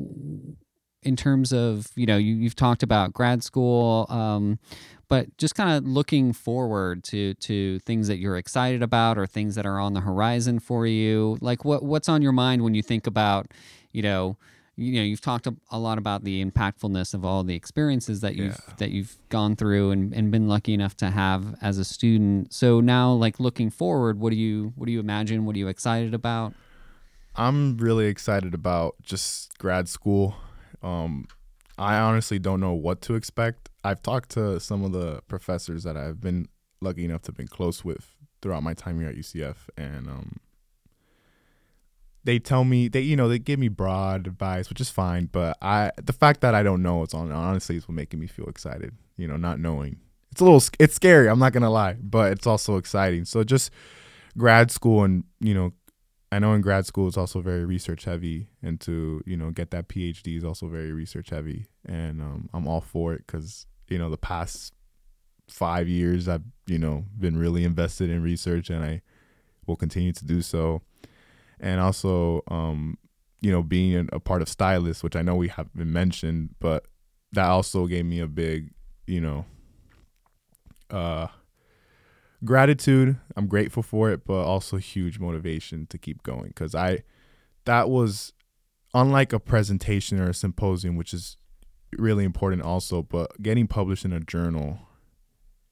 in 1.04 1.16
terms 1.16 1.52
of 1.52 1.88
you 1.94 2.06
know 2.06 2.16
you, 2.16 2.34
you've 2.34 2.56
talked 2.56 2.82
about 2.82 3.12
grad 3.12 3.42
school 3.42 4.06
um, 4.08 4.58
but 5.08 5.36
just 5.36 5.54
kind 5.54 5.76
of 5.76 5.86
looking 5.86 6.32
forward 6.32 7.04
to 7.04 7.34
to 7.34 7.78
things 7.80 8.08
that 8.08 8.18
you're 8.18 8.36
excited 8.36 8.82
about 8.82 9.18
or 9.18 9.26
things 9.26 9.54
that 9.54 9.66
are 9.66 9.78
on 9.78 9.94
the 9.94 10.00
horizon 10.00 10.58
for 10.58 10.86
you. 10.86 11.38
Like 11.40 11.64
what 11.64 11.82
what's 11.82 12.08
on 12.08 12.22
your 12.22 12.32
mind 12.32 12.62
when 12.62 12.74
you 12.74 12.82
think 12.82 13.06
about 13.06 13.52
you 13.92 14.02
know 14.02 14.36
you 14.76 14.94
know 14.94 15.02
you've 15.02 15.20
talked 15.20 15.46
a 15.70 15.78
lot 15.78 15.98
about 15.98 16.24
the 16.24 16.44
impactfulness 16.44 17.14
of 17.14 17.24
all 17.24 17.44
the 17.44 17.54
experiences 17.54 18.20
that 18.22 18.34
you've 18.34 18.60
yeah. 18.66 18.74
that 18.78 18.90
you've 18.90 19.16
gone 19.28 19.56
through 19.56 19.90
and, 19.90 20.12
and 20.12 20.30
been 20.30 20.48
lucky 20.48 20.74
enough 20.74 20.96
to 20.96 21.10
have 21.10 21.54
as 21.60 21.78
a 21.78 21.84
student. 21.84 22.52
So 22.52 22.80
now 22.80 23.12
like 23.12 23.38
looking 23.38 23.70
forward 23.70 24.18
what 24.18 24.30
do 24.30 24.36
you 24.36 24.72
what 24.76 24.86
do 24.86 24.92
you 24.92 25.00
imagine? 25.00 25.44
What 25.44 25.54
are 25.54 25.58
you 25.58 25.68
excited 25.68 26.14
about? 26.14 26.54
I'm 27.36 27.76
really 27.78 28.06
excited 28.06 28.54
about 28.54 28.94
just 29.02 29.58
grad 29.58 29.88
school 29.88 30.36
um, 30.84 31.26
I 31.78 31.96
honestly 31.96 32.38
don't 32.38 32.60
know 32.60 32.74
what 32.74 33.00
to 33.02 33.14
expect. 33.14 33.70
I've 33.82 34.02
talked 34.02 34.30
to 34.30 34.60
some 34.60 34.84
of 34.84 34.92
the 34.92 35.22
professors 35.26 35.82
that 35.84 35.96
I've 35.96 36.20
been 36.20 36.48
lucky 36.80 37.04
enough 37.04 37.22
to 37.22 37.28
have 37.28 37.36
been 37.36 37.48
close 37.48 37.84
with 37.84 38.14
throughout 38.42 38.62
my 38.62 38.74
time 38.74 39.00
here 39.00 39.08
at 39.08 39.16
UCF, 39.16 39.56
and 39.76 40.06
um, 40.06 40.36
they 42.22 42.38
tell 42.38 42.64
me 42.64 42.88
they 42.88 43.00
you 43.00 43.16
know 43.16 43.28
they 43.28 43.38
give 43.38 43.58
me 43.58 43.68
broad 43.68 44.26
advice, 44.26 44.68
which 44.68 44.80
is 44.80 44.90
fine. 44.90 45.26
But 45.32 45.56
I 45.62 45.90
the 46.02 46.12
fact 46.12 46.42
that 46.42 46.54
I 46.54 46.62
don't 46.62 46.82
know 46.82 47.02
it's 47.02 47.14
on 47.14 47.32
honestly 47.32 47.76
is 47.76 47.88
what 47.88 47.94
making 47.94 48.20
me 48.20 48.26
feel 48.26 48.46
excited. 48.46 48.94
You 49.16 49.26
know, 49.26 49.36
not 49.36 49.58
knowing 49.58 49.98
it's 50.30 50.40
a 50.40 50.44
little 50.44 50.62
it's 50.78 50.94
scary. 50.94 51.28
I'm 51.28 51.38
not 51.38 51.52
gonna 51.52 51.70
lie, 51.70 51.96
but 52.00 52.32
it's 52.32 52.46
also 52.46 52.76
exciting. 52.76 53.24
So 53.24 53.42
just 53.42 53.70
grad 54.36 54.70
school 54.70 55.04
and 55.04 55.24
you 55.40 55.54
know 55.54 55.72
I 56.34 56.40
know 56.40 56.52
in 56.52 56.62
grad 56.62 56.84
school 56.84 57.06
it's 57.06 57.16
also 57.16 57.40
very 57.40 57.64
research 57.64 58.06
heavy, 58.06 58.48
and 58.60 58.80
to 58.80 59.22
you 59.24 59.36
know 59.36 59.50
get 59.50 59.70
that 59.70 59.86
PhD 59.86 60.36
is 60.36 60.42
also 60.42 60.66
very 60.66 60.90
research 60.90 61.30
heavy, 61.30 61.68
and 61.86 62.20
um, 62.20 62.48
I'm 62.52 62.66
all 62.66 62.80
for 62.80 63.14
it 63.14 63.24
because 63.24 63.66
you 63.88 63.98
know 63.98 64.10
the 64.10 64.16
past 64.16 64.74
five 65.48 65.86
years 65.86 66.26
I've 66.26 66.42
you 66.66 66.76
know 66.76 67.04
been 67.16 67.36
really 67.36 67.62
invested 67.62 68.10
in 68.10 68.20
research, 68.20 68.68
and 68.68 68.84
I 68.84 69.02
will 69.68 69.76
continue 69.76 70.12
to 70.12 70.24
do 70.24 70.42
so, 70.42 70.82
and 71.60 71.80
also 71.80 72.42
um, 72.48 72.98
you 73.40 73.52
know 73.52 73.62
being 73.62 74.08
a 74.12 74.18
part 74.18 74.42
of 74.42 74.48
Stylus, 74.48 75.04
which 75.04 75.14
I 75.14 75.22
know 75.22 75.36
we 75.36 75.46
have 75.48 75.72
been 75.72 75.92
mentioned, 75.92 76.56
but 76.58 76.86
that 77.30 77.46
also 77.46 77.86
gave 77.86 78.06
me 78.06 78.18
a 78.18 78.26
big 78.26 78.72
you 79.06 79.20
know 79.20 79.44
uh 80.90 81.28
gratitude. 82.44 83.16
I'm 83.36 83.46
grateful 83.46 83.82
for 83.82 84.10
it, 84.10 84.24
but 84.24 84.44
also 84.44 84.76
huge 84.76 85.18
motivation 85.18 85.86
to 85.88 85.98
keep 85.98 86.22
going 86.22 86.48
because 86.48 86.74
I 86.74 87.02
that 87.64 87.88
was 87.88 88.32
unlike 88.92 89.32
a 89.32 89.40
presentation 89.40 90.20
or 90.20 90.30
a 90.30 90.34
symposium, 90.34 90.96
which 90.96 91.12
is 91.12 91.36
really 91.98 92.24
important 92.24 92.62
also, 92.62 93.02
but 93.02 93.40
getting 93.42 93.66
published 93.66 94.04
in 94.04 94.12
a 94.12 94.20
journal, 94.20 94.78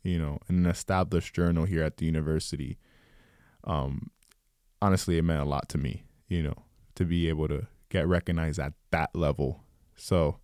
you 0.02 0.18
know, 0.18 0.38
in 0.48 0.56
an 0.56 0.66
established 0.66 1.34
journal 1.34 1.64
here 1.64 1.82
at 1.82 1.98
the 1.98 2.06
university, 2.06 2.78
um, 3.64 4.10
honestly, 4.80 5.18
it 5.18 5.22
meant 5.22 5.40
a 5.40 5.44
lot 5.44 5.68
to 5.70 5.78
me, 5.78 6.04
you 6.28 6.42
know, 6.42 6.64
to 6.96 7.04
be 7.04 7.28
able 7.28 7.48
to 7.48 7.66
get 7.88 8.06
recognized 8.08 8.58
at 8.58 8.72
that 8.90 9.14
level. 9.14 9.62
So, 9.96 10.38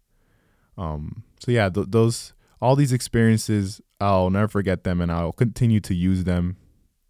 um, 0.76 1.24
so 1.40 1.50
yeah, 1.50 1.68
th- 1.68 1.88
those 1.90 2.32
all 2.60 2.76
these 2.76 2.92
experiences, 2.92 3.80
I'll 4.00 4.30
never 4.30 4.48
forget 4.48 4.84
them 4.84 5.00
and 5.00 5.10
I'll 5.10 5.32
continue 5.32 5.80
to 5.80 5.94
use 5.94 6.24
them 6.24 6.56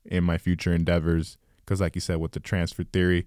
in 0.04 0.24
my 0.24 0.38
future 0.38 0.72
endeavors. 0.72 1.38
Because, 1.58 1.80
like 1.80 1.94
you 1.94 2.00
said, 2.00 2.16
with 2.16 2.32
the 2.32 2.40
transfer 2.40 2.84
theory, 2.84 3.26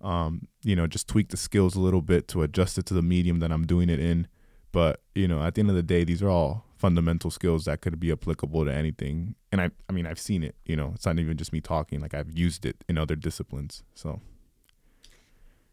um, 0.00 0.46
you 0.62 0.76
know, 0.76 0.86
just 0.86 1.08
tweak 1.08 1.30
the 1.30 1.36
skills 1.36 1.74
a 1.74 1.80
little 1.80 2.02
bit 2.02 2.28
to 2.28 2.42
adjust 2.42 2.78
it 2.78 2.86
to 2.86 2.94
the 2.94 3.02
medium 3.02 3.40
that 3.40 3.50
I'm 3.50 3.66
doing 3.66 3.88
it 3.88 3.98
in. 3.98 4.28
But, 4.70 5.02
you 5.14 5.26
know, 5.26 5.42
at 5.42 5.54
the 5.54 5.60
end 5.60 5.70
of 5.70 5.76
the 5.76 5.82
day, 5.82 6.04
these 6.04 6.22
are 6.22 6.28
all 6.28 6.66
fundamental 6.76 7.30
skills 7.30 7.64
that 7.64 7.80
could 7.80 7.98
be 7.98 8.12
applicable 8.12 8.64
to 8.64 8.72
anything. 8.72 9.34
And 9.50 9.60
I, 9.60 9.70
I 9.88 9.92
mean, 9.92 10.06
I've 10.06 10.18
seen 10.18 10.42
it, 10.42 10.56
you 10.66 10.76
know, 10.76 10.92
it's 10.94 11.06
not 11.06 11.18
even 11.18 11.36
just 11.36 11.52
me 11.52 11.60
talking, 11.60 12.00
like 12.00 12.12
I've 12.12 12.36
used 12.36 12.66
it 12.66 12.84
in 12.88 12.98
other 12.98 13.16
disciplines. 13.16 13.82
So, 13.94 14.20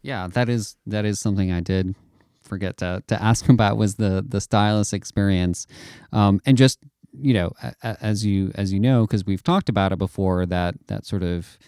yeah, 0.02 0.28
that 0.28 0.48
is, 0.48 0.76
that 0.86 1.04
is 1.04 1.20
something 1.20 1.52
I 1.52 1.60
did 1.60 1.94
forget 2.42 2.76
to, 2.78 3.02
to 3.06 3.22
ask 3.22 3.48
about 3.48 3.76
was 3.76 3.96
the 3.96 4.24
the 4.26 4.40
stylus 4.40 4.92
experience, 4.92 5.66
um, 6.12 6.40
and 6.46 6.56
just 6.56 6.78
you 7.12 7.34
know 7.34 7.52
as 7.82 8.24
you 8.24 8.52
as 8.54 8.72
you 8.72 8.80
know 8.80 9.06
because 9.06 9.26
we've 9.26 9.42
talked 9.42 9.68
about 9.68 9.92
it 9.92 9.98
before 9.98 10.46
that 10.46 10.74
that 10.86 11.04
sort 11.04 11.22
of 11.22 11.58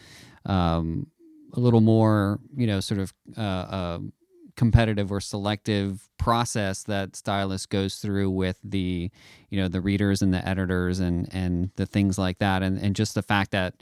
um, 0.46 1.06
a 1.52 1.60
little 1.60 1.80
more 1.80 2.38
you 2.56 2.66
know 2.66 2.80
sort 2.80 3.00
of 3.00 3.12
uh, 3.36 3.40
uh, 3.40 3.98
competitive 4.56 5.10
or 5.10 5.20
selective 5.20 6.08
process 6.18 6.84
that 6.84 7.16
stylus 7.16 7.66
goes 7.66 7.96
through 7.96 8.30
with 8.30 8.58
the 8.62 9.10
you 9.50 9.60
know 9.60 9.68
the 9.68 9.80
readers 9.80 10.22
and 10.22 10.32
the 10.32 10.46
editors 10.48 11.00
and 11.00 11.28
and 11.32 11.70
the 11.76 11.86
things 11.86 12.18
like 12.18 12.38
that. 12.38 12.62
And 12.62 12.78
and 12.78 12.96
just 12.96 13.14
the 13.14 13.22
fact 13.22 13.50
that 13.52 13.74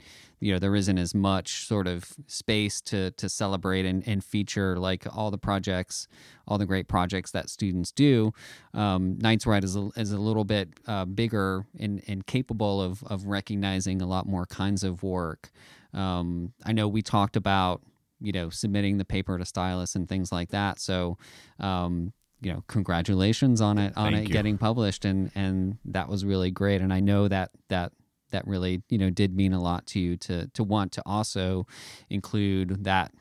you 0.43 0.51
know 0.51 0.59
there 0.59 0.75
isn't 0.75 0.97
as 0.97 1.15
much 1.15 1.65
sort 1.65 1.87
of 1.87 2.11
space 2.27 2.81
to 2.81 3.11
to 3.11 3.29
celebrate 3.29 3.85
and, 3.85 4.05
and 4.05 4.23
feature 4.23 4.77
like 4.77 5.05
all 5.15 5.31
the 5.31 5.37
projects 5.37 6.07
all 6.45 6.57
the 6.57 6.65
great 6.65 6.89
projects 6.89 7.31
that 7.31 7.49
students 7.49 7.93
do. 7.93 8.33
Um, 8.73 9.17
Knights 9.19 9.47
Write 9.47 9.63
is 9.63 9.77
a, 9.77 9.89
is 9.95 10.11
a 10.11 10.17
little 10.17 10.43
bit 10.43 10.67
uh, 10.85 11.05
bigger 11.05 11.65
and, 11.79 12.03
and 12.05 12.27
capable 12.27 12.81
of, 12.81 13.01
of 13.05 13.27
recognizing 13.27 14.01
a 14.01 14.05
lot 14.05 14.27
more 14.27 14.45
kinds 14.45 14.83
of 14.83 15.03
work. 15.03 15.49
Um, 15.93 16.51
i 16.65 16.73
know 16.73 16.87
we 16.87 17.01
talked 17.01 17.35
about 17.37 17.81
you 18.19 18.33
know 18.33 18.49
submitting 18.49 18.97
the 18.97 19.05
paper 19.05 19.37
to 19.37 19.45
stylus 19.45 19.95
and 19.95 20.09
things 20.09 20.31
like 20.31 20.49
that. 20.49 20.81
So 20.81 21.17
um, 21.61 22.11
you 22.41 22.51
know 22.51 22.63
congratulations 22.67 23.61
on 23.61 23.77
it 23.77 23.93
on 23.95 24.11
Thank 24.11 24.25
it 24.25 24.29
you. 24.29 24.33
getting 24.33 24.57
published 24.57 25.05
and 25.05 25.31
and 25.35 25.77
that 25.85 26.09
was 26.09 26.25
really 26.25 26.51
great. 26.51 26.81
And 26.81 26.91
i 26.91 26.99
know 26.99 27.29
that 27.29 27.51
that 27.69 27.93
that 28.33 28.45
really 28.45 28.83
you 28.89 28.97
know 28.97 29.09
did 29.09 29.33
mean 29.33 29.53
a 29.53 29.61
lot 29.61 29.87
to 29.87 29.99
you 29.99 30.17
to 30.17 30.47
to 30.49 30.63
want 30.63 30.91
to 30.91 31.01
also 31.05 31.65
include 32.09 32.83
that 32.83 33.13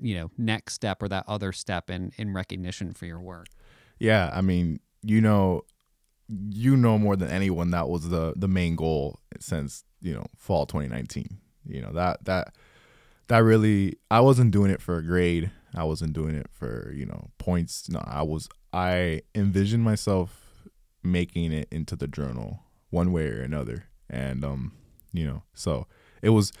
you 0.00 0.14
know 0.14 0.30
next 0.36 0.74
step 0.74 1.02
or 1.02 1.08
that 1.08 1.24
other 1.28 1.52
step 1.52 1.88
in 1.88 2.10
in 2.18 2.34
recognition 2.34 2.92
for 2.92 3.06
your 3.06 3.20
work? 3.20 3.46
Yeah 4.00 4.30
i 4.34 4.40
mean 4.40 4.80
you 5.02 5.20
know 5.20 5.62
you 6.28 6.76
know 6.76 6.98
more 6.98 7.16
than 7.16 7.30
anyone 7.30 7.70
that 7.70 7.88
was 7.88 8.08
the 8.08 8.34
the 8.36 8.48
main 8.48 8.76
goal 8.76 9.20
since 9.40 9.84
you 10.00 10.14
know 10.14 10.26
fall 10.36 10.66
2019 10.66 11.38
you 11.66 11.80
know 11.80 11.92
that 11.92 12.24
that 12.24 12.54
that 13.28 13.38
really 13.38 13.96
i 14.10 14.20
wasn't 14.20 14.50
doing 14.50 14.70
it 14.70 14.82
for 14.82 14.96
a 14.98 15.02
grade. 15.02 15.50
I 15.74 15.84
wasn't 15.84 16.14
doing 16.14 16.34
it 16.34 16.48
for 16.50 16.90
you 16.94 17.04
know 17.04 17.28
points. 17.38 17.88
No 17.90 18.02
i 18.06 18.22
was 18.22 18.48
i 18.72 19.22
envisioned 19.34 19.84
myself 19.84 20.68
making 21.02 21.52
it 21.52 21.68
into 21.70 21.94
the 21.94 22.08
journal 22.08 22.60
one 22.90 23.12
way 23.12 23.28
or 23.28 23.42
another 23.42 23.87
and 24.10 24.44
um, 24.44 24.72
you 25.12 25.26
know, 25.26 25.42
so 25.54 25.86
it 26.22 26.30
was 26.30 26.52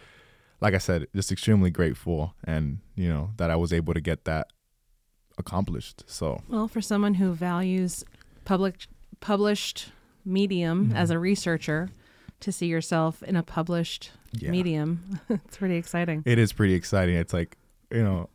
like 0.60 0.74
I 0.74 0.78
said, 0.78 1.06
just 1.14 1.30
extremely 1.30 1.70
grateful, 1.70 2.34
and 2.44 2.78
you 2.94 3.08
know 3.08 3.30
that 3.36 3.50
I 3.50 3.56
was 3.56 3.72
able 3.72 3.94
to 3.94 4.00
get 4.00 4.24
that 4.24 4.48
accomplished. 5.38 6.04
So 6.06 6.42
well, 6.48 6.68
for 6.68 6.80
someone 6.80 7.14
who 7.14 7.32
values 7.32 8.04
public 8.44 8.86
published 9.20 9.90
medium 10.24 10.86
mm-hmm. 10.88 10.96
as 10.96 11.10
a 11.10 11.18
researcher, 11.18 11.90
to 12.40 12.52
see 12.52 12.66
yourself 12.66 13.22
in 13.22 13.36
a 13.36 13.42
published 13.42 14.12
Yeah. 14.32 14.50
medium. 14.50 15.20
it's 15.28 15.56
pretty 15.56 15.76
exciting. 15.76 16.22
It 16.26 16.38
is 16.38 16.52
pretty 16.52 16.74
exciting. 16.74 17.16
It's 17.16 17.32
like, 17.32 17.56
you 17.90 18.02
know, 18.02 18.28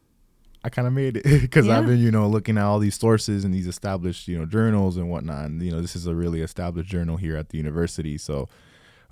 I 0.63 0.69
kind 0.69 0.87
of 0.87 0.93
made 0.93 1.17
it 1.17 1.23
because 1.41 1.67
Yeah. 1.67 1.79
I've 1.79 1.85
been, 1.85 1.99
you 1.99 2.11
know, 2.11 2.27
looking 2.27 2.57
at 2.57 2.63
all 2.63 2.79
these 2.79 2.99
sources 2.99 3.43
and 3.45 3.53
these 3.53 3.67
established, 3.67 4.27
you 4.27 4.37
know, 4.37 4.45
journals 4.45 4.97
and 4.97 5.09
whatnot. 5.09 5.45
And, 5.45 5.61
you 5.61 5.71
know, 5.71 5.81
this 5.81 5.95
is 5.95 6.07
a 6.07 6.15
really 6.15 6.41
established 6.41 6.89
journal 6.89 7.17
here 7.17 7.37
at 7.37 7.49
the 7.49 7.57
university. 7.57 8.17
So, 8.17 8.49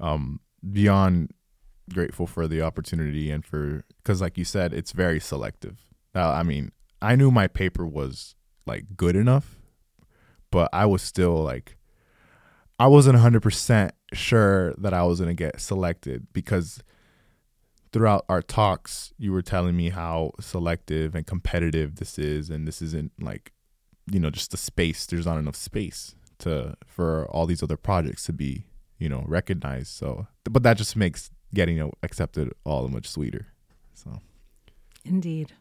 um, 0.01 0.39
beyond 0.71 1.31
grateful 1.93 2.27
for 2.27 2.47
the 2.47 2.61
opportunity 2.61 3.31
and 3.31 3.45
for, 3.45 3.83
because 3.97 4.21
like 4.21 4.37
you 4.37 4.45
said, 4.45 4.73
it's 4.73 4.91
very 4.91 5.19
selective. 5.19 5.77
Uh, 6.15 6.31
I 6.31 6.43
mean, 6.43 6.71
I 7.01 7.15
knew 7.15 7.31
my 7.31 7.47
paper 7.47 7.85
was 7.85 8.35
like 8.65 8.97
good 8.97 9.15
enough, 9.15 9.57
but 10.51 10.69
I 10.73 10.85
was 10.85 11.01
still 11.01 11.35
like, 11.35 11.77
I 12.79 12.87
wasn't 12.87 13.17
100% 13.17 13.91
sure 14.13 14.73
that 14.77 14.93
I 14.93 15.03
was 15.03 15.19
going 15.19 15.29
to 15.29 15.35
get 15.35 15.61
selected 15.61 16.27
because 16.33 16.81
throughout 17.93 18.25
our 18.29 18.41
talks, 18.41 19.13
you 19.17 19.31
were 19.31 19.41
telling 19.41 19.75
me 19.75 19.89
how 19.89 20.31
selective 20.39 21.13
and 21.13 21.27
competitive 21.27 21.97
this 21.97 22.17
is, 22.17 22.49
and 22.49 22.67
this 22.67 22.81
isn't 22.81 23.11
like, 23.19 23.51
you 24.11 24.19
know, 24.19 24.29
just 24.29 24.51
the 24.51 24.57
space. 24.57 25.05
There's 25.05 25.25
not 25.25 25.37
enough 25.37 25.55
space 25.55 26.15
to 26.39 26.75
for 26.85 27.27
all 27.29 27.45
these 27.45 27.61
other 27.61 27.77
projects 27.77 28.23
to 28.25 28.33
be, 28.33 28.65
you 29.01 29.09
know, 29.09 29.25
recognized. 29.27 29.87
So, 29.87 30.27
but 30.43 30.63
that 30.63 30.77
just 30.77 30.95
makes 30.95 31.31
getting 31.53 31.91
accepted 32.03 32.53
all 32.63 32.83
the 32.83 32.89
much 32.89 33.09
sweeter. 33.09 33.47
So, 33.93 34.21
Indeed. 35.03 35.53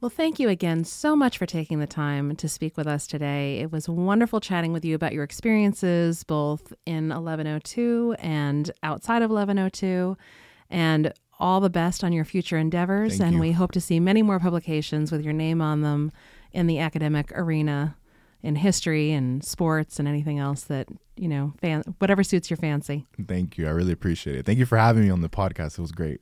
Well, 0.00 0.10
thank 0.10 0.40
you 0.40 0.48
again 0.48 0.84
so 0.84 1.14
much 1.14 1.38
for 1.38 1.46
taking 1.46 1.78
the 1.78 1.86
time 1.86 2.34
to 2.34 2.48
speak 2.48 2.76
with 2.76 2.88
us 2.88 3.06
today. 3.06 3.58
It 3.58 3.70
was 3.70 3.88
wonderful 3.88 4.40
chatting 4.40 4.72
with 4.72 4.84
you 4.84 4.96
about 4.96 5.12
your 5.12 5.22
experiences 5.22 6.24
both 6.24 6.72
in 6.86 7.10
1102 7.10 8.16
and 8.18 8.70
outside 8.82 9.22
of 9.22 9.30
1102, 9.30 10.16
and 10.70 11.12
all 11.38 11.60
the 11.60 11.70
best 11.70 12.02
on 12.02 12.12
your 12.12 12.24
future 12.24 12.58
endeavors. 12.58 13.18
Thank 13.18 13.28
and 13.28 13.34
you. 13.36 13.40
we 13.40 13.52
hope 13.52 13.70
to 13.72 13.80
see 13.80 14.00
many 14.00 14.22
more 14.22 14.40
publications 14.40 15.12
with 15.12 15.22
your 15.22 15.32
name 15.32 15.60
on 15.60 15.82
them 15.82 16.10
in 16.52 16.66
the 16.66 16.80
academic 16.80 17.30
arena, 17.36 17.96
in 18.42 18.56
history 18.56 19.12
and 19.12 19.44
sports 19.44 19.98
and 19.98 20.08
anything 20.08 20.38
else 20.38 20.62
that, 20.64 20.88
you 21.16 21.28
know, 21.28 21.52
fan- 21.60 21.84
whatever 21.98 22.22
suits 22.22 22.50
your 22.50 22.56
fancy. 22.56 23.06
thank 23.28 23.56
you. 23.56 23.66
I 23.66 23.70
really 23.70 23.92
appreciate 23.92 24.36
it. 24.36 24.46
Thank 24.46 24.58
you 24.58 24.66
for 24.66 24.78
having 24.78 25.04
me 25.04 25.10
on 25.10 25.20
the 25.20 25.28
podcast. 25.28 25.78
It 25.78 25.82
was 25.82 25.92
great. 25.92 26.20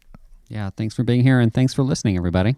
Yeah, 0.48 0.70
thanks 0.76 0.94
for 0.94 1.04
being 1.04 1.22
here 1.22 1.40
and 1.40 1.52
thanks 1.54 1.72
for 1.72 1.82
listening, 1.82 2.16
everybody. 2.16 2.56